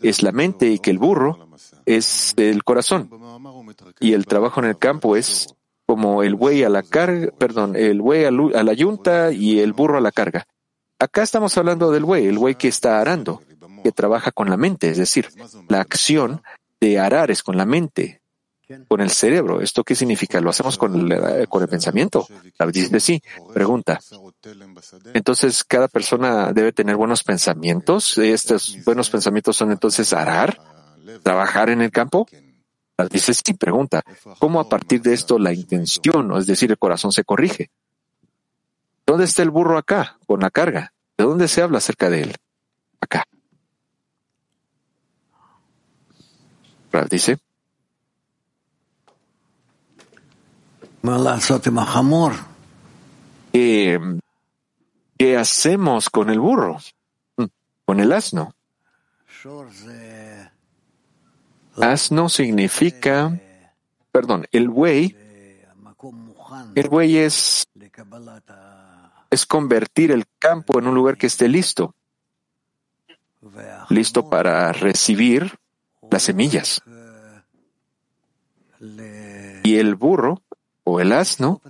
es 0.00 0.22
la 0.22 0.32
mente 0.32 0.70
y 0.70 0.78
que 0.78 0.90
el 0.90 0.98
burro 0.98 1.48
es 1.84 2.34
el 2.36 2.62
corazón. 2.62 3.10
Y 4.00 4.12
el 4.12 4.26
trabajo 4.26 4.60
en 4.60 4.66
el 4.66 4.78
campo 4.78 5.16
es 5.16 5.54
como 5.86 6.22
el 6.22 6.34
buey 6.34 6.62
a 6.64 6.68
la 6.68 6.82
carga, 6.82 7.30
perdón, 7.38 7.76
el 7.76 8.00
buey 8.00 8.24
a 8.24 8.30
la 8.30 8.72
yunta 8.72 9.32
y 9.32 9.60
el 9.60 9.72
burro 9.72 9.98
a 9.98 10.00
la 10.00 10.12
carga. 10.12 10.46
Acá 10.98 11.22
estamos 11.22 11.56
hablando 11.58 11.90
del 11.90 12.04
buey, 12.04 12.26
el 12.26 12.38
buey 12.38 12.54
que 12.54 12.68
está 12.68 13.00
arando, 13.00 13.42
que 13.82 13.92
trabaja 13.92 14.32
con 14.32 14.48
la 14.48 14.56
mente, 14.56 14.88
es 14.88 14.96
decir, 14.96 15.28
la 15.68 15.80
acción 15.80 16.42
de 16.80 16.98
arar 16.98 17.30
es 17.30 17.42
con 17.42 17.56
la 17.56 17.66
mente, 17.66 18.22
con 18.88 19.00
el 19.00 19.10
cerebro. 19.10 19.60
¿Esto 19.60 19.84
qué 19.84 19.94
significa? 19.94 20.40
¿Lo 20.40 20.50
hacemos 20.50 20.78
con 20.78 21.12
el, 21.12 21.48
con 21.48 21.62
el 21.62 21.68
pensamiento? 21.68 22.26
Sí. 22.98 23.22
Pregunta. 23.52 24.00
Entonces, 25.12 25.64
cada 25.64 25.88
persona 25.88 26.52
debe 26.52 26.72
tener 26.72 26.96
buenos 26.96 27.22
pensamientos. 27.22 28.16
Estos 28.18 28.78
buenos 28.84 29.10
pensamientos 29.10 29.56
son 29.56 29.70
entonces 29.70 30.12
arar, 30.12 30.58
trabajar 31.22 31.70
en 31.70 31.82
el 31.82 31.90
campo. 31.90 32.26
Dice 33.10 33.34
sí. 33.34 33.54
Pregunta. 33.54 34.02
¿Cómo 34.38 34.60
a 34.60 34.68
partir 34.68 35.02
de 35.02 35.14
esto 35.14 35.38
la 35.38 35.52
intención, 35.52 36.36
es 36.36 36.46
decir, 36.46 36.70
el 36.70 36.78
corazón 36.78 37.12
se 37.12 37.24
corrige? 37.24 37.70
¿Dónde 39.06 39.24
está 39.24 39.42
el 39.42 39.50
burro 39.50 39.76
acá, 39.76 40.18
con 40.26 40.40
la 40.40 40.50
carga? 40.50 40.92
¿De 41.18 41.24
dónde 41.24 41.48
se 41.48 41.62
habla 41.62 41.78
acerca 41.78 42.08
de 42.08 42.22
él? 42.22 42.36
Acá. 43.00 43.24
dice. 47.10 47.38
¿Qué, 53.52 54.00
¿Qué 55.18 55.36
hacemos 55.36 56.08
con 56.08 56.30
el 56.30 56.40
burro? 56.40 56.78
Mm, 57.36 57.44
con 57.84 58.00
el 58.00 58.12
asno. 58.12 58.54
Asno 61.76 62.28
significa, 62.28 63.40
perdón, 64.12 64.46
el 64.52 64.68
buey. 64.68 65.16
El 66.74 66.88
buey 66.88 67.18
es, 67.18 67.68
es 69.30 69.46
convertir 69.46 70.10
el 70.10 70.24
campo 70.38 70.78
en 70.78 70.86
un 70.86 70.94
lugar 70.94 71.16
que 71.16 71.26
esté 71.26 71.48
listo, 71.48 71.94
listo 73.88 74.28
para 74.28 74.72
recibir 74.72 75.58
las 76.10 76.22
semillas. 76.22 76.82
Y 79.62 79.76
el 79.76 79.94
burro 79.94 80.42
o 80.84 81.00
el 81.00 81.12
asno 81.12 81.60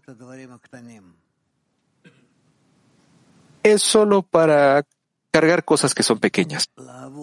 es 3.63 3.83
solo 3.83 4.23
para 4.23 4.85
cargar 5.35 5.65
cosas 5.65 5.95
que 5.97 6.05
son 6.05 6.21
pequeñas. 6.21 6.71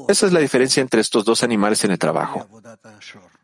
Esa 0.09 0.26
es 0.26 0.34
la 0.34 0.41
diferencia 0.41 0.82
entre 0.82 0.99
estos 0.99 1.24
dos 1.24 1.43
animales 1.43 1.86
en 1.86 1.91
el 1.91 1.97
trabajo. 1.97 2.45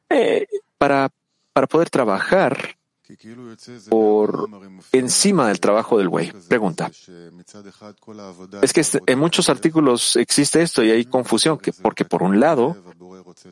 Eh, 0.09 0.45
para, 0.77 1.09
para 1.53 1.67
poder 1.67 1.89
trabajar 1.89 2.75
por 3.89 4.49
encima 4.91 5.47
del 5.47 5.61
trabajo 5.61 5.97
del 5.97 6.09
buey. 6.09 6.33
Pregunta. 6.49 6.91
Es 8.61 8.73
que 8.73 8.83
en 9.05 9.19
muchos 9.19 9.47
artículos 9.47 10.17
existe 10.17 10.61
esto 10.61 10.83
y 10.83 10.91
hay 10.91 11.05
confusión, 11.05 11.57
que 11.57 11.71
porque 11.71 12.03
por 12.03 12.21
un 12.21 12.41
lado, 12.41 12.75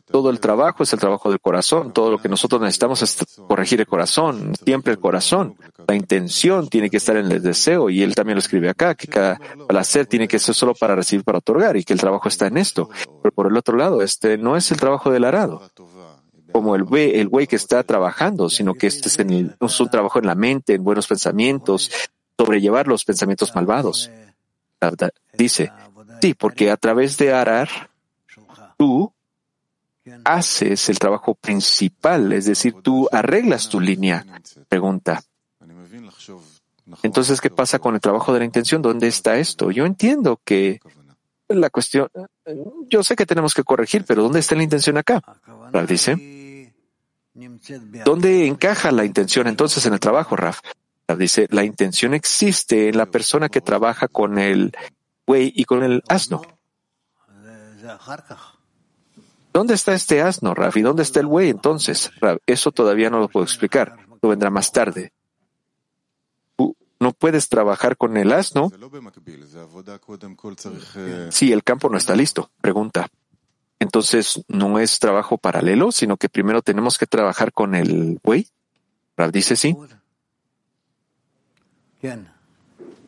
todo 0.04 0.30
el 0.30 0.40
trabajo 0.40 0.82
es 0.82 0.92
el 0.92 0.98
trabajo 0.98 1.30
del 1.30 1.40
corazón, 1.40 1.92
todo 1.92 2.10
lo 2.10 2.18
que 2.18 2.28
nosotros 2.28 2.60
necesitamos 2.60 3.02
es 3.02 3.18
corregir 3.46 3.80
el 3.80 3.86
corazón, 3.86 4.52
siempre 4.64 4.92
el 4.92 4.98
corazón. 4.98 5.56
La 5.86 5.94
intención 5.94 6.68
tiene 6.68 6.90
que 6.90 6.96
estar 6.96 7.16
en 7.16 7.30
el 7.30 7.42
deseo 7.42 7.90
y 7.90 8.02
él 8.02 8.14
también 8.14 8.36
lo 8.36 8.40
escribe 8.40 8.68
acá, 8.68 8.94
que 8.94 9.06
cada 9.06 9.38
placer 9.68 10.06
tiene 10.06 10.28
que 10.28 10.38
ser 10.38 10.54
solo 10.54 10.74
para 10.74 10.94
recibir, 10.94 11.24
para 11.24 11.38
otorgar 11.38 11.76
y 11.76 11.84
que 11.84 11.92
el 11.92 12.00
trabajo 12.00 12.28
está 12.28 12.46
en 12.46 12.58
esto. 12.58 12.88
Pero 13.22 13.34
por 13.34 13.46
el 13.46 13.56
otro 13.56 13.76
lado, 13.76 14.02
este 14.02 14.38
no 14.38 14.56
es 14.56 14.70
el 14.70 14.78
trabajo 14.78 15.10
del 15.10 15.24
arado 15.24 15.62
como 16.56 16.74
el 16.74 16.84
güey, 16.84 17.18
el 17.20 17.28
que 17.46 17.56
está 17.56 17.82
trabajando, 17.82 18.48
sino 18.48 18.72
que 18.72 18.86
este 18.86 19.08
es, 19.08 19.18
un 19.18 19.90
trabajo 19.90 20.18
en 20.18 20.26
la 20.26 20.34
mente, 20.34 20.72
en 20.72 20.82
buenos 20.82 21.06
pensamientos, 21.06 21.90
sobrellevar 22.38 22.86
los 22.86 23.04
pensamientos 23.04 23.54
malvados. 23.54 24.10
Dice, 25.34 25.70
sí, 26.22 26.32
porque 26.32 26.70
a 26.70 26.78
través 26.78 27.18
de 27.18 27.34
arar, 27.34 27.68
tú 28.78 29.12
haces 30.24 30.88
el 30.88 30.98
trabajo 30.98 31.34
principal, 31.34 32.32
es 32.32 32.46
decir, 32.46 32.74
tú 32.82 33.08
arreglas 33.12 33.68
tu 33.68 33.80
línea. 33.80 34.24
Pregunta. 34.68 35.22
Entonces, 37.02 37.40
¿qué 37.40 37.50
pasa 37.50 37.78
con 37.78 37.94
el 37.94 38.00
trabajo 38.00 38.32
de 38.32 38.40
la 38.40 38.44
intención? 38.44 38.82
¿Dónde 38.82 39.08
está 39.08 39.36
esto? 39.38 39.70
Yo 39.70 39.86
entiendo 39.86 40.40
que 40.44 40.80
la 41.48 41.70
cuestión, 41.70 42.08
yo 42.88 43.02
sé 43.02 43.16
que 43.16 43.26
tenemos 43.26 43.54
que 43.54 43.64
corregir, 43.64 44.04
pero 44.04 44.22
¿dónde 44.22 44.40
está 44.40 44.54
la 44.54 44.62
intención 44.62 44.96
acá? 44.96 45.22
dice, 45.88 46.72
¿Dónde 48.04 48.46
encaja 48.46 48.92
la 48.92 49.04
intención 49.04 49.46
entonces 49.46 49.84
en 49.86 49.92
el 49.92 50.00
trabajo, 50.00 50.36
Raf? 50.36 50.60
Dice, 51.18 51.46
la 51.50 51.64
intención 51.64 52.14
existe 52.14 52.88
en 52.88 52.96
la 52.96 53.06
persona 53.06 53.48
que 53.48 53.60
trabaja 53.60 54.08
con 54.08 54.38
el 54.38 54.72
buey 55.26 55.52
y 55.54 55.64
con 55.64 55.82
el 55.82 56.02
asno. 56.08 56.42
¿Dónde 59.56 59.72
está 59.72 59.94
este 59.94 60.20
asno, 60.20 60.52
Raf? 60.52 60.76
¿Y 60.76 60.82
dónde 60.82 61.02
está 61.02 61.20
el 61.20 61.24
buey 61.28 61.48
entonces? 61.48 62.10
Eso 62.44 62.72
todavía 62.72 63.08
no 63.08 63.20
lo 63.20 63.30
puedo 63.30 63.42
explicar. 63.42 63.96
Lo 64.20 64.28
vendrá 64.28 64.50
más 64.50 64.70
tarde. 64.70 65.14
no 67.00 67.12
puedes 67.12 67.48
trabajar 67.48 67.96
con 67.96 68.18
el 68.18 68.34
asno 68.34 68.70
si 71.30 71.52
el 71.54 71.64
campo 71.64 71.88
no 71.88 71.96
está 71.96 72.14
listo. 72.14 72.50
Pregunta. 72.60 73.08
Entonces, 73.78 74.44
no 74.46 74.78
es 74.78 74.98
trabajo 74.98 75.38
paralelo, 75.38 75.90
sino 75.90 76.18
que 76.18 76.28
primero 76.28 76.60
tenemos 76.60 76.98
que 76.98 77.06
trabajar 77.06 77.50
con 77.50 77.74
el 77.74 78.20
buey. 78.22 78.46
Rav 79.16 79.32
dice 79.32 79.56
sí. 79.56 79.74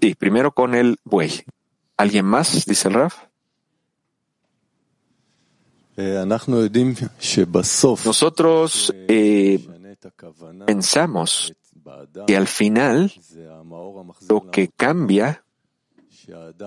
Sí, 0.01 0.14
primero 0.14 0.53
con 0.53 0.74
el 0.74 0.99
buey. 1.05 1.44
¿Alguien 1.99 2.24
más? 2.24 2.64
Dice 2.64 2.88
el 2.88 2.94
Rav. 2.94 3.28
Eh, 6.01 6.24
Nosotros 8.05 8.94
eh, 9.09 9.66
pensamos 10.64 11.53
que 12.24 12.36
al 12.36 12.46
final 12.46 13.12
lo 14.28 14.51
que 14.53 14.68
cambia 14.68 15.42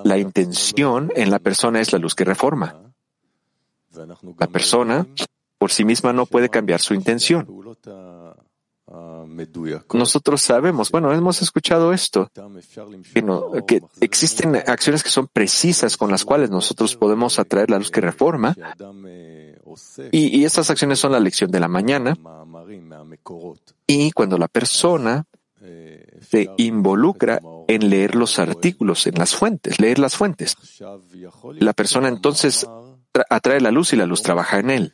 la 0.04 0.18
intención 0.18 1.14
en 1.16 1.32
la 1.32 1.40
persona 1.40 1.80
es 1.80 1.94
la 1.94 2.00
luz 2.00 2.14
que 2.14 2.26
reforma. 2.26 2.94
La 4.38 4.48
persona 4.48 5.08
por 5.58 5.72
sí 5.72 5.86
misma 5.86 6.12
no 6.12 6.26
puede 6.26 6.50
cambiar 6.50 6.82
su 6.82 6.94
intención. 6.94 7.48
Nosotros 9.94 10.42
sabemos, 10.42 10.92
bueno, 10.92 11.12
hemos 11.14 11.42
escuchado 11.42 11.94
esto, 11.94 12.30
que, 13.68 13.82
existen 14.02 14.56
acciones 14.56 15.04
que 15.04 15.10
son 15.10 15.28
precisas 15.28 15.98
con 15.98 16.12
las 16.12 16.26
cuales 16.26 16.50
nosotros 16.50 16.96
podemos 16.96 17.40
atraer 17.40 17.70
la 17.70 17.78
luz 17.78 17.92
que 17.92 18.02
reforma, 18.02 18.56
y, 20.12 20.40
y 20.40 20.46
estas 20.46 20.70
acciones 20.70 21.00
son 21.00 21.14
la 21.14 21.20
lección 21.20 21.52
de 21.52 21.60
la 21.60 21.68
mañana, 21.68 22.18
y 23.88 24.12
cuando 24.12 24.38
la 24.38 24.48
persona 24.48 25.26
se 26.22 26.50
involucra 26.58 27.42
en 27.68 27.90
leer 27.90 28.16
los 28.16 28.40
artículos, 28.40 29.08
en 29.08 29.16
las 29.16 29.36
fuentes, 29.36 29.80
leer 29.80 30.00
las 30.00 30.16
fuentes, 30.16 30.56
la 31.60 31.74
persona 31.74 32.10
entonces 32.10 32.68
atrae 33.30 33.62
la 33.62 33.72
luz 33.72 33.94
y 33.94 33.96
la 33.96 34.06
luz 34.06 34.22
trabaja 34.22 34.60
en 34.60 34.70
él. 34.70 34.94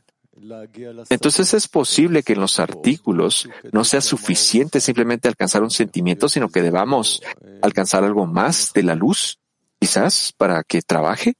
Entonces 1.09 1.53
es 1.53 1.67
posible 1.67 2.23
que 2.23 2.33
en 2.33 2.41
los 2.41 2.59
artículos 2.59 3.49
no 3.71 3.83
sea 3.83 4.01
suficiente 4.01 4.79
simplemente 4.79 5.27
alcanzar 5.27 5.63
un 5.63 5.71
sentimiento, 5.71 6.29
sino 6.29 6.49
que 6.49 6.61
debamos 6.61 7.21
alcanzar 7.61 8.03
algo 8.03 8.25
más 8.25 8.71
de 8.73 8.83
la 8.83 8.95
luz, 8.95 9.39
quizás, 9.79 10.33
para 10.38 10.63
que 10.63 10.81
trabaje. 10.81 11.35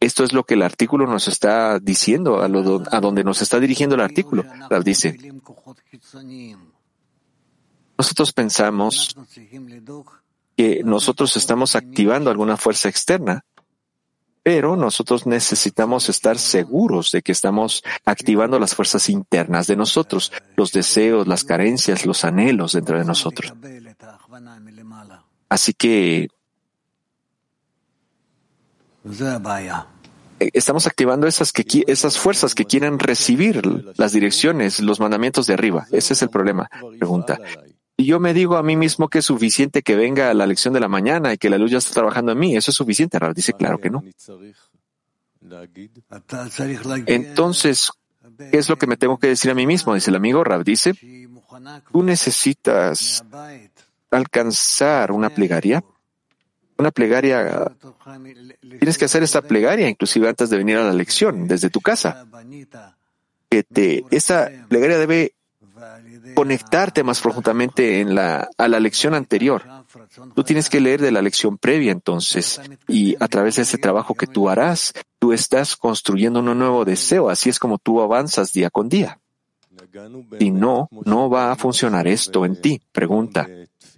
Esto 0.00 0.24
es 0.24 0.32
lo 0.32 0.44
que 0.44 0.54
el 0.54 0.62
artículo 0.62 1.06
nos 1.06 1.28
está 1.28 1.78
diciendo, 1.78 2.42
a, 2.42 2.48
lo, 2.48 2.82
a 2.90 3.00
donde 3.00 3.22
nos 3.22 3.40
está 3.40 3.60
dirigiendo 3.60 3.94
el 3.94 4.00
artículo. 4.00 4.44
Dice, 4.84 5.16
nosotros 7.96 8.32
pensamos 8.32 9.16
que 10.56 10.82
nosotros 10.84 11.36
estamos 11.36 11.76
activando 11.76 12.30
alguna 12.30 12.56
fuerza 12.56 12.88
externa 12.88 13.44
pero 14.42 14.76
nosotros 14.76 15.26
necesitamos 15.26 16.08
estar 16.08 16.38
seguros 16.38 17.10
de 17.12 17.22
que 17.22 17.32
estamos 17.32 17.84
activando 18.04 18.58
las 18.58 18.74
fuerzas 18.74 19.08
internas 19.08 19.66
de 19.66 19.76
nosotros, 19.76 20.32
los 20.56 20.72
deseos, 20.72 21.28
las 21.28 21.44
carencias, 21.44 22.04
los 22.06 22.24
anhelos 22.24 22.72
dentro 22.72 22.98
de 22.98 23.04
nosotros. 23.04 23.52
Así 25.48 25.74
que 25.74 26.28
estamos 30.52 30.86
activando 30.86 31.26
esas, 31.26 31.52
que, 31.52 31.84
esas 31.86 32.18
fuerzas 32.18 32.54
que 32.54 32.64
quieren 32.64 32.98
recibir 32.98 33.62
las 33.96 34.12
direcciones, 34.12 34.80
los 34.80 34.98
mandamientos 34.98 35.46
de 35.46 35.54
arriba. 35.54 35.86
Ese 35.92 36.14
es 36.14 36.22
el 36.22 36.30
problema. 36.30 36.68
Pregunta. 36.98 37.38
Y 37.96 38.06
yo 38.06 38.20
me 38.20 38.34
digo 38.34 38.56
a 38.56 38.62
mí 38.62 38.76
mismo 38.76 39.08
que 39.08 39.18
es 39.18 39.24
suficiente 39.24 39.82
que 39.82 39.96
venga 39.96 40.30
a 40.30 40.34
la 40.34 40.46
lección 40.46 40.74
de 40.74 40.80
la 40.80 40.88
mañana 40.88 41.32
y 41.32 41.38
que 41.38 41.50
la 41.50 41.58
luz 41.58 41.70
ya 41.70 41.78
está 41.78 41.94
trabajando 41.94 42.32
en 42.32 42.38
mí. 42.38 42.56
¿Eso 42.56 42.70
es 42.70 42.76
suficiente? 42.76 43.18
Rav 43.18 43.34
dice, 43.34 43.52
claro 43.52 43.78
que 43.78 43.90
no. 43.90 44.02
Entonces, 47.06 47.90
¿qué 48.50 48.58
es 48.58 48.68
lo 48.68 48.76
que 48.76 48.86
me 48.86 48.96
tengo 48.96 49.18
que 49.18 49.28
decir 49.28 49.50
a 49.50 49.54
mí 49.54 49.66
mismo? 49.66 49.94
Dice 49.94 50.10
el 50.10 50.16
amigo 50.16 50.42
Rav 50.42 50.64
dice, 50.64 50.94
tú 51.92 52.02
necesitas 52.02 53.24
alcanzar 54.10 55.12
una 55.12 55.30
plegaria. 55.30 55.84
Una 56.78 56.90
plegaria, 56.90 57.70
tienes 58.60 58.98
que 58.98 59.04
hacer 59.04 59.22
esta 59.22 59.42
plegaria 59.42 59.88
inclusive 59.88 60.28
antes 60.28 60.50
de 60.50 60.56
venir 60.56 60.78
a 60.78 60.84
la 60.84 60.92
lección, 60.92 61.46
desde 61.46 61.70
tu 61.70 61.80
casa. 61.80 62.26
Que 63.48 63.62
te, 63.62 64.04
esta 64.10 64.50
plegaria 64.68 64.98
debe 64.98 65.34
conectarte 66.34 67.02
más 67.02 67.20
profundamente 67.20 68.00
en 68.00 68.14
la, 68.14 68.48
a 68.56 68.68
la 68.68 68.80
lección 68.80 69.14
anterior. 69.14 69.62
Tú 70.34 70.44
tienes 70.44 70.70
que 70.70 70.80
leer 70.80 71.00
de 71.00 71.12
la 71.12 71.22
lección 71.22 71.58
previa 71.58 71.92
entonces, 71.92 72.60
y 72.88 73.16
a 73.20 73.28
través 73.28 73.56
de 73.56 73.62
ese 73.62 73.78
trabajo 73.78 74.14
que 74.14 74.26
tú 74.26 74.48
harás, 74.48 74.92
tú 75.18 75.32
estás 75.32 75.76
construyendo 75.76 76.40
un 76.40 76.58
nuevo 76.58 76.84
deseo. 76.84 77.30
Así 77.30 77.50
es 77.50 77.58
como 77.58 77.78
tú 77.78 78.00
avanzas 78.00 78.52
día 78.52 78.70
con 78.70 78.88
día. 78.88 79.18
Si 80.38 80.50
no, 80.50 80.88
no 81.04 81.28
va 81.28 81.52
a 81.52 81.56
funcionar 81.56 82.06
esto 82.06 82.44
en 82.44 82.60
ti. 82.60 82.80
Pregunta. 82.92 83.48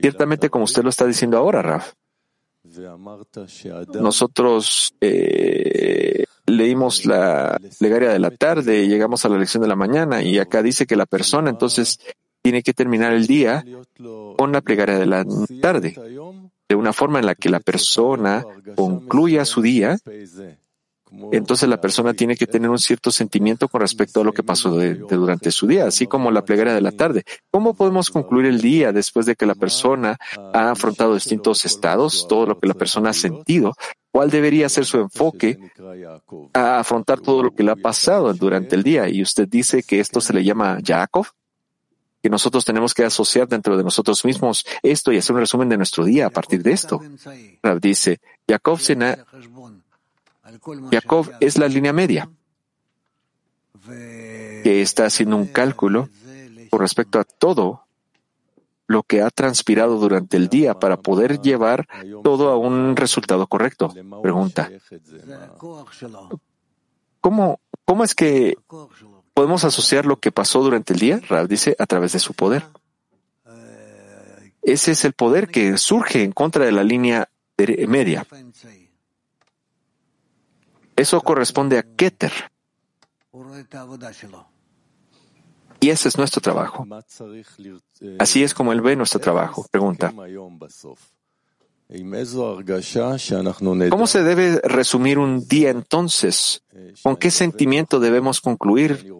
Ciertamente 0.00 0.50
como 0.50 0.64
usted 0.64 0.82
lo 0.82 0.90
está 0.90 1.06
diciendo 1.06 1.38
ahora, 1.38 1.62
Raf. 1.62 1.92
Nosotros 4.00 4.94
eh, 5.00 6.24
leímos 6.46 7.06
la 7.06 7.58
plegaria 7.78 8.10
de 8.10 8.18
la 8.18 8.30
tarde, 8.30 8.86
llegamos 8.88 9.24
a 9.24 9.28
la 9.28 9.38
lección 9.38 9.62
de 9.62 9.68
la 9.68 9.76
mañana 9.76 10.22
y 10.22 10.38
acá 10.38 10.62
dice 10.62 10.86
que 10.86 10.96
la 10.96 11.06
persona 11.06 11.50
entonces 11.50 11.98
tiene 12.42 12.62
que 12.62 12.74
terminar 12.74 13.12
el 13.12 13.26
día 13.26 13.64
con 14.36 14.52
la 14.52 14.60
plegaria 14.60 14.98
de 14.98 15.06
la 15.06 15.24
tarde, 15.62 15.94
de 16.68 16.74
una 16.74 16.92
forma 16.92 17.18
en 17.18 17.26
la 17.26 17.34
que 17.34 17.48
la 17.48 17.60
persona 17.60 18.44
concluya 18.76 19.44
su 19.44 19.62
día 19.62 19.96
entonces 21.32 21.68
la 21.68 21.80
persona 21.80 22.14
tiene 22.14 22.36
que 22.36 22.46
tener 22.46 22.70
un 22.70 22.78
cierto 22.78 23.10
sentimiento 23.10 23.68
con 23.68 23.80
respecto 23.80 24.20
a 24.20 24.24
lo 24.24 24.32
que 24.32 24.42
pasó 24.42 24.70
durante 24.70 25.50
su 25.50 25.66
día, 25.66 25.86
así 25.86 26.06
como 26.06 26.30
la 26.30 26.44
plegaria 26.44 26.74
de 26.74 26.80
la 26.80 26.92
tarde. 26.92 27.24
¿Cómo 27.50 27.74
podemos 27.74 28.10
concluir 28.10 28.46
el 28.46 28.60
día 28.60 28.92
después 28.92 29.26
de 29.26 29.36
que 29.36 29.46
la 29.46 29.54
persona 29.54 30.16
ha 30.52 30.70
afrontado 30.70 31.14
distintos 31.14 31.64
estados, 31.64 32.26
todo 32.28 32.46
lo 32.46 32.58
que 32.58 32.68
la 32.68 32.74
persona 32.74 33.10
ha 33.10 33.14
sentido? 33.14 33.74
¿Cuál 34.10 34.30
debería 34.30 34.68
ser 34.68 34.84
su 34.84 34.98
enfoque 34.98 35.58
a 36.52 36.78
afrontar 36.78 37.20
todo 37.20 37.42
lo 37.42 37.50
que 37.50 37.64
le 37.64 37.72
ha 37.72 37.76
pasado 37.76 38.32
durante 38.32 38.76
el 38.76 38.82
día? 38.82 39.08
Y 39.08 39.22
usted 39.22 39.48
dice 39.48 39.82
que 39.82 39.98
esto 39.98 40.20
se 40.20 40.32
le 40.32 40.44
llama 40.44 40.78
Jacob, 40.84 41.26
que 42.22 42.30
nosotros 42.30 42.64
tenemos 42.64 42.94
que 42.94 43.04
asociar 43.04 43.48
dentro 43.48 43.76
de 43.76 43.82
nosotros 43.84 44.24
mismos 44.24 44.64
esto 44.82 45.12
y 45.12 45.18
hacer 45.18 45.34
un 45.34 45.40
resumen 45.40 45.68
de 45.68 45.76
nuestro 45.76 46.04
día 46.04 46.26
a 46.26 46.30
partir 46.30 46.62
de 46.62 46.72
esto. 46.72 47.00
Dice, 47.80 48.20
Jacob 48.48 48.78
se 48.78 48.96
Jacob 50.90 51.30
es 51.40 51.58
la 51.58 51.68
línea 51.68 51.92
media, 51.92 52.30
que 53.86 54.82
está 54.82 55.06
haciendo 55.06 55.36
un 55.36 55.46
cálculo 55.46 56.08
con 56.70 56.80
respecto 56.80 57.18
a 57.18 57.24
todo 57.24 57.84
lo 58.86 59.02
que 59.02 59.22
ha 59.22 59.30
transpirado 59.30 59.98
durante 59.98 60.36
el 60.36 60.48
día 60.48 60.78
para 60.78 60.98
poder 60.98 61.40
llevar 61.40 61.86
todo 62.22 62.50
a 62.50 62.56
un 62.56 62.96
resultado 62.96 63.46
correcto. 63.46 63.92
Pregunta. 64.22 64.70
¿Cómo, 67.20 67.60
cómo 67.84 68.04
es 68.04 68.14
que 68.14 68.58
podemos 69.32 69.64
asociar 69.64 70.04
lo 70.04 70.20
que 70.20 70.32
pasó 70.32 70.62
durante 70.62 70.92
el 70.92 70.98
día? 70.98 71.20
Rab 71.28 71.48
dice, 71.48 71.74
a 71.78 71.86
través 71.86 72.12
de 72.12 72.18
su 72.18 72.34
poder. 72.34 72.66
Ese 74.62 74.92
es 74.92 75.04
el 75.04 75.12
poder 75.12 75.48
que 75.48 75.76
surge 75.76 76.22
en 76.22 76.32
contra 76.32 76.64
de 76.64 76.72
la 76.72 76.84
línea 76.84 77.28
media. 77.88 78.26
Eso 80.96 81.20
corresponde 81.20 81.78
a 81.78 81.82
Keter. 81.82 82.32
Y 85.80 85.90
ese 85.90 86.08
es 86.08 86.16
nuestro 86.16 86.40
trabajo. 86.40 86.86
Así 88.18 88.42
es 88.42 88.54
como 88.54 88.72
él 88.72 88.80
ve 88.80 88.96
nuestro 88.96 89.20
trabajo. 89.20 89.66
Pregunta. 89.70 90.12
¿Cómo 93.90 94.06
se 94.06 94.22
debe 94.22 94.60
resumir 94.64 95.18
un 95.18 95.46
día 95.46 95.70
entonces? 95.70 96.62
¿Con 97.02 97.16
qué 97.16 97.30
sentimiento 97.30 98.00
debemos 98.00 98.40
concluir 98.40 99.12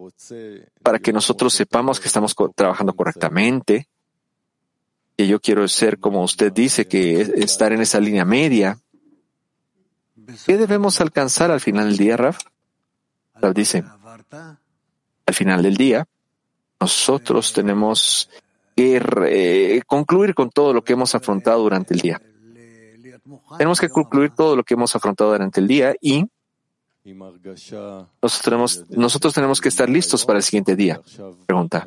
para 0.83 0.99
que 0.99 1.13
nosotros 1.13 1.53
sepamos 1.53 2.01
que 2.01 2.09
estamos 2.09 2.35
trabajando 2.55 2.95
correctamente? 2.95 3.89
Que 5.17 5.27
yo 5.27 5.41
quiero 5.41 5.69
ser, 5.69 5.99
como 5.99 6.25
usted 6.25 6.51
dice, 6.53 6.89
que 6.89 7.21
estar 7.21 7.73
en 7.73 7.83
esa 7.83 8.01
línea 8.01 8.25
media. 8.25 8.79
¿Qué 10.47 10.57
debemos 10.57 11.01
alcanzar 11.01 11.51
al 11.51 11.61
final 11.61 11.89
del 11.89 11.99
día, 11.99 12.17
Raf? 12.17 12.39
Raf 13.35 13.55
dice, 13.55 13.85
al 15.27 15.35
final 15.35 15.63
del 15.63 15.77
día, 15.77 16.07
nosotros 16.81 17.53
tenemos 17.53 18.31
que 18.77 19.83
concluir 19.87 20.35
con 20.35 20.51
todo 20.51 20.73
lo 20.73 20.83
que 20.83 20.95
hemos 20.95 21.15
afrontado 21.15 21.63
durante 21.63 21.95
el 21.95 22.01
día. 22.01 22.21
Tenemos 23.57 23.81
que 23.81 23.89
concluir 23.89 24.31
todo 24.31 24.57
lo 24.57 24.65
que 24.65 24.75
hemos 24.75 24.95
afrontado 24.95 25.31
durante 25.31 25.61
el 25.61 25.67
día 25.67 25.95
y 26.01 26.27
nosotros 27.05 28.43
tenemos, 28.43 28.85
nosotros 28.91 29.35
tenemos 29.35 29.61
que 29.61 29.69
estar 29.69 29.89
listos 29.89 30.25
para 30.25 30.39
el 30.39 30.43
siguiente 30.43 30.75
día. 30.75 31.01
Pregunta. 31.47 31.87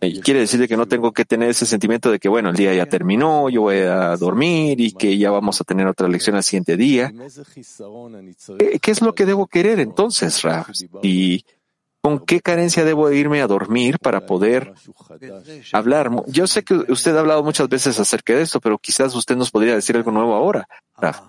Quiere 0.00 0.40
decir 0.40 0.68
que 0.68 0.76
no 0.76 0.86
tengo 0.86 1.12
que 1.12 1.24
tener 1.24 1.50
ese 1.50 1.66
sentimiento 1.66 2.10
de 2.10 2.20
que, 2.20 2.28
bueno, 2.28 2.50
el 2.50 2.56
día 2.56 2.72
ya 2.72 2.86
terminó, 2.86 3.48
yo 3.48 3.62
voy 3.62 3.78
a 3.78 4.16
dormir 4.16 4.80
y 4.80 4.92
que 4.92 5.18
ya 5.18 5.30
vamos 5.30 5.60
a 5.60 5.64
tener 5.64 5.88
otra 5.88 6.06
lección 6.06 6.36
al 6.36 6.44
siguiente 6.44 6.76
día. 6.76 7.12
¿Qué, 8.80 8.90
es 8.90 9.02
lo 9.02 9.14
que 9.14 9.26
debo 9.26 9.48
querer 9.48 9.80
entonces, 9.80 10.42
Raf? 10.42 10.68
¿Y 11.02 11.44
con 12.00 12.20
qué 12.20 12.40
carencia 12.40 12.84
debo 12.84 13.10
irme 13.10 13.42
a 13.42 13.48
dormir 13.48 13.98
para 13.98 14.24
poder 14.24 14.72
hablar? 15.72 16.10
Yo 16.28 16.46
sé 16.46 16.62
que 16.62 16.74
usted 16.74 17.16
ha 17.16 17.20
hablado 17.20 17.42
muchas 17.42 17.68
veces 17.68 17.98
acerca 17.98 18.34
de 18.34 18.42
esto, 18.42 18.60
pero 18.60 18.78
quizás 18.78 19.12
usted 19.16 19.36
nos 19.36 19.50
podría 19.50 19.74
decir 19.74 19.96
algo 19.96 20.12
nuevo 20.12 20.34
ahora, 20.34 20.68
Raf. 20.96 21.22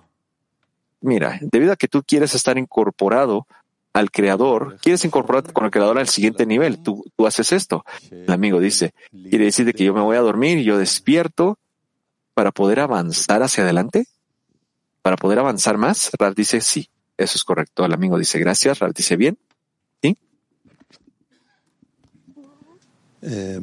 Mira, 1.01 1.39
debido 1.41 1.71
a 1.71 1.75
que 1.75 1.87
tú 1.87 2.03
quieres 2.05 2.35
estar 2.35 2.57
incorporado 2.57 3.47
al 3.93 4.11
creador, 4.11 4.77
quieres 4.81 5.03
incorporarte 5.03 5.51
con 5.51 5.65
el 5.65 5.71
creador 5.71 5.97
al 5.97 6.07
siguiente 6.07 6.45
nivel, 6.45 6.81
tú, 6.83 7.03
tú 7.15 7.25
haces 7.27 7.51
esto. 7.51 7.83
El 8.11 8.31
amigo 8.31 8.59
dice, 8.59 8.93
quiere 9.11 9.45
decir 9.45 9.73
que 9.73 9.83
yo 9.83 9.93
me 9.93 10.01
voy 10.01 10.15
a 10.15 10.21
dormir 10.21 10.57
y 10.59 10.63
yo 10.63 10.77
despierto 10.77 11.57
para 12.33 12.51
poder 12.51 12.79
avanzar 12.79 13.43
hacia 13.43 13.63
adelante, 13.63 14.05
para 15.01 15.17
poder 15.17 15.39
avanzar 15.39 15.77
más. 15.77 16.11
Ralph 16.17 16.37
dice, 16.37 16.61
sí, 16.61 16.89
eso 17.17 17.35
es 17.35 17.43
correcto. 17.43 17.83
El 17.83 17.93
amigo 17.93 18.17
dice, 18.17 18.39
gracias. 18.39 18.79
Ralph 18.79 18.95
dice, 18.95 19.17
bien. 19.17 19.37
¿Sí? 20.01 20.17
Eh, 23.21 23.59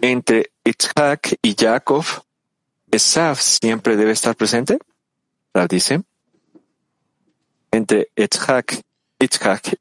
Entre 0.00 0.50
Itzhak 0.64 1.38
y 1.40 1.54
Jacob, 1.56 2.04
Esaf 2.90 3.40
siempre 3.40 3.96
debe 3.96 4.10
estar 4.10 4.34
presente. 4.34 4.78
Ralph 5.54 5.70
dice, 5.70 6.02
entre 7.72 8.08
Itzhak, 8.14 8.84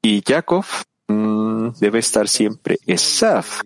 y 0.01 0.23
Jacob 0.25 0.65
mm, 1.07 1.69
debe 1.79 1.99
estar 1.99 2.27
siempre 2.27 2.79
Esaf. 2.87 3.61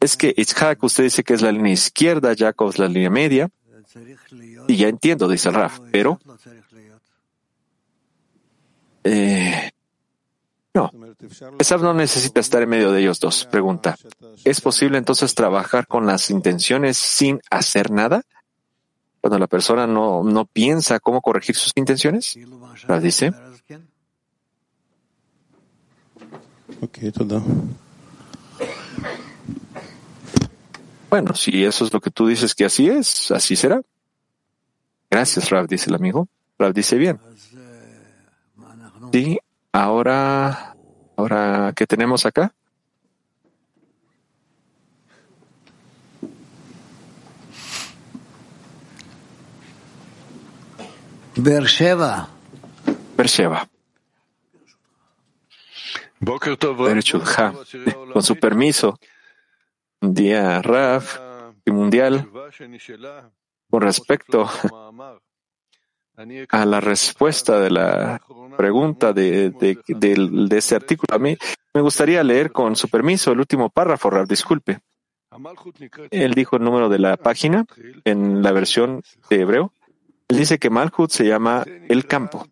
Es 0.00 0.16
que 0.16 0.34
Itzhak 0.36 0.82
usted 0.82 1.04
dice 1.04 1.22
que 1.22 1.34
es 1.34 1.42
la 1.42 1.52
línea 1.52 1.72
izquierda, 1.72 2.34
Jacob 2.36 2.70
es 2.70 2.78
la 2.78 2.88
línea 2.88 3.10
media. 3.10 3.48
Y 4.68 4.76
ya 4.76 4.88
entiendo, 4.88 5.28
dice 5.28 5.50
Raf, 5.50 5.80
pero 5.90 6.18
eh, 9.04 9.70
no, 10.72 10.90
Esaf 11.58 11.82
no 11.82 11.92
necesita 11.92 12.40
estar 12.40 12.62
en 12.62 12.70
medio 12.70 12.90
de 12.90 13.02
ellos 13.02 13.20
dos. 13.20 13.44
Pregunta, 13.44 13.96
¿es 14.44 14.60
posible 14.62 14.96
entonces 14.96 15.34
trabajar 15.34 15.86
con 15.86 16.06
las 16.06 16.30
intenciones 16.30 16.96
sin 16.96 17.40
hacer 17.50 17.90
nada? 17.90 18.22
Cuando 19.22 19.38
la 19.38 19.46
persona 19.46 19.86
no, 19.86 20.24
no 20.24 20.44
piensa 20.46 20.98
cómo 20.98 21.22
corregir 21.22 21.54
sus 21.54 21.72
intenciones? 21.76 22.36
La 22.88 22.98
dice. 22.98 23.32
Bueno, 31.08 31.34
si 31.34 31.64
eso 31.64 31.84
es 31.84 31.92
lo 31.92 32.00
que 32.00 32.10
tú 32.10 32.26
dices 32.26 32.52
que 32.52 32.64
así 32.64 32.88
es, 32.88 33.30
así 33.30 33.54
será. 33.54 33.80
Gracias, 35.08 35.50
Rav, 35.50 35.68
dice 35.68 35.88
el 35.88 35.94
amigo. 35.94 36.26
Rav 36.58 36.74
dice 36.74 36.96
bien. 36.96 37.20
Sí, 39.12 39.38
ahora, 39.70 40.74
ahora, 41.16 41.72
¿qué 41.76 41.86
tenemos 41.86 42.26
acá? 42.26 42.52
Beersheba. 51.36 52.28
Beersheba. 53.16 53.68
Con 58.12 58.22
su 58.22 58.36
permiso, 58.36 58.98
día 60.00 60.62
Raf 60.62 61.18
y 61.64 61.70
mundial, 61.70 62.28
con 63.70 63.82
respecto 63.82 64.48
a 66.50 66.66
la 66.66 66.80
respuesta 66.80 67.58
de 67.58 67.70
la 67.70 68.20
pregunta 68.56 69.12
de, 69.12 69.50
de, 69.50 69.78
de, 69.88 70.28
de 70.30 70.58
este 70.58 70.76
artículo, 70.76 71.16
a 71.16 71.18
mí 71.18 71.36
me 71.74 71.80
gustaría 71.80 72.22
leer 72.22 72.52
con 72.52 72.76
su 72.76 72.88
permiso 72.88 73.32
el 73.32 73.40
último 73.40 73.70
párrafo, 73.70 74.10
Raf, 74.10 74.28
disculpe. 74.28 74.80
Él 76.10 76.34
dijo 76.34 76.56
el 76.56 76.62
número 76.62 76.88
de 76.90 76.98
la 76.98 77.16
página 77.16 77.64
en 78.04 78.42
la 78.42 78.52
versión 78.52 79.02
de 79.30 79.40
hebreo. 79.40 79.72
Dice 80.36 80.58
que 80.58 80.70
Malhut 80.70 81.10
se 81.10 81.24
llama 81.24 81.64
el 81.88 82.06
campo. 82.06 82.46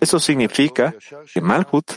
Eso 0.00 0.18
significa 0.20 0.94
que 1.32 1.40
Malhut, 1.40 1.90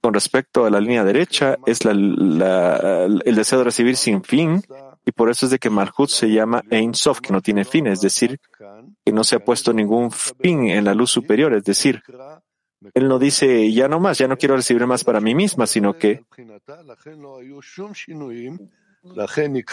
con 0.00 0.14
respecto 0.14 0.64
a 0.64 0.70
la 0.70 0.80
línea 0.80 1.04
derecha, 1.04 1.56
es 1.66 1.80
el 1.84 3.34
deseo 3.36 3.58
de 3.58 3.64
recibir 3.64 3.96
sin 3.96 4.22
fin, 4.22 4.62
y 5.04 5.12
por 5.12 5.30
eso 5.30 5.46
es 5.46 5.50
de 5.50 5.58
que 5.58 5.70
Malhut 5.70 6.08
se 6.08 6.30
llama 6.30 6.62
Ein 6.70 6.94
Sof, 6.94 7.20
que 7.20 7.32
no 7.32 7.40
tiene 7.40 7.64
fin, 7.64 7.86
es 7.86 8.00
decir, 8.00 8.38
que 9.04 9.12
no 9.12 9.24
se 9.24 9.36
ha 9.36 9.44
puesto 9.44 9.72
ningún 9.72 10.10
fin 10.10 10.68
en 10.68 10.84
la 10.84 10.94
luz 10.94 11.10
superior, 11.10 11.54
es 11.54 11.64
decir, 11.64 12.02
él 12.94 13.08
no 13.08 13.18
dice, 13.18 13.72
ya 13.72 13.88
no 13.88 13.98
más, 13.98 14.18
ya 14.18 14.28
no 14.28 14.36
quiero 14.36 14.56
recibir 14.56 14.86
más 14.86 15.02
para 15.02 15.20
mí 15.20 15.34
misma, 15.34 15.66
sino 15.66 15.96
que 15.96 16.22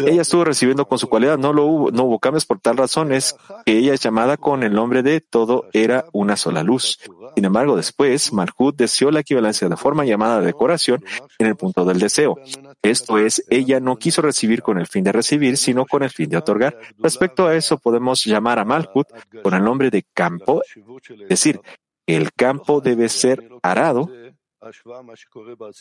ella 0.06 0.22
estuvo 0.22 0.44
recibiendo 0.44 0.86
con 0.88 1.00
su 1.00 1.08
cualidad, 1.08 1.38
no 1.38 1.54
lo 1.54 1.66
hubo, 1.66 1.92
no 1.92 2.04
hubo 2.04 2.20
cambios 2.20 2.46
por 2.46 2.60
tal 2.60 2.78
razón 2.78 3.12
es 3.12 3.36
que 3.66 3.78
ella 3.78 3.94
es 3.94 4.02
llamada 4.02 4.38
con 4.38 4.64
el 4.64 4.74
nombre 4.74 5.04
de 5.04 5.22
todo 5.22 5.68
era 5.74 6.06
una 6.14 6.36
sola 6.38 6.64
luz. 6.64 7.00
Sin 7.36 7.46
embargo, 7.46 7.76
después, 7.76 8.32
Malhut 8.32 8.76
deseó 8.76 9.12
la 9.12 9.22
equivalencia 9.22 9.66
de 9.66 9.70
la 9.70 9.78
forma 9.78 10.06
llamada 10.06 10.42
decoración 10.42 11.04
en 11.40 11.48
el 11.48 11.56
punto 11.56 11.86
del 11.86 12.00
deseo. 12.00 12.38
Esto 12.82 13.18
es, 13.18 13.44
ella 13.50 13.80
no 13.80 13.98
quiso 13.98 14.22
recibir 14.22 14.62
con 14.62 14.78
el 14.78 14.88
fin 14.88 15.04
de 15.04 15.12
recibir, 15.12 15.58
sino 15.58 15.86
con 15.86 16.04
el 16.04 16.10
fin 16.10 16.30
de 16.30 16.38
otorgar. 16.38 16.78
Respecto 16.98 17.48
a 17.48 17.56
eso, 17.56 17.78
podemos 17.78 18.24
llamar 18.26 18.60
a 18.60 18.66
Malhut 18.66 19.08
con 19.44 19.54
el 19.54 19.64
nombre 19.64 19.90
de 19.90 20.06
campo, 20.14 20.62
es 21.10 21.30
decir, 21.30 21.60
el 22.08 22.32
campo 22.34 22.82
debe 22.82 23.10
ser 23.10 23.50
arado. 23.64 24.10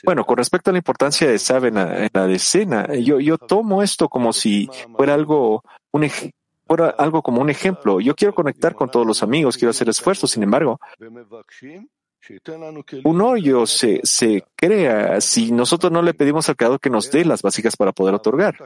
Bueno, 0.04 0.24
con 0.24 0.36
respecto 0.36 0.70
a 0.70 0.72
la 0.72 0.78
importancia 0.78 1.28
de 1.28 1.38
Sab 1.38 1.66
en 1.66 1.74
la, 1.74 2.04
en 2.04 2.10
la 2.12 2.26
decena, 2.26 2.94
yo, 2.94 3.20
yo 3.20 3.38
tomo 3.38 3.82
esto 3.82 4.08
como 4.08 4.32
si 4.32 4.68
fuera 4.96 5.14
algo, 5.14 5.62
un 5.92 6.10
fuera 6.66 6.88
algo 6.90 7.22
como 7.22 7.40
un 7.40 7.50
ejemplo. 7.50 8.00
Yo 8.00 8.14
quiero 8.14 8.34
conectar 8.34 8.74
con 8.74 8.90
todos 8.90 9.06
los 9.06 9.22
amigos, 9.22 9.56
quiero 9.56 9.70
hacer 9.70 9.88
esfuerzos, 9.88 10.30
sin 10.30 10.42
embargo, 10.42 10.78
un 13.04 13.20
hoyo 13.20 13.66
se, 13.66 14.00
se 14.02 14.44
crea 14.56 15.20
si 15.20 15.52
nosotros 15.52 15.92
no 15.92 16.00
le 16.00 16.14
pedimos 16.14 16.48
al 16.48 16.56
Creador 16.56 16.80
que 16.80 16.88
nos 16.90 17.10
dé 17.10 17.24
las 17.24 17.42
básicas 17.42 17.76
para 17.76 17.92
poder 17.92 18.14
otorgar. 18.14 18.56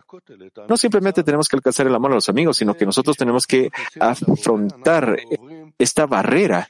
No 0.68 0.76
simplemente 0.76 1.24
tenemos 1.24 1.48
que 1.48 1.56
alcanzar 1.56 1.86
el 1.86 1.94
amor 1.94 2.12
a 2.12 2.16
los 2.16 2.28
amigos, 2.28 2.56
sino 2.56 2.74
que 2.74 2.86
nosotros 2.86 3.16
tenemos 3.16 3.46
que 3.46 3.70
afrontar 3.98 5.18
esta 5.78 6.06
barrera. 6.06 6.68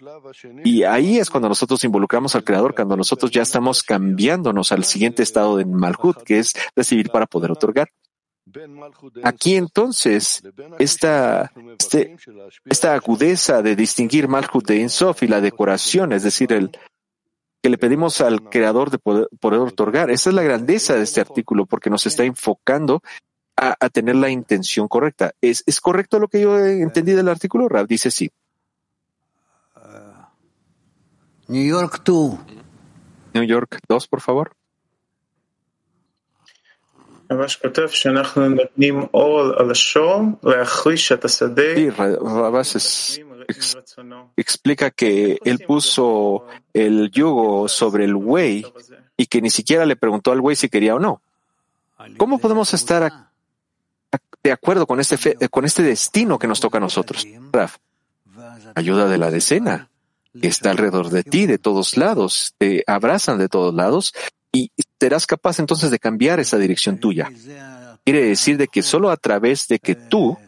Y 0.64 0.84
ahí 0.84 1.18
es 1.18 1.30
cuando 1.30 1.48
nosotros 1.48 1.82
involucramos 1.84 2.34
al 2.34 2.44
Creador, 2.44 2.74
cuando 2.74 2.96
nosotros 2.96 3.30
ya 3.30 3.42
estamos 3.42 3.82
cambiándonos 3.82 4.70
al 4.70 4.84
siguiente 4.84 5.22
estado 5.22 5.56
de 5.56 5.64
Malhut, 5.64 6.22
que 6.22 6.38
es 6.38 6.54
recibir 6.76 7.10
para 7.10 7.26
poder 7.26 7.50
otorgar. 7.50 7.90
Aquí 9.24 9.56
entonces, 9.56 10.42
esta, 10.78 11.52
este, 11.78 12.16
esta 12.64 12.94
agudeza 12.94 13.62
de 13.62 13.76
distinguir 13.76 14.28
Malhut 14.28 14.66
de 14.66 14.76
Insof 14.76 15.22
y 15.22 15.28
la 15.28 15.40
decoración, 15.40 16.12
es 16.12 16.22
decir, 16.22 16.52
el 16.52 16.70
que 17.62 17.70
le 17.70 17.78
pedimos 17.78 18.20
al 18.20 18.48
creador 18.48 18.90
de 18.90 18.98
poder, 18.98 19.28
otorgar, 19.42 20.10
esa 20.10 20.30
es 20.30 20.34
la 20.34 20.42
grandeza 20.42 20.94
de 20.94 21.02
este 21.02 21.20
artículo, 21.20 21.66
porque 21.66 21.90
nos 21.90 22.06
está 22.06 22.24
enfocando 22.24 23.02
a, 23.56 23.74
a 23.78 23.88
tener 23.88 24.14
la 24.16 24.30
intención 24.30 24.86
correcta. 24.86 25.32
¿Es, 25.40 25.64
¿Es, 25.66 25.80
correcto 25.80 26.18
lo 26.20 26.28
que 26.28 26.40
yo 26.40 26.56
entendí 26.64 27.12
del 27.12 27.28
artículo? 27.28 27.68
Rab 27.68 27.88
dice 27.88 28.10
sí. 28.10 28.30
New 31.48 31.66
York 31.66 32.02
2. 32.04 32.38
New 33.34 33.44
York 33.44 33.78
2, 33.88 34.06
por 34.06 34.20
favor. 34.20 34.52
Sí, 41.74 41.90
Rabás 41.90 42.74
ex, 43.48 43.78
explica 44.36 44.90
que 44.90 45.38
él 45.44 45.58
puso 45.66 46.46
el 46.72 47.10
yugo 47.10 47.68
sobre 47.68 48.04
el 48.04 48.14
buey 48.14 48.64
y 49.16 49.26
que 49.26 49.42
ni 49.42 49.50
siquiera 49.50 49.84
le 49.84 49.96
preguntó 49.96 50.32
al 50.32 50.40
buey 50.40 50.56
si 50.56 50.68
quería 50.68 50.94
o 50.94 50.98
no. 50.98 51.20
¿Cómo 52.16 52.38
podemos 52.38 52.72
estar 52.72 53.02
a, 53.02 53.06
a, 54.12 54.18
de 54.42 54.52
acuerdo 54.52 54.86
con 54.86 55.00
este, 55.00 55.16
fe, 55.18 55.36
con 55.50 55.64
este 55.64 55.82
destino 55.82 56.38
que 56.38 56.46
nos 56.46 56.60
toca 56.60 56.78
a 56.78 56.80
nosotros? 56.80 57.26
Raf, 57.52 57.76
ayuda 58.74 59.06
de 59.06 59.18
la 59.18 59.30
decena 59.30 59.90
está 60.42 60.70
alrededor 60.70 61.10
de 61.10 61.22
ti, 61.24 61.46
de 61.46 61.58
todos 61.58 61.96
lados, 61.96 62.54
te 62.58 62.84
abrazan 62.86 63.38
de 63.38 63.48
todos 63.48 63.74
lados 63.74 64.14
y 64.52 64.70
serás 65.00 65.26
capaz 65.26 65.58
entonces 65.58 65.90
de 65.90 65.98
cambiar 65.98 66.40
esa 66.40 66.58
dirección 66.58 66.98
tuya. 66.98 67.30
Quiere 68.04 68.24
decir 68.26 68.56
de 68.56 68.68
que 68.68 68.82
solo 68.82 69.10
a 69.10 69.16
través 69.16 69.68
de 69.68 69.78
que 69.78 69.94
tú 69.94 70.38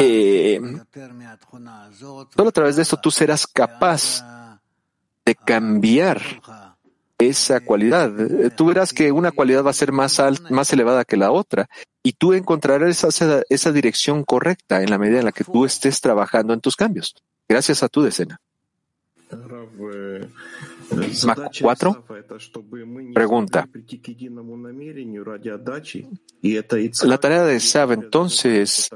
eh, 0.00 0.60
solo 2.34 2.48
a 2.48 2.52
través 2.52 2.76
de 2.76 2.82
esto 2.82 2.96
tú 2.98 3.10
serás 3.10 3.46
capaz 3.46 4.60
de 5.24 5.34
cambiar 5.34 6.20
esa 7.18 7.60
cualidad. 7.60 8.12
Tú 8.56 8.66
verás 8.66 8.92
que 8.92 9.12
una 9.12 9.32
cualidad 9.32 9.64
va 9.64 9.70
a 9.70 9.74
ser 9.74 9.92
más, 9.92 10.20
alta, 10.20 10.48
más 10.50 10.72
elevada 10.72 11.04
que 11.04 11.16
la 11.16 11.30
otra 11.30 11.68
y 12.02 12.12
tú 12.12 12.32
encontrarás 12.34 13.04
esa, 13.04 13.42
esa 13.48 13.72
dirección 13.72 14.24
correcta 14.24 14.82
en 14.82 14.90
la 14.90 14.98
medida 14.98 15.18
en 15.18 15.24
la 15.24 15.32
que 15.32 15.44
tú 15.44 15.64
estés 15.64 16.00
trabajando 16.00 16.52
en 16.52 16.60
tus 16.60 16.76
cambios, 16.76 17.14
gracias 17.48 17.82
a 17.82 17.88
tu 17.88 18.02
decena. 18.02 18.40
Mac 21.26 21.50
4 21.60 22.04
pregunta. 23.12 23.68
La 27.02 27.18
tarea 27.18 27.44
de 27.44 27.60
Sab 27.60 27.92
entonces 27.92 28.88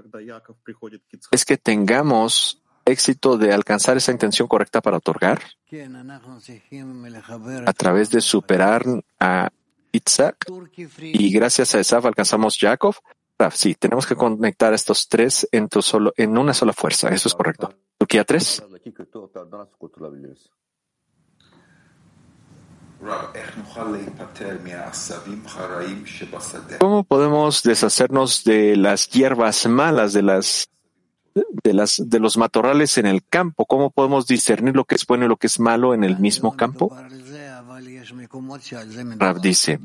es 1.33 1.45
que 1.45 1.57
tengamos 1.57 2.60
éxito 2.91 3.39
de 3.39 3.53
alcanzar 3.53 3.97
esa 3.97 4.13
intención 4.13 4.49
correcta 4.49 4.81
para 4.81 4.99
otorgar 4.99 5.41
a 7.67 7.73
través 7.73 8.11
de 8.11 8.21
superar 8.21 8.85
a 9.19 9.51
Isaac 9.93 10.47
y 11.01 11.33
gracias 11.33 11.75
a 11.75 11.81
Esaf 11.81 12.05
alcanzamos 12.07 12.57
Jacob. 12.59 12.95
Sí, 13.53 13.75
tenemos 13.75 14.07
que 14.07 14.17
conectar 14.17 14.75
estos 14.75 15.09
tres 15.09 15.49
en, 15.51 15.69
tu 15.69 15.81
solo, 15.81 16.13
en 16.17 16.37
una 16.37 16.53
sola 16.53 16.75
fuerza. 16.75 17.09
Eso 17.09 17.29
es 17.29 17.35
correcto. 17.35 17.73
Turquía 17.97 18.25
3. 18.25 18.65
¿Cómo 26.79 27.05
podemos 27.05 27.63
deshacernos 27.63 28.45
de 28.45 28.77
las 28.77 29.09
hierbas 29.09 29.67
malas, 29.67 30.13
de 30.13 30.23
las 30.23 30.71
de 31.35 32.19
los 32.21 32.37
matorrales 32.37 32.99
en 32.99 33.07
el 33.07 33.25
campo? 33.25 33.67
¿Cómo 33.67 33.91
podemos 33.91 34.27
discernir 34.27 34.75
lo 34.75 34.85
que 34.85 34.97
es 34.97 35.07
bueno 35.07 35.25
y 35.25 35.29
lo 35.29 35.37
que 35.37 35.47
es 35.47 35.61
malo 35.61 35.95
en 35.95 36.05
el 36.05 36.19
mismo 36.19 36.57
campo? 36.57 36.95
Rab 39.19 39.41
dice, 39.41 39.81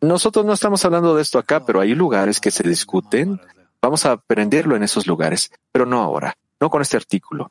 nosotros 0.00 0.44
no 0.44 0.52
estamos 0.52 0.84
hablando 0.84 1.14
de 1.14 1.22
esto 1.22 1.38
acá, 1.38 1.64
pero 1.64 1.80
hay 1.80 1.94
lugares 1.94 2.40
que 2.40 2.50
se 2.50 2.66
discuten. 2.66 3.40
Vamos 3.82 4.06
a 4.06 4.12
aprenderlo 4.12 4.76
en 4.76 4.82
esos 4.82 5.06
lugares, 5.06 5.50
pero 5.72 5.86
no 5.86 6.00
ahora, 6.00 6.36
no 6.60 6.70
con 6.70 6.82
este 6.82 6.96
artículo. 6.96 7.50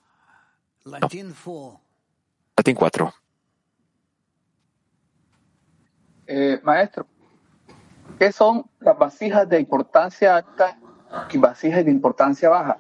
Latín 0.85 2.75
4. 2.75 3.13
Eh, 6.27 6.59
maestro, 6.63 7.07
¿qué 8.19 8.31
son 8.31 8.65
las 8.79 8.97
vasijas 8.97 9.49
de 9.49 9.59
importancia 9.59 10.37
alta 10.37 10.77
y 11.32 11.38
vasijas 11.38 11.84
de 11.84 11.90
importancia 11.90 12.48
baja? 12.48 12.76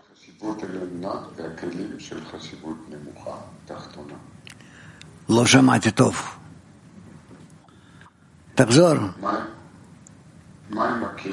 לא 5.28 5.46
שמעתי 5.46 5.90
טוב. 5.90 6.14
תחזור. 8.54 8.94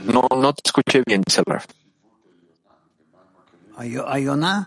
No, 0.07 0.27
no 0.43 0.53
te 0.53 0.61
escuché 0.65 1.03
bien, 1.05 1.21
dice 1.21 1.41
el 1.41 1.53
Raf. 1.53 1.65
היונה? 3.77 4.61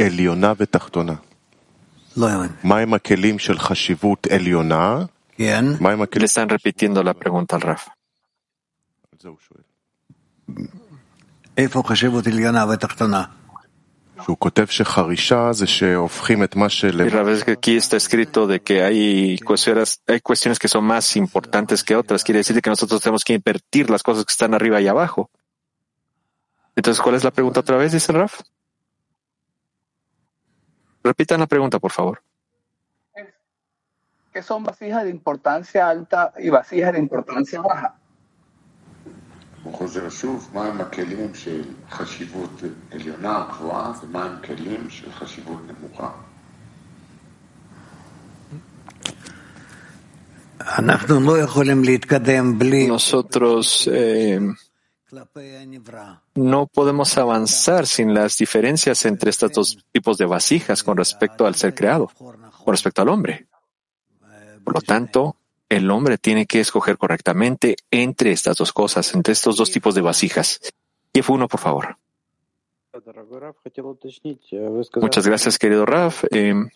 עליונה 0.00 0.52
ותחתונה. 0.56 1.14
לא 2.16 2.30
הבנתי. 2.30 2.54
מהם 2.64 2.94
הכלים 2.94 3.38
של 3.38 3.58
חשיבות 3.58 4.26
עליונה? 4.26 5.04
כן. 5.32 5.64
מהם 5.80 6.00
Le 6.00 6.04
הכלים... 6.04 6.24
están 6.24 6.48
repitiendo 6.48 7.02
la 7.02 7.14
pregunta 7.14 7.56
al 7.56 7.62
Raf. 7.62 7.88
Y 17.07 17.09
la 17.09 17.23
vez 17.23 17.43
que 17.43 17.51
aquí 17.51 17.75
está 17.75 17.97
escrito 17.97 18.47
de 18.47 18.61
que 18.61 18.83
hay 18.83 19.39
cuestiones, 19.39 20.01
hay 20.07 20.21
cuestiones 20.21 20.59
que 20.59 20.67
son 20.67 20.83
más 20.85 21.15
importantes 21.15 21.83
que 21.83 21.95
otras, 21.95 22.23
quiere 22.23 22.39
decir 22.39 22.61
que 22.61 22.69
nosotros 22.69 23.01
tenemos 23.01 23.23
que 23.23 23.33
invertir 23.33 23.89
las 23.89 24.03
cosas 24.03 24.25
que 24.25 24.31
están 24.31 24.53
arriba 24.53 24.79
y 24.79 24.87
abajo. 24.87 25.29
Entonces, 26.75 27.01
¿cuál 27.01 27.15
es 27.15 27.23
la 27.23 27.31
pregunta 27.31 27.59
otra 27.59 27.77
vez, 27.77 27.91
dice 27.91 28.11
Raf? 28.11 28.41
Repitan 31.03 31.39
la 31.39 31.47
pregunta, 31.47 31.79
por 31.79 31.91
favor. 31.91 32.21
¿Qué 34.31 34.41
son 34.41 34.63
vasijas 34.63 35.03
de 35.03 35.09
importancia 35.09 35.89
alta 35.89 36.33
y 36.37 36.49
vasijas 36.49 36.93
de 36.93 36.99
importancia 36.99 37.59
baja? 37.59 38.00
הוא 39.62 39.74
חוזר 39.74 40.10
שוב, 40.10 40.50
מהם 40.54 40.80
הכלים 40.80 41.34
של 41.34 41.62
חשיבות 41.90 42.60
עליונה 42.92 43.46
גבוהה 43.50 43.92
ומהם 44.02 44.32
כלים 44.44 44.90
של 44.90 45.12
חשיבות 45.12 45.60
נמוכה. 45.66 46.10
אנחנו 50.78 51.20
לא 51.20 51.38
יכולים 51.38 51.84
להתקדם 51.84 52.58
בלי 52.58 52.88
Nosotros 52.90 53.88
eh, 53.88 54.54
כלפי 55.10 55.56
הנברא. 55.56 56.12
no 56.34 56.66
podemos 56.66 57.18
avanzar 57.18 57.86
sin 57.86 58.14
las 58.14 58.36
diferencias 58.38 59.04
entre 59.06 59.30
estos 59.30 59.52
dos 59.52 59.78
tipos 59.92 60.18
de 60.18 60.26
vasijas 60.26 60.82
con 60.82 60.96
respecto 60.96 61.46
al 61.46 61.54
ser 61.54 61.74
creado, 61.74 62.10
con 62.64 62.72
respecto 62.74 63.02
al 63.02 63.08
hombre. 63.08 63.46
Por 64.64 64.74
lo 64.74 64.80
tanto, 64.80 65.36
el 65.71 65.89
hombre 65.89 66.17
tiene 66.17 66.45
que 66.45 66.59
escoger 66.59 66.97
correctamente 66.97 67.77
entre 67.91 68.33
estas 68.33 68.57
dos 68.57 68.73
cosas, 68.73 69.13
entre 69.15 69.31
estos 69.31 69.55
dos 69.55 69.71
tipos 69.71 69.95
de 69.95 70.01
vasijas. 70.01 70.59
Y 71.13 71.21
uno, 71.29 71.47
por 71.47 71.61
favor. 71.61 71.97
Muchas 74.95 75.27
gracias, 75.27 75.57
querido 75.57 75.85
Raf. 75.85 76.25
Em, 76.29 76.69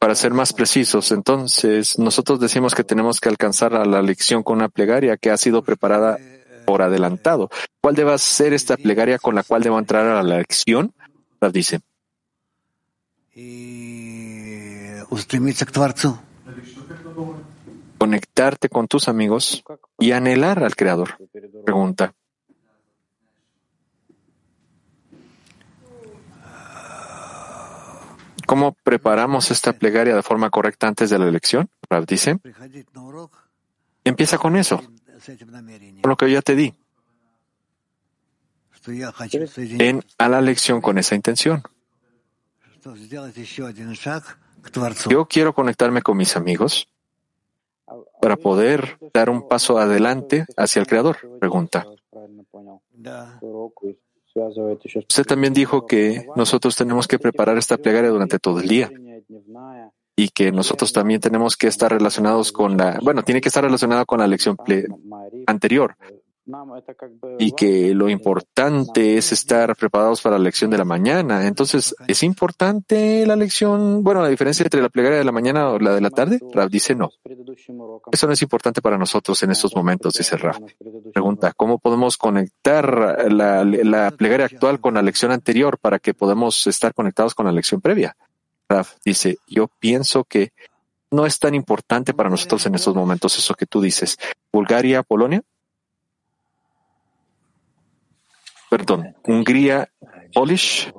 para 0.00 0.14
ser 0.16 0.32
más 0.32 0.52
precisos, 0.52 1.12
entonces, 1.12 1.96
nosotros 2.00 2.40
decimos 2.40 2.74
que 2.74 2.82
tenemos 2.82 3.20
que 3.20 3.28
alcanzar 3.28 3.76
a 3.76 3.84
la 3.84 4.02
lección 4.02 4.42
con 4.42 4.56
una 4.56 4.68
plegaria 4.68 5.16
que 5.16 5.30
ha 5.30 5.36
sido 5.36 5.62
preparada 5.62 6.18
por 6.66 6.82
adelantado. 6.82 7.48
¿Cuál 7.80 7.94
debe 7.94 8.18
ser 8.18 8.54
esta 8.54 8.76
plegaria 8.76 9.20
con 9.20 9.36
la 9.36 9.44
cual 9.44 9.62
debo 9.62 9.78
entrar 9.78 10.04
a 10.08 10.20
la 10.24 10.38
lección? 10.38 10.92
Raf 11.40 11.52
dice. 11.52 11.80
Y 13.34 14.01
Conectarte 17.98 18.68
con 18.68 18.88
tus 18.88 19.08
amigos 19.08 19.62
y 19.98 20.12
anhelar 20.12 20.64
al 20.64 20.74
Creador. 20.74 21.18
Pregunta. 21.64 22.14
¿Cómo 28.46 28.72
preparamos 28.72 29.50
esta 29.50 29.72
plegaria 29.72 30.16
de 30.16 30.22
forma 30.22 30.50
correcta 30.50 30.88
antes 30.88 31.10
de 31.10 31.18
la 31.18 31.28
elección? 31.28 31.68
Rav 31.88 32.06
dice. 32.06 32.38
Empieza 34.04 34.38
con 34.38 34.56
eso, 34.56 34.78
con 34.78 36.08
lo 36.10 36.16
que 36.16 36.30
ya 36.30 36.42
te 36.42 36.56
di. 36.56 36.74
Ven 39.78 40.04
a 40.18 40.28
la 40.28 40.40
lección 40.40 40.80
con 40.80 40.98
esa 40.98 41.14
intención. 41.14 41.62
Yo 45.08 45.26
quiero 45.26 45.54
conectarme 45.54 46.02
con 46.02 46.16
mis 46.16 46.36
amigos 46.36 46.88
para 48.20 48.36
poder 48.36 48.98
dar 49.12 49.30
un 49.30 49.48
paso 49.48 49.78
adelante 49.78 50.46
hacia 50.56 50.80
el 50.80 50.86
Creador. 50.86 51.16
Pregunta. 51.40 51.86
Usted 54.34 55.24
también 55.26 55.52
dijo 55.52 55.86
que 55.86 56.26
nosotros 56.36 56.76
tenemos 56.76 57.06
que 57.06 57.18
preparar 57.18 57.58
esta 57.58 57.76
plegaria 57.76 58.10
durante 58.10 58.38
todo 58.38 58.60
el 58.60 58.68
día 58.68 58.90
y 60.16 60.28
que 60.28 60.52
nosotros 60.52 60.92
también 60.92 61.20
tenemos 61.20 61.56
que 61.56 61.66
estar 61.66 61.90
relacionados 61.90 62.52
con 62.52 62.76
la, 62.76 62.98
bueno, 63.02 63.22
tiene 63.22 63.40
que 63.40 63.48
estar 63.48 63.64
relacionada 63.64 64.04
con 64.04 64.20
la 64.20 64.26
lección 64.26 64.56
anterior, 65.46 65.96
y 67.38 67.52
que 67.52 67.94
lo 67.94 68.08
importante 68.08 69.16
es 69.16 69.32
estar 69.32 69.76
preparados 69.76 70.20
para 70.20 70.38
la 70.38 70.44
lección 70.44 70.70
de 70.70 70.78
la 70.78 70.84
mañana. 70.84 71.46
Entonces, 71.46 71.94
¿es 72.08 72.22
importante 72.22 73.24
la 73.26 73.36
lección? 73.36 74.02
Bueno, 74.02 74.22
la 74.22 74.28
diferencia 74.28 74.64
entre 74.64 74.82
la 74.82 74.88
plegaria 74.88 75.18
de 75.18 75.24
la 75.24 75.32
mañana 75.32 75.70
o 75.70 75.78
la 75.78 75.94
de 75.94 76.00
la 76.00 76.10
tarde, 76.10 76.40
Raf 76.52 76.70
dice 76.70 76.94
no. 76.94 77.10
Eso 78.10 78.26
no 78.26 78.32
es 78.32 78.42
importante 78.42 78.82
para 78.82 78.98
nosotros 78.98 79.42
en 79.42 79.52
estos 79.52 79.74
momentos, 79.76 80.14
dice 80.14 80.36
Raf. 80.36 80.58
Pregunta, 81.12 81.52
¿cómo 81.56 81.78
podemos 81.78 82.16
conectar 82.16 83.30
la, 83.30 83.64
la 83.64 84.10
plegaria 84.10 84.46
actual 84.46 84.80
con 84.80 84.94
la 84.94 85.02
lección 85.02 85.30
anterior 85.30 85.78
para 85.78 85.98
que 85.98 86.14
podamos 86.14 86.66
estar 86.66 86.92
conectados 86.92 87.34
con 87.34 87.46
la 87.46 87.52
lección 87.52 87.80
previa? 87.80 88.16
Raf 88.68 88.94
dice, 89.04 89.38
yo 89.46 89.68
pienso 89.78 90.24
que 90.24 90.52
no 91.12 91.26
es 91.26 91.38
tan 91.38 91.54
importante 91.54 92.14
para 92.14 92.30
nosotros 92.30 92.64
en 92.66 92.74
estos 92.74 92.94
momentos 92.96 93.38
eso 93.38 93.54
que 93.54 93.66
tú 93.66 93.80
dices. 93.80 94.16
Bulgaria, 94.50 95.02
Polonia, 95.02 95.42
perdón, 98.72 99.14
Hungría, 99.24 99.92
Polish. 100.32 100.90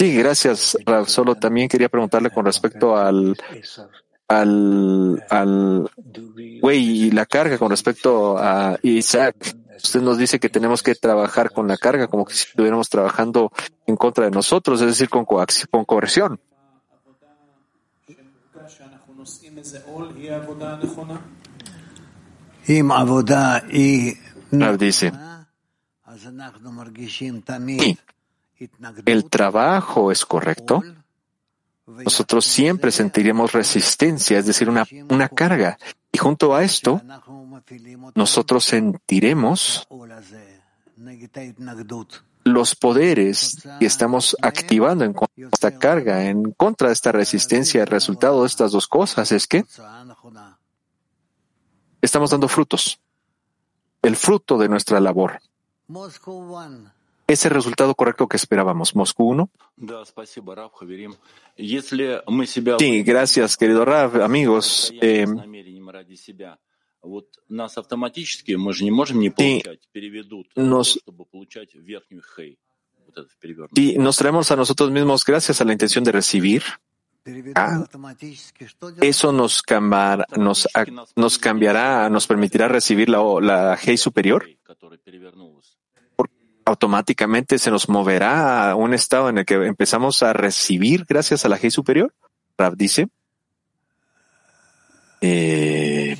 Sí, 0.00 0.16
gracias, 0.16 0.76
Rav. 0.84 1.08
Solo 1.08 1.36
también 1.36 1.68
quería 1.68 1.88
preguntarle 1.88 2.30
con 2.30 2.44
respecto 2.44 2.96
al, 2.96 3.36
al, 4.26 5.24
al 5.30 5.88
güey 6.60 6.78
y 6.80 7.10
la 7.12 7.24
carga 7.24 7.56
con 7.56 7.70
respecto 7.70 8.36
a 8.36 8.76
Isaac. 8.82 9.54
Usted 9.76 10.00
nos 10.00 10.18
dice 10.18 10.40
que 10.40 10.48
tenemos 10.48 10.82
que 10.82 10.96
trabajar 10.96 11.52
con 11.52 11.68
la 11.68 11.76
carga 11.76 12.08
como 12.08 12.24
que 12.24 12.34
si 12.34 12.48
estuviéramos 12.48 12.88
trabajando 12.88 13.52
en 13.86 13.94
contra 13.94 14.24
de 14.24 14.32
nosotros, 14.32 14.80
es 14.80 14.88
decir, 14.88 15.08
con, 15.08 15.24
coacción, 15.24 15.68
con 15.70 15.84
coerción. 15.84 16.40
Rav 24.50 24.78
dice, 24.78 25.12
y 27.56 27.98
el 29.06 29.28
trabajo 29.30 30.12
es 30.12 30.24
correcto, 30.24 30.82
nosotros 31.86 32.46
siempre 32.46 32.90
sentiremos 32.90 33.52
resistencia, 33.52 34.38
es 34.38 34.46
decir, 34.46 34.68
una, 34.68 34.86
una 35.10 35.28
carga. 35.28 35.78
Y 36.12 36.18
junto 36.18 36.54
a 36.54 36.62
esto, 36.62 37.02
nosotros 38.14 38.64
sentiremos 38.64 39.86
los 42.44 42.76
poderes 42.76 43.56
que 43.80 43.86
estamos 43.86 44.36
activando 44.40 45.04
en 45.04 45.12
contra 45.12 45.34
de 45.36 45.50
esta 45.52 45.78
carga, 45.78 46.24
en 46.24 46.52
contra 46.52 46.88
de 46.88 46.94
esta 46.94 47.12
resistencia. 47.12 47.82
El 47.82 47.88
resultado 47.88 48.42
de 48.42 48.46
estas 48.46 48.72
dos 48.72 48.86
cosas 48.86 49.32
es 49.32 49.46
que 49.46 49.64
estamos 52.00 52.30
dando 52.30 52.48
frutos, 52.48 53.00
el 54.02 54.16
fruto 54.16 54.56
de 54.58 54.68
nuestra 54.68 55.00
labor 55.00 55.40
es 57.26 57.44
el 57.44 57.52
resultado 57.52 57.94
correcto 57.94 58.28
que 58.28 58.36
esperábamos. 58.36 58.94
Moscú 58.94 59.28
1. 59.30 59.50
Sí, 62.78 63.02
gracias, 63.02 63.56
querido 63.56 63.84
Rav, 63.84 64.22
amigos. 64.22 64.92
Eh, 65.00 65.26
nos, 70.56 71.00
nos 73.96 74.16
traemos 74.16 74.50
a 74.50 74.56
nosotros 74.56 74.90
mismos 74.90 75.24
gracias 75.24 75.60
a 75.60 75.64
la 75.64 75.72
intención 75.72 76.04
de 76.04 76.12
recibir. 76.12 76.62
Ah, 77.54 77.86
eso 79.00 79.32
nos, 79.32 79.62
cambiará, 79.62 80.26
nos, 82.10 82.26
permitirá 82.26 82.68
recibir 82.68 83.08
la, 83.08 83.18
la 83.40 83.78
G 83.78 83.96
superior. 83.96 84.46
Automáticamente 86.66 87.58
se 87.58 87.70
nos 87.70 87.88
moverá 87.88 88.70
a 88.70 88.74
un 88.74 88.92
estado 88.92 89.30
en 89.30 89.38
el 89.38 89.46
que 89.46 89.54
empezamos 89.54 90.22
a 90.22 90.34
recibir 90.34 91.06
gracias 91.08 91.46
a 91.46 91.48
la 91.48 91.58
G 91.58 91.70
superior. 91.70 92.14
Rab 92.58 92.76
dice. 92.76 93.08
Eh, 95.22 96.16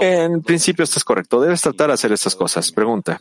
en 0.00 0.42
principio 0.42 0.84
estás 0.84 1.04
correcto. 1.04 1.40
Debes 1.40 1.62
tratar 1.62 1.88
de 1.88 1.94
hacer 1.94 2.12
estas 2.12 2.34
cosas. 2.34 2.72
Pregunta. 2.72 3.20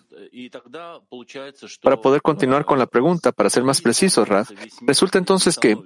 Para 1.81 2.01
poder 2.01 2.21
continuar 2.21 2.65
con 2.65 2.79
la 2.79 2.87
pregunta, 2.87 3.31
para 3.31 3.49
ser 3.49 3.63
más 3.63 3.81
preciso, 3.81 4.25
Raf, 4.25 4.51
resulta 4.81 5.17
entonces 5.17 5.57
que, 5.57 5.77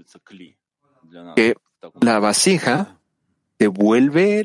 que 1.36 1.56
la 2.02 2.20
vasija 2.20 3.00
devuelve 3.58 4.43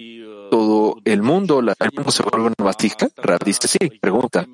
todo 0.50 0.96
el 1.05 1.22
mundo, 1.22 1.62
la, 1.62 1.74
el 1.78 1.90
mundo 1.94 2.11
se 2.11 2.22
vuelve 2.22 2.48
una 2.48 2.64
vasija. 2.64 3.09
Raf 3.16 3.42
dice 3.44 3.68
sí. 3.68 3.90
Pregunta. 4.00 4.46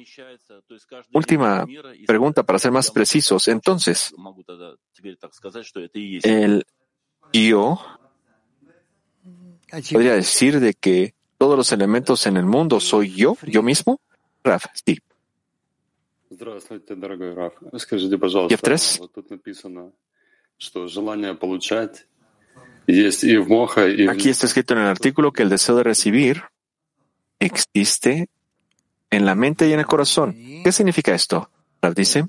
Última 1.12 1.66
pregunta 2.06 2.42
para 2.42 2.58
ser 2.58 2.72
más 2.72 2.90
precisos. 2.90 3.48
Entonces, 3.48 4.14
el 6.22 6.66
yo 7.32 7.80
¿Podría 9.70 10.14
decir 10.14 10.60
de 10.60 10.74
que 10.74 11.14
todos 11.38 11.56
los 11.56 11.72
elementos 11.72 12.26
en 12.26 12.36
el 12.36 12.44
mundo 12.44 12.80
soy 12.80 13.14
yo, 13.14 13.36
yo 13.46 13.62
mismo? 13.62 14.00
Raf, 14.44 14.66
sí. 14.84 14.98
Jeff 18.48 18.60
3. 18.62 19.00
Aquí 24.08 24.28
está 24.28 24.46
escrito 24.46 24.74
en 24.74 24.80
el 24.80 24.86
artículo 24.86 25.32
que 25.32 25.42
el 25.42 25.48
deseo 25.48 25.76
de 25.76 25.82
recibir 25.84 26.42
existe 27.38 28.28
en 29.10 29.24
la 29.24 29.34
mente 29.34 29.68
y 29.68 29.72
en 29.72 29.80
el 29.80 29.86
corazón. 29.86 30.36
¿Qué 30.62 30.72
significa 30.72 31.14
esto? 31.14 31.50
Rav 31.82 31.94
dice, 31.94 32.26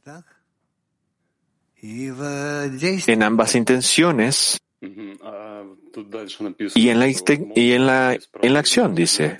en 3.07 3.23
ambas 3.23 3.55
intenciones 3.55 4.59
y 6.75 6.89
en 6.89 7.85
la, 7.85 8.17
acción 8.59 8.95
dice, 8.95 9.37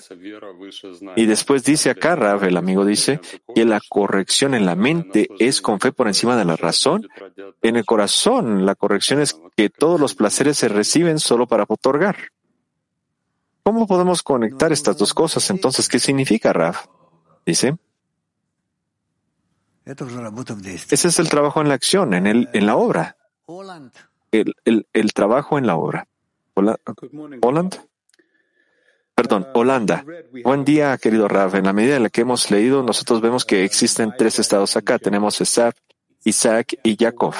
y 1.16 1.26
después 1.26 1.64
dice 1.64 1.90
acá, 1.90 2.16
Rav, 2.16 2.44
el 2.44 2.58
amigo 2.58 2.86
dice, 2.86 3.20
que 3.56 3.66
la 3.66 3.80
corrección 3.90 4.54
en 4.54 4.66
la 4.66 4.76
mente 4.76 5.30
es 5.40 5.62
con 5.62 5.80
fe 5.80 5.92
por 5.92 6.08
encima 6.08 6.36
de 6.36 6.46
la 6.46 6.56
razón. 6.56 7.08
En 7.62 7.76
el 7.76 7.86
corazón, 7.86 8.66
la 8.66 8.76
corrección 8.76 9.22
es 9.22 9.40
que 9.56 9.70
todos 9.70 10.00
los 10.00 10.16
placeres 10.16 10.58
se 10.58 10.68
reciben 10.68 11.20
solo 11.20 11.48
para 11.48 11.66
otorgar. 11.68 12.18
¿Cómo 13.64 13.88
podemos 13.88 14.24
conectar 14.24 14.72
estas 14.72 14.98
dos 14.98 15.14
cosas? 15.14 15.50
Entonces, 15.50 15.88
¿qué 15.88 16.00
significa, 16.00 16.52
Raf? 16.52 16.88
Dice. 17.46 17.78
Ese 19.86 21.08
es 21.08 21.20
el 21.20 21.30
trabajo 21.30 21.62
en 21.62 21.70
la 21.70 21.76
acción, 21.76 22.14
en, 22.14 22.66
la 22.66 22.76
obra. 22.76 23.18
El 24.32 25.14
trabajo 25.14 25.58
en 25.58 25.68
la 25.68 25.76
obra. 25.76 26.08
Hola, 26.62 26.80
Holland. 27.42 27.76
Perdón, 29.16 29.48
Holanda. 29.56 30.06
Buen 30.44 30.64
día, 30.64 30.96
querido 31.00 31.28
Rav. 31.28 31.56
En 31.56 31.66
la 31.66 31.74
medida 31.74 31.96
en 31.96 32.04
la 32.04 32.10
que 32.10 32.22
hemos 32.22 32.52
leído, 32.52 32.84
nosotros 32.84 33.20
vemos 33.20 33.46
que 33.46 33.64
existen 33.64 34.14
tres 34.16 34.38
estados 34.38 34.78
acá. 34.78 35.00
Tenemos 35.00 35.42
Esaf, 35.42 35.74
Isaac 36.24 36.78
y 36.84 36.96
Jacob. 36.98 37.34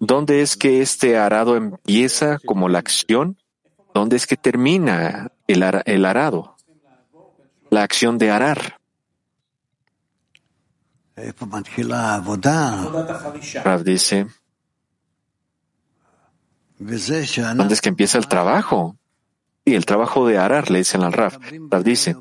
¿Dónde 0.00 0.42
es 0.42 0.58
que 0.58 0.82
este 0.82 1.16
arado 1.16 1.56
empieza 1.56 2.38
como 2.44 2.68
la 2.68 2.78
acción? 2.78 3.38
¿Dónde 3.94 4.16
es 4.16 4.26
que 4.26 4.36
termina 4.36 5.32
el, 5.46 5.64
el 5.86 6.04
arado? 6.04 6.56
La 7.70 7.84
acción 7.84 8.18
de 8.18 8.30
arar. 8.30 8.80
Eh, 11.16 11.32
pues, 11.38 11.50
Rav 13.64 13.82
dice, 13.82 14.26
¿Dónde 16.80 17.74
es 17.74 17.80
que 17.82 17.90
empieza 17.90 18.16
el 18.16 18.26
trabajo? 18.26 18.96
Y 19.66 19.74
el 19.74 19.84
trabajo 19.84 20.26
de 20.26 20.38
arar, 20.38 20.70
le 20.70 20.78
dicen 20.78 21.02
al 21.02 21.12
Raf. 21.12 21.36
Raf 21.70 21.84
dice, 21.84 22.16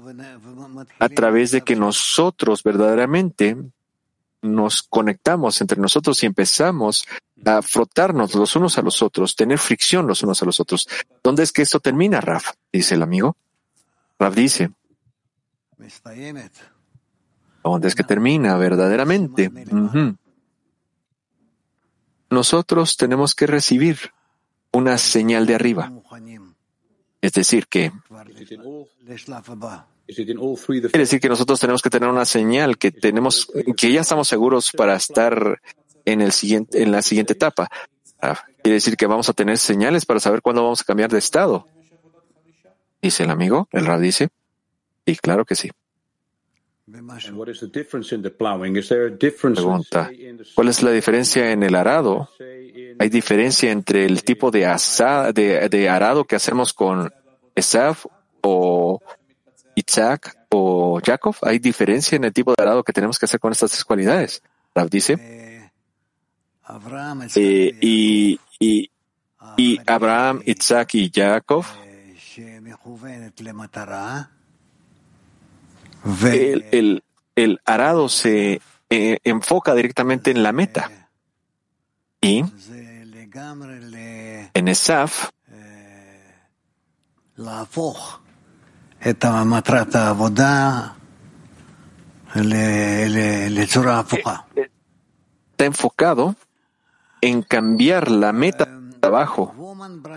a 1.00 1.10
través 1.10 1.52
de 1.52 1.62
que 1.62 1.78
nosotros 1.78 2.62
verdaderamente 2.64 3.56
nos 4.42 4.84
conectamos 4.84 5.62
entre 5.62 5.80
nosotros 5.80 6.22
y 6.24 6.26
empezamos 6.26 7.06
a 7.46 7.62
frotarnos 7.62 8.36
los 8.36 8.56
unos 8.58 8.78
a 8.78 8.82
los 8.82 9.02
otros, 9.02 9.36
tener 9.36 9.58
fricción 9.58 10.08
los 10.08 10.24
unos 10.24 10.42
a 10.42 10.46
los 10.46 10.60
otros. 10.60 10.90
¿Dónde 11.24 11.44
es 11.44 11.54
que 11.54 11.62
esto 11.62 11.80
termina, 11.80 12.20
Raf? 12.20 12.52
Dice 12.72 12.96
el 12.96 13.04
amigo. 13.04 13.38
Raf 14.20 14.36
dice, 14.36 14.72
¿dónde 17.64 17.88
es 17.88 17.96
que 17.96 18.04
termina 18.04 18.58
verdaderamente? 18.58 19.50
Nosotros 22.30 22.98
tenemos 22.98 23.34
que 23.34 23.48
recibir 23.48 24.12
una 24.72 24.98
señal 24.98 25.46
de 25.46 25.56
arriba. 25.56 25.92
Es 27.22 27.34
decir, 27.34 27.68
que 27.68 27.92
quiere 30.08 31.00
decir 31.00 31.20
que 31.20 31.30
nosotros 31.30 31.60
tenemos 31.60 31.82
que 31.82 31.90
tener 31.90 32.10
una 32.10 32.26
señal 32.26 32.78
que 32.78 32.92
tenemos, 32.92 33.52
que 33.78 33.92
ya 33.92 34.02
estamos 34.02 34.28
seguros 34.28 34.72
para 34.72 34.96
estar 34.96 35.62
en 36.06 36.22
el 36.22 36.32
siguiente, 36.32 36.82
en 36.82 36.92
la 36.92 37.02
siguiente 37.02 37.34
etapa. 37.34 37.70
Ah, 38.22 38.42
quiere 38.64 38.76
decir 38.76 38.98
que 38.98 39.06
vamos 39.06 39.30
a 39.30 39.34
tener 39.34 39.58
señales 39.58 40.06
para 40.06 40.20
saber 40.20 40.42
cuándo 40.42 40.64
vamos 40.64 40.82
a 40.82 40.86
cambiar 40.86 41.12
de 41.12 41.20
estado. 41.20 41.68
Dice 43.02 43.24
el 43.24 43.30
amigo, 43.30 43.68
el 43.72 43.86
Rab 43.86 44.00
dice. 44.00 44.30
Y 45.06 45.16
claro 45.16 45.46
que 45.46 45.56
sí. 45.56 45.70
Pregunta, 49.56 50.12
¿cuál 50.56 50.68
es 50.70 50.82
la 50.82 50.92
diferencia 50.92 51.52
en 51.52 51.64
el 51.64 51.76
arado? 51.76 52.30
¿Hay 53.00 53.10
diferencia 53.10 53.72
entre 53.72 54.06
el 54.06 54.24
tipo 54.24 54.52
de, 54.52 54.66
asa, 54.66 55.32
de, 55.32 55.70
de, 55.70 55.90
arado 55.90 56.26
que 56.26 56.36
hacemos 56.36 56.74
con 56.74 57.12
Esaf 57.56 58.06
o 58.42 59.00
Isaac 59.76 60.36
o 60.50 61.00
Jacob? 61.04 61.36
¿Hay 61.44 61.60
diferencia 61.60 62.16
en 62.16 62.24
el 62.24 62.34
tipo 62.34 62.54
de 62.58 62.64
arado 62.64 62.84
que 62.84 62.94
tenemos 62.94 63.20
que 63.20 63.26
hacer 63.26 63.40
con 63.40 63.52
estas 63.52 63.72
tres 63.72 63.86
cualidades? 63.86 64.42
Dice. 64.90 65.18
Eh, 67.36 67.78
y, 67.82 68.40
y, 68.60 68.92
y 69.58 69.80
Abraham, 69.86 70.42
Isaac 70.46 70.96
y 70.96 71.12
Jacob 71.14 71.66
el, 76.04 76.66
el, 76.72 77.04
el 77.36 77.60
arado 77.66 78.10
se 78.10 78.62
eh, 78.90 79.20
enfoca 79.24 79.76
directamente 79.76 80.32
en 80.32 80.44
la 80.44 80.52
meta. 80.52 81.10
Y 82.22 82.44
en 84.54 84.68
Esaf, 84.68 85.30
eh, 85.48 86.36
está 95.52 95.66
enfocado 95.66 96.36
en 97.22 97.42
cambiar 97.42 98.10
la 98.12 98.34
meta 98.34 98.66
de 98.66 99.00
trabajo 99.00 99.54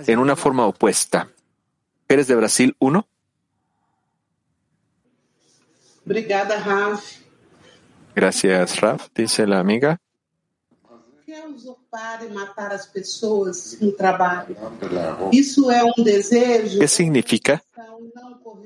en 0.07 0.19
una 0.19 0.37
forma 0.37 0.67
opuesta. 0.67 1.29
Eres 2.09 2.27
de 2.27 2.37
Brasil 2.37 2.77
1. 2.79 3.07
Obrigada, 6.05 6.63
Raf. 6.65 7.23
Gracias, 8.15 8.81
Raf, 8.81 9.09
dice 9.15 9.47
la 9.47 9.59
amiga. 9.59 9.99
Matar 12.35 12.73
¿Qué 16.79 16.89
significa? 16.89 17.63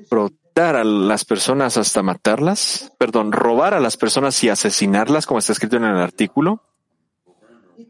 Rotar 0.09 0.75
a 0.75 0.83
las 0.83 1.23
personas 1.23 1.77
hasta 1.77 2.03
matarlas, 2.03 2.91
perdón, 2.97 3.31
robar 3.31 3.73
a 3.73 3.79
las 3.79 3.95
personas 3.95 4.43
y 4.43 4.49
asesinarlas, 4.49 5.25
como 5.25 5.39
está 5.39 5.53
escrito 5.53 5.77
en 5.77 5.85
el 5.85 5.97
artículo. 5.97 6.61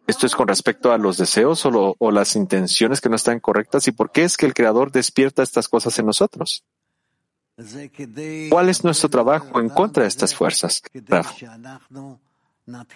Esto 0.06 0.26
es 0.26 0.36
con 0.36 0.48
respecto 0.48 0.91
a 0.91 0.98
los 0.98 1.18
deseos 1.18 1.66
o, 1.66 2.12
las 2.12 2.36
intenciones 2.36 3.02
que 3.02 3.10
no 3.10 3.16
están 3.16 3.39
correctas 3.39 3.88
y 3.88 3.91
por 3.91 4.12
qué 4.12 4.24
es 4.24 4.38
que 4.38 4.45
el 4.45 4.54
Creador 4.54 4.91
despierta 4.91 5.43
estas 5.43 5.70
cosas 5.70 5.98
en 6.00 6.06
nosotros. 6.06 6.64
¿Cuál 8.49 8.70
es 8.70 8.84
nuestro 8.84 9.10
trabajo 9.10 9.60
en 9.60 9.70
contra 9.70 10.03
de 10.03 10.10
estas 10.10 10.36
fuerzas? 10.36 10.82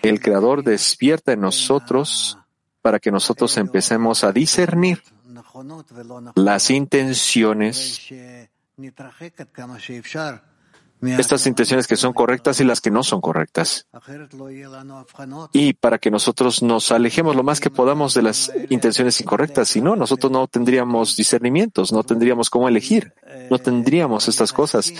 El 0.04 0.22
Creador 0.22 0.64
despierta 0.64 1.32
en 1.32 1.42
nosotros 1.42 2.38
para 2.82 3.00
que 3.00 3.12
nosotros 3.12 3.58
empecemos 3.58 4.24
a 4.24 4.32
discernir 4.32 5.02
las 6.36 6.70
intenciones 6.70 8.08
estas 11.02 11.48
intenciones 11.48 11.88
que 11.88 11.96
son 11.96 12.14
correctas 12.14 12.60
y 12.60 12.64
las 12.64 12.82
que 12.82 12.92
no 12.92 13.04
son 13.04 13.22
correctas. 13.22 13.88
Y 15.54 15.74
para 15.74 15.98
que 15.98 16.12
nosotros 16.12 16.62
nos 16.62 16.92
alejemos 16.92 17.36
lo 17.36 17.44
más 17.44 17.60
que 17.60 17.70
podamos 17.70 18.14
de 18.14 18.22
las 18.22 18.52
intenciones 18.70 19.20
incorrectas, 19.20 19.70
si 19.70 19.82
no, 19.82 19.96
nosotros 19.96 20.32
no 20.32 20.48
tendríamos 20.48 21.16
discernimientos, 21.16 21.92
no 21.92 22.04
tendríamos 22.04 22.50
cómo 22.50 22.68
elegir, 22.68 23.14
no 23.50 23.60
tendríamos 23.60 24.28
estas 24.28 24.54
cosas. 24.54 24.94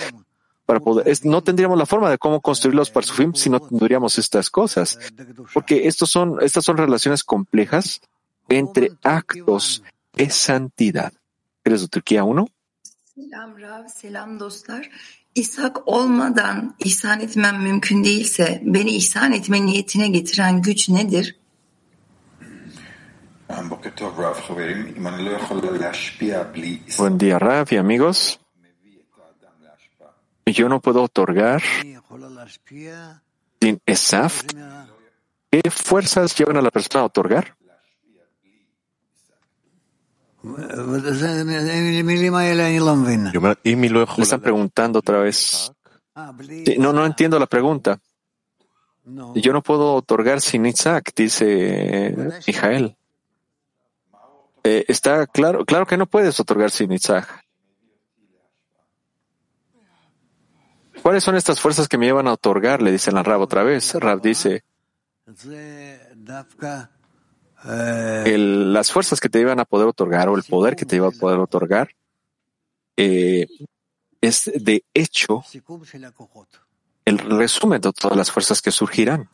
Para 0.66 0.78
poder, 0.80 1.06
no 1.24 1.42
tendríamos 1.42 1.76
la 1.76 1.86
forma 1.86 2.08
de 2.08 2.18
cómo 2.18 2.40
construir 2.40 2.74
los 2.74 2.90
parsufim 2.90 3.34
si 3.34 3.50
no 3.50 3.60
tendríamos 3.60 4.18
estas 4.18 4.48
cosas. 4.48 4.98
Porque 5.52 5.86
estos 5.88 6.10
son, 6.10 6.38
estas 6.40 6.64
son 6.64 6.76
relaciones 6.76 7.24
complejas 7.24 8.00
entre 8.48 8.92
actos 9.02 9.82
de 10.12 10.30
santidad. 10.30 11.12
¿Eres 11.64 11.82
de 11.82 11.88
Turquía 11.88 12.24
uno? 12.24 12.48
İshak 15.34 15.88
olmadan 15.88 16.74
ihsan 16.78 17.20
etmem 17.20 17.62
mümkün 17.62 18.04
değilse 18.04 18.62
beni 18.64 18.90
ihsan 18.90 19.32
etme 19.32 19.66
niyetine 19.66 20.08
getiren 20.08 20.62
güç 20.62 20.88
nedir? 20.88 21.36
Buen 26.98 27.20
día, 27.20 27.40
Rav 27.40 27.66
y 27.70 27.76
amigos. 27.76 28.38
Yo 30.46 30.68
no 30.68 30.80
puedo 30.80 31.02
otorgar 31.02 31.62
sin 33.60 33.80
Esaf. 33.86 34.42
¿Qué 35.50 35.70
fuerzas 35.70 36.34
llevan 36.38 36.56
a 36.56 36.62
la 36.62 36.70
persona 36.70 37.02
a 37.02 37.06
otorgar? 37.06 37.54
Le 44.16 44.22
están 44.22 44.40
preguntando 44.40 44.98
otra 44.98 45.18
vez. 45.18 45.72
Sí, 46.64 46.76
no, 46.78 46.92
no 46.92 47.06
entiendo 47.06 47.38
la 47.38 47.46
pregunta. 47.46 48.00
Yo 49.34 49.52
no 49.52 49.62
puedo 49.62 49.94
otorgar 49.94 50.40
sin 50.40 50.66
Isaac, 50.66 51.12
dice 51.16 52.14
Mijael. 52.46 52.96
Eh, 54.64 54.84
está 54.86 55.26
claro, 55.26 55.64
claro 55.64 55.86
que 55.86 55.96
no 55.96 56.06
puedes 56.06 56.38
otorgar 56.38 56.70
sin 56.70 56.92
Isaac. 56.92 57.42
¿Cuáles 61.02 61.24
son 61.24 61.34
estas 61.34 61.58
fuerzas 61.58 61.88
que 61.88 61.98
me 61.98 62.06
llevan 62.06 62.28
a 62.28 62.34
otorgar? 62.34 62.80
Le 62.80 62.92
dice 62.92 63.10
la 63.10 63.24
Rab 63.24 63.40
otra 63.40 63.64
vez. 63.64 63.94
Rab 63.94 64.20
dice, 64.20 64.62
el, 67.64 68.72
las 68.72 68.90
fuerzas 68.90 69.20
que 69.20 69.28
te 69.28 69.40
iban 69.40 69.60
a 69.60 69.64
poder 69.64 69.86
otorgar 69.86 70.28
o 70.28 70.36
el 70.36 70.42
poder 70.42 70.76
que 70.76 70.84
te 70.84 70.96
iba 70.96 71.08
a 71.08 71.12
poder 71.12 71.38
otorgar 71.38 71.90
eh, 72.96 73.46
es 74.20 74.50
de 74.54 74.84
hecho 74.94 75.44
el 77.04 77.18
resumen 77.18 77.80
de 77.80 77.92
todas 77.92 78.16
las 78.16 78.30
fuerzas 78.30 78.62
que 78.62 78.70
surgirán, 78.70 79.28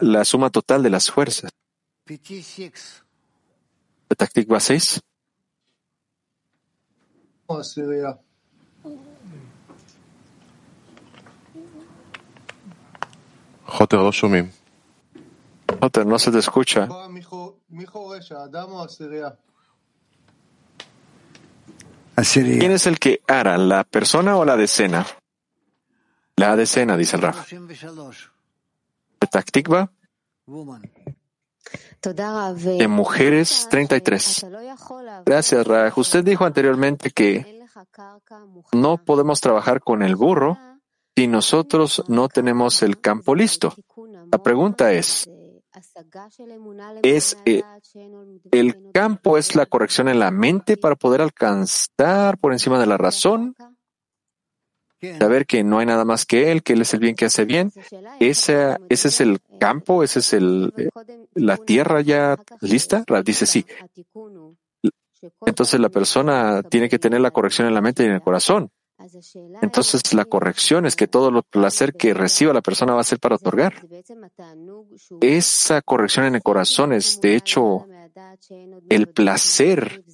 la 0.00 0.24
suma 0.24 0.50
total 0.50 0.82
de 0.82 0.90
las 0.90 1.10
fuerzas. 1.10 1.50
Tactic 4.16 4.52
va 4.52 4.60
6. 4.60 5.00
Otter, 15.80 16.06
no 16.06 16.18
se 16.18 16.30
te 16.30 16.38
escucha. 16.38 16.88
¿Quién 22.32 22.72
es 22.72 22.86
el 22.86 22.98
que 22.98 23.20
ara, 23.26 23.58
la 23.58 23.84
persona 23.84 24.36
o 24.36 24.44
la 24.44 24.56
decena? 24.56 25.06
La 26.36 26.56
decena, 26.56 26.96
dice 26.96 27.16
el 27.16 27.22
Raf. 27.22 27.52
Taktikva. 29.30 29.90
De 32.02 32.88
mujeres 32.88 33.68
33. 33.70 34.46
Gracias, 35.24 35.66
Raj. 35.66 35.98
Usted 35.98 36.24
dijo 36.24 36.44
anteriormente 36.44 37.10
que 37.10 37.62
no 38.72 38.98
podemos 38.98 39.40
trabajar 39.40 39.80
con 39.80 40.02
el 40.02 40.16
burro 40.16 40.58
si 41.16 41.26
nosotros 41.26 42.02
no 42.08 42.28
tenemos 42.28 42.82
el 42.82 43.00
campo 43.00 43.34
listo. 43.34 43.74
La 44.30 44.42
pregunta 44.42 44.92
es, 44.92 45.28
¿es 47.02 47.36
eh, 47.44 47.62
el 48.50 48.92
campo 48.92 49.38
es 49.38 49.54
la 49.54 49.66
corrección 49.66 50.08
en 50.08 50.18
la 50.18 50.30
mente 50.30 50.76
para 50.76 50.96
poder 50.96 51.20
alcanzar 51.20 52.38
por 52.38 52.52
encima 52.52 52.78
de 52.78 52.86
la 52.86 52.96
razón? 52.96 53.54
Saber 55.18 55.46
que 55.46 55.64
no 55.64 55.80
hay 55.80 55.86
nada 55.86 56.04
más 56.04 56.24
que 56.24 56.52
Él, 56.52 56.62
que 56.62 56.74
Él 56.74 56.82
es 56.82 56.94
el 56.94 57.00
bien 57.00 57.16
que 57.16 57.24
hace 57.24 57.44
bien. 57.44 57.72
Ese, 58.20 58.76
ese 58.88 59.08
es 59.08 59.20
el 59.20 59.40
campo, 59.58 60.04
ese 60.04 60.20
es 60.20 60.32
el, 60.32 60.72
eh, 60.76 60.90
la 61.34 61.56
tierra 61.56 62.00
ya 62.02 62.36
lista. 62.60 63.04
Dice 63.24 63.46
sí. 63.46 63.66
Entonces 65.44 65.80
la 65.80 65.88
persona 65.88 66.62
tiene 66.62 66.88
que 66.88 67.00
tener 67.00 67.20
la 67.20 67.32
corrección 67.32 67.66
en 67.66 67.74
la 67.74 67.80
mente 67.80 68.04
y 68.04 68.06
en 68.06 68.12
el 68.12 68.22
corazón. 68.22 68.70
Entonces 69.60 70.14
la 70.14 70.24
corrección 70.24 70.86
es 70.86 70.96
que 70.96 71.06
todo 71.06 71.28
el 71.28 71.42
placer 71.42 71.94
que 71.94 72.14
reciba 72.14 72.52
la 72.52 72.62
persona 72.62 72.94
va 72.94 73.00
a 73.00 73.04
ser 73.04 73.18
para 73.18 73.36
otorgar. 73.36 73.74
Esa 75.20 75.82
corrección 75.82 76.26
en 76.26 76.34
el 76.36 76.42
corazón 76.42 76.92
es 76.92 77.20
de 77.20 77.36
hecho 77.36 77.86
el 78.88 79.08
placer 79.08 80.04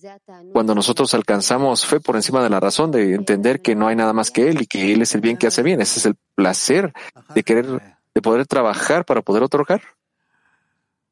cuando 0.52 0.74
nosotros 0.74 1.12
alcanzamos 1.14 1.86
fe 1.86 2.00
por 2.00 2.16
encima 2.16 2.42
de 2.42 2.50
la 2.50 2.60
razón 2.60 2.90
de 2.90 3.14
entender 3.14 3.60
que 3.60 3.74
no 3.74 3.88
hay 3.88 3.96
nada 3.96 4.12
más 4.12 4.30
que 4.30 4.48
Él 4.48 4.62
y 4.62 4.66
que 4.66 4.92
Él 4.92 5.02
es 5.02 5.14
el 5.14 5.20
bien 5.20 5.36
que 5.36 5.46
hace 5.46 5.62
bien. 5.62 5.80
Ese 5.80 5.98
es 5.98 6.06
el 6.06 6.16
placer 6.34 6.92
de 7.34 7.42
querer, 7.42 7.66
de 8.14 8.22
poder 8.22 8.46
trabajar 8.46 9.04
para 9.04 9.22
poder 9.22 9.42
otorgar. 9.42 9.82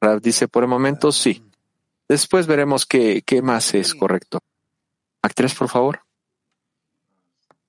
Rav 0.01 0.20
dice 0.20 0.48
por 0.48 0.62
el 0.62 0.69
momento 0.69 1.12
sí. 1.12 1.43
Después 2.09 2.47
veremos 2.47 2.86
qué, 2.86 3.23
qué 3.27 3.43
más 3.43 3.74
es 3.74 3.94
correcto. 3.94 4.39
Actriz, 5.23 5.55
por 5.55 5.69
favor. 5.69 6.05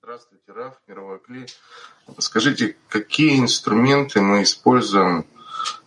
Здравствуйте, 0.07 0.51
Раф, 0.51 0.75
мировой 0.87 1.19
Кли. 1.19 1.45
Скажите, 2.19 2.75
какие 2.89 3.39
инструменты 3.39 4.21
мы 4.21 4.43
используем 4.43 5.25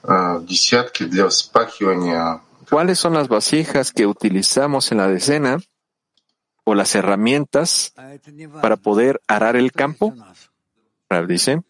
э, 0.02 0.38
в 0.38 0.46
десятке 0.46 1.04
для 1.04 1.28
вспахивания 1.28 2.40
¿Cuáles 2.68 2.98
son 2.98 3.14
las 3.14 3.28
vasijas 3.28 3.92
que 3.92 4.06
utilizamos 4.06 4.90
en 4.90 4.98
la 4.98 5.06
decena 5.06 5.58
o 6.64 6.74
las 6.74 6.94
herramientas 6.96 7.94
para 8.60 8.76
poder 8.76 9.20
arar 9.28 9.54
el 9.54 9.70
campo? 9.70 10.14
Rav 11.08 11.26
dice, 11.28 11.62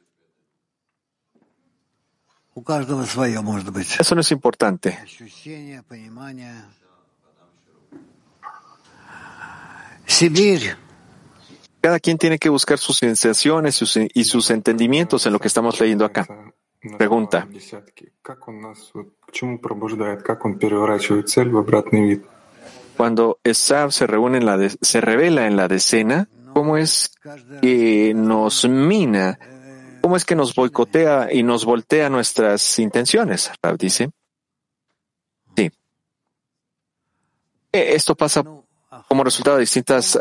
eso 4.01 4.15
no 4.15 4.21
es 4.23 4.33
importante. 4.33 4.99
Cada 11.82 12.00
quien 12.00 12.18
tiene 12.18 12.38
que 12.38 12.50
buscar 12.50 12.78
sus 12.78 12.98
sensaciones 12.98 13.82
y 14.14 14.24
sus 14.24 14.52
entendimientos 14.52 15.26
en 15.26 15.34
lo 15.34 15.40
que 15.40 15.48
estamos 15.48 15.80
leyendo 15.80 16.06
acá. 16.06 16.28
Pregunta. 16.98 17.48
Cuando 22.98 23.40
Esab 23.44 23.92
se, 23.92 24.08
reúne 24.08 24.38
en 24.38 24.46
la 24.46 24.58
de, 24.58 24.70
se 24.82 25.02
revela 25.02 25.48
en 25.48 25.56
la 25.56 25.68
decena, 25.68 26.28
¿cómo 26.54 26.78
es 26.78 27.12
que 27.62 28.14
nos 28.16 28.68
mina? 28.68 29.40
¿Cómo 30.02 30.16
es 30.16 30.26
que 30.26 30.36
nos 30.36 30.56
boicotea 30.56 31.32
y 31.32 31.44
nos 31.44 31.66
voltea 31.66 32.10
nuestras 32.10 32.80
intenciones? 32.80 33.52
Rab 33.62 33.78
dice. 33.78 34.10
Sí. 35.56 35.72
E, 37.72 37.96
esto 37.96 38.16
pasa 38.16 38.44
como 39.12 39.26
resultado 39.26 39.58
de 39.58 39.64
distintas 39.64 40.18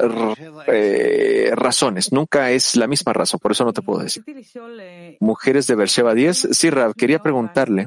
eh, 0.67 1.53
razones. 1.55 2.13
Nunca 2.13 2.51
es 2.51 2.75
la 2.75 2.89
misma 2.89 3.13
razón, 3.13 3.39
por 3.39 3.53
eso 3.53 3.65
no 3.65 3.73
te 3.73 3.83
puedo 3.83 4.01
decir. 4.01 4.25
Mujeres 5.21 5.69
de 5.69 5.77
Beersheba 5.77 6.13
10. 6.13 6.49
Sí, 6.51 6.71
Rav, 6.71 6.95
quería 6.95 7.23
preguntarle. 7.23 7.87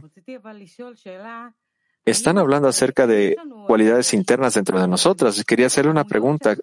Están 2.06 2.38
hablando 2.38 2.70
acerca 2.70 3.06
de 3.06 3.36
cualidades 3.68 4.14
internas 4.14 4.54
dentro 4.54 4.80
de 4.80 4.88
nosotras. 4.88 5.44
Quería 5.44 5.66
hacerle 5.66 5.92
una 5.92 6.06
pregunta. 6.06 6.56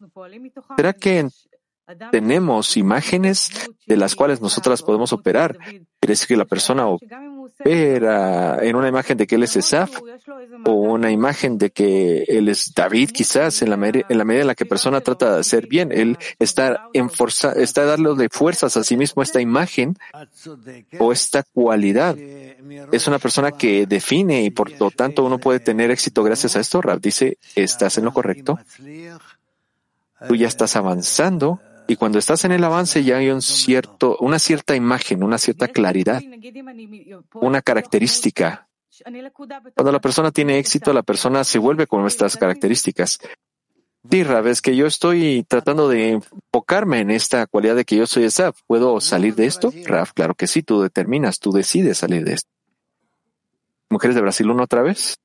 ¿Será 0.74 0.94
que 0.94 1.28
tenemos 2.10 2.78
imágenes 2.78 3.50
de 3.86 3.96
las 3.98 4.16
cuales 4.16 4.40
nosotras 4.40 4.82
podemos 4.82 5.12
operar? 5.12 5.58
Quiere 5.58 5.84
decir 6.14 6.28
que 6.28 6.36
la 6.38 6.46
persona 6.46 6.86
opera 7.58 8.58
en 8.62 8.76
una 8.76 8.88
imagen 8.88 9.16
de 9.16 9.26
que 9.26 9.34
él 9.36 9.42
es 9.42 9.56
Esaf 9.56 10.00
o 10.64 10.72
una 10.72 11.10
imagen 11.10 11.58
de 11.58 11.70
que 11.70 12.24
él 12.28 12.48
es 12.48 12.72
David, 12.74 13.10
quizás, 13.10 13.62
en 13.62 13.70
la, 13.70 13.76
medida- 13.76 14.04
en 14.08 14.18
la 14.18 14.24
medida 14.24 14.42
en 14.42 14.46
la 14.48 14.54
que 14.54 14.66
persona 14.66 15.00
trata 15.00 15.34
de 15.34 15.40
hacer 15.40 15.66
bien. 15.66 15.92
Él 15.92 16.18
está, 16.38 16.88
en 16.92 17.10
forza, 17.10 17.52
está 17.52 17.84
dándole 17.84 18.28
fuerzas 18.30 18.76
a 18.76 18.84
sí 18.84 18.96
mismo 18.96 19.22
esta 19.22 19.40
imagen 19.40 19.96
o 20.98 21.12
esta 21.12 21.42
cualidad. 21.42 22.16
Es 22.92 23.06
una 23.06 23.18
persona 23.18 23.52
que 23.52 23.86
define 23.86 24.42
y 24.44 24.50
por 24.50 24.70
lo 24.78 24.90
tanto 24.90 25.24
uno 25.24 25.38
puede 25.38 25.60
tener 25.60 25.90
éxito 25.90 26.22
gracias 26.22 26.56
a 26.56 26.60
esto. 26.60 26.80
Rab 26.82 27.00
dice, 27.00 27.38
estás 27.54 27.98
en 27.98 28.04
lo 28.04 28.12
correcto. 28.12 28.58
Tú 30.28 30.36
ya 30.36 30.48
estás 30.48 30.76
avanzando 30.76 31.60
y 31.90 31.96
cuando 31.96 32.20
estás 32.20 32.44
en 32.44 32.52
el 32.52 32.62
avance 32.62 33.02
ya 33.02 33.16
hay 33.16 33.30
un 33.30 33.42
cierto, 33.42 34.16
una 34.20 34.38
cierta 34.38 34.76
imagen, 34.76 35.24
una 35.24 35.38
cierta 35.38 35.66
claridad, 35.66 36.22
una 37.34 37.62
característica. 37.62 38.68
Cuando 39.74 39.90
la 39.90 40.00
persona 40.00 40.30
tiene 40.30 40.60
éxito, 40.60 40.92
la 40.92 41.02
persona 41.02 41.42
se 41.42 41.58
vuelve 41.58 41.88
con 41.88 42.02
nuestras 42.02 42.36
características. 42.36 43.18
Sí, 44.08 44.22
Rab, 44.22 44.46
es 44.46 44.62
que 44.62 44.76
yo 44.76 44.86
estoy 44.86 45.44
tratando 45.48 45.88
de 45.88 46.10
enfocarme 46.10 47.00
en 47.00 47.10
esta 47.10 47.48
cualidad 47.48 47.74
de 47.74 47.84
que 47.84 47.96
yo 47.96 48.06
soy 48.06 48.22
Esaf. 48.22 48.60
¿Puedo 48.68 49.00
salir 49.00 49.34
de 49.34 49.46
esto? 49.46 49.72
Raf, 49.84 50.12
claro 50.12 50.36
que 50.36 50.46
sí, 50.46 50.62
tú 50.62 50.82
determinas, 50.82 51.40
tú 51.40 51.50
decides 51.50 51.98
salir 51.98 52.24
de 52.24 52.34
esto. 52.34 52.48
Mujeres 53.88 54.14
de 54.14 54.22
Brasil, 54.22 54.48
uno 54.48 54.62
otra 54.62 54.82
vez. 54.82 55.16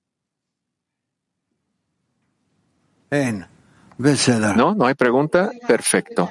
No, 4.56 4.76
no 4.76 4.86
hay 4.86 4.94
pregunta. 4.94 5.52
Perfecto. 5.68 6.30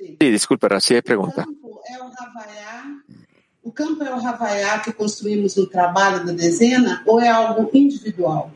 Sí, 0.00 0.30
disculpe, 0.30 0.66
hay 0.70 1.02
pregunta. 1.02 1.46
O 3.62 3.72
campo 3.72 4.02
é 4.02 4.14
o 4.14 4.26
Havaiá 4.26 4.80
que 4.80 4.92
construímos 4.92 5.56
no 5.56 5.66
trabalho 5.66 6.24
da 6.24 6.32
dezena 6.32 7.02
ou 7.06 7.20
é 7.20 7.28
algo 7.28 7.70
individual? 7.74 8.50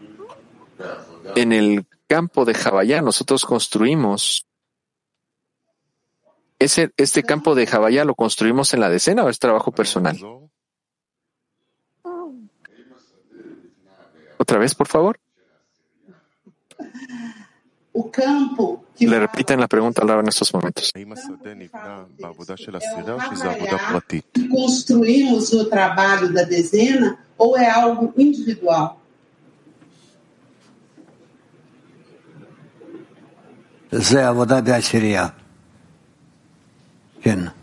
En 1.37 1.53
el 1.53 1.87
campo 2.09 2.45
de 2.45 2.55
Javallá 2.55 3.03
nosotros 3.03 3.45
construimos. 3.45 4.47
¿Ese, 6.59 6.93
¿Este 6.97 7.23
campo 7.23 7.55
de 7.55 7.67
Javallá 7.67 8.05
lo 8.05 8.15
construimos 8.15 8.73
en 8.73 8.81
la 8.81 8.89
decena 8.89 9.25
o 9.25 9.29
es 9.29 9.39
trabajo 9.39 9.73
personal? 9.73 10.17
Otra 14.39 14.59
vez, 14.59 14.75
por 14.75 14.89
favor. 14.89 15.21
Le 18.99 19.19
repiten 19.21 19.61
la 19.61 19.69
pregunta 19.69 20.03
al 20.03 20.11
en 20.21 20.29
estos 20.29 20.53
momentos. 20.53 20.91
É 20.95 21.01
construímos 24.49 25.53
no 25.53 25.65
trabalho 25.67 26.33
da 26.33 26.43
dezena 26.43 27.19
ou 27.39 27.57
é 27.57 27.71
algo 27.71 28.13
individual? 28.17 28.99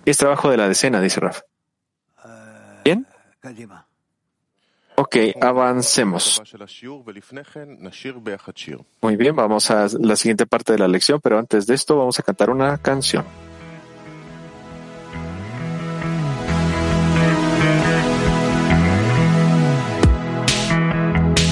Es 0.06 0.18
trabajo 0.18 0.50
de 0.50 0.58
la 0.58 0.68
decena, 0.70 1.02
dice 1.02 1.20
Rafa. 1.20 1.42
¿Bien? 2.86 3.06
ביחד 8.23 8.57
שיר. 8.57 8.79
Muy 9.03 9.17
bien, 9.17 9.37
vamos 9.37 9.71
a 9.71 9.87
la 10.01 10.17
siguiente 10.17 10.47
parte 10.47 10.73
de 10.73 10.79
la 10.79 10.89
lección, 10.89 11.21
pero 11.23 11.39
antes 11.39 11.67
de 11.67 11.75
esto 11.75 11.97
vamos 11.97 12.19
a 12.19 12.23
cantar 12.23 12.49
una 12.51 12.79
canción. 12.79 13.25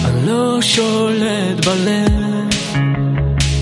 אני 0.04 0.26
לא 0.26 0.58
שולט 0.62 1.66
בלב, 1.66 2.48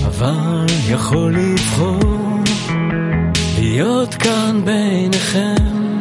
אבל 0.05 0.65
יכול 0.89 1.35
לבחור 1.35 2.43
להיות 3.59 4.13
כאן 4.13 4.61
ביניכם, 4.65 5.97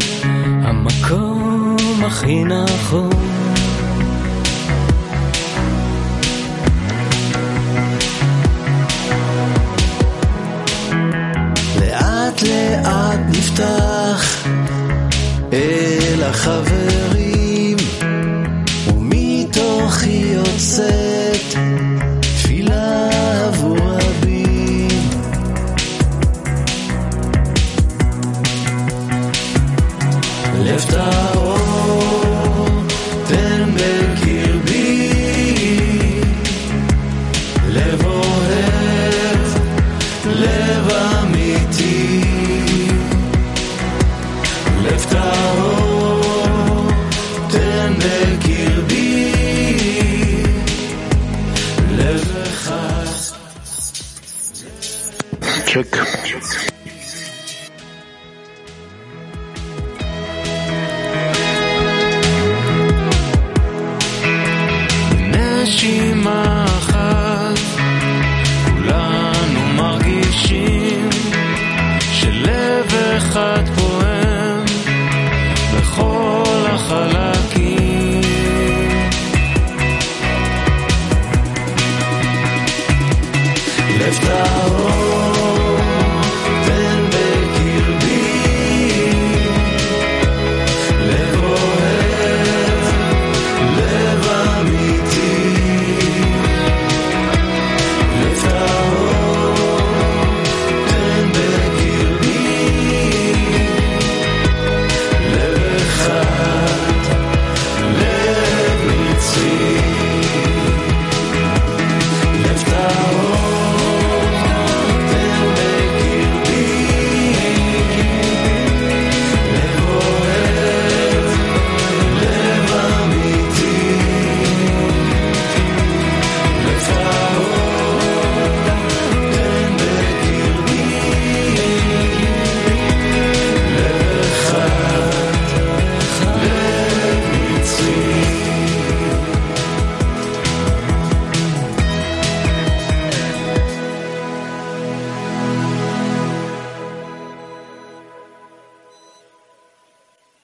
המקום 0.65 1.77
הכי 2.05 2.45
נכון. 2.45 3.36
covered 16.48 16.97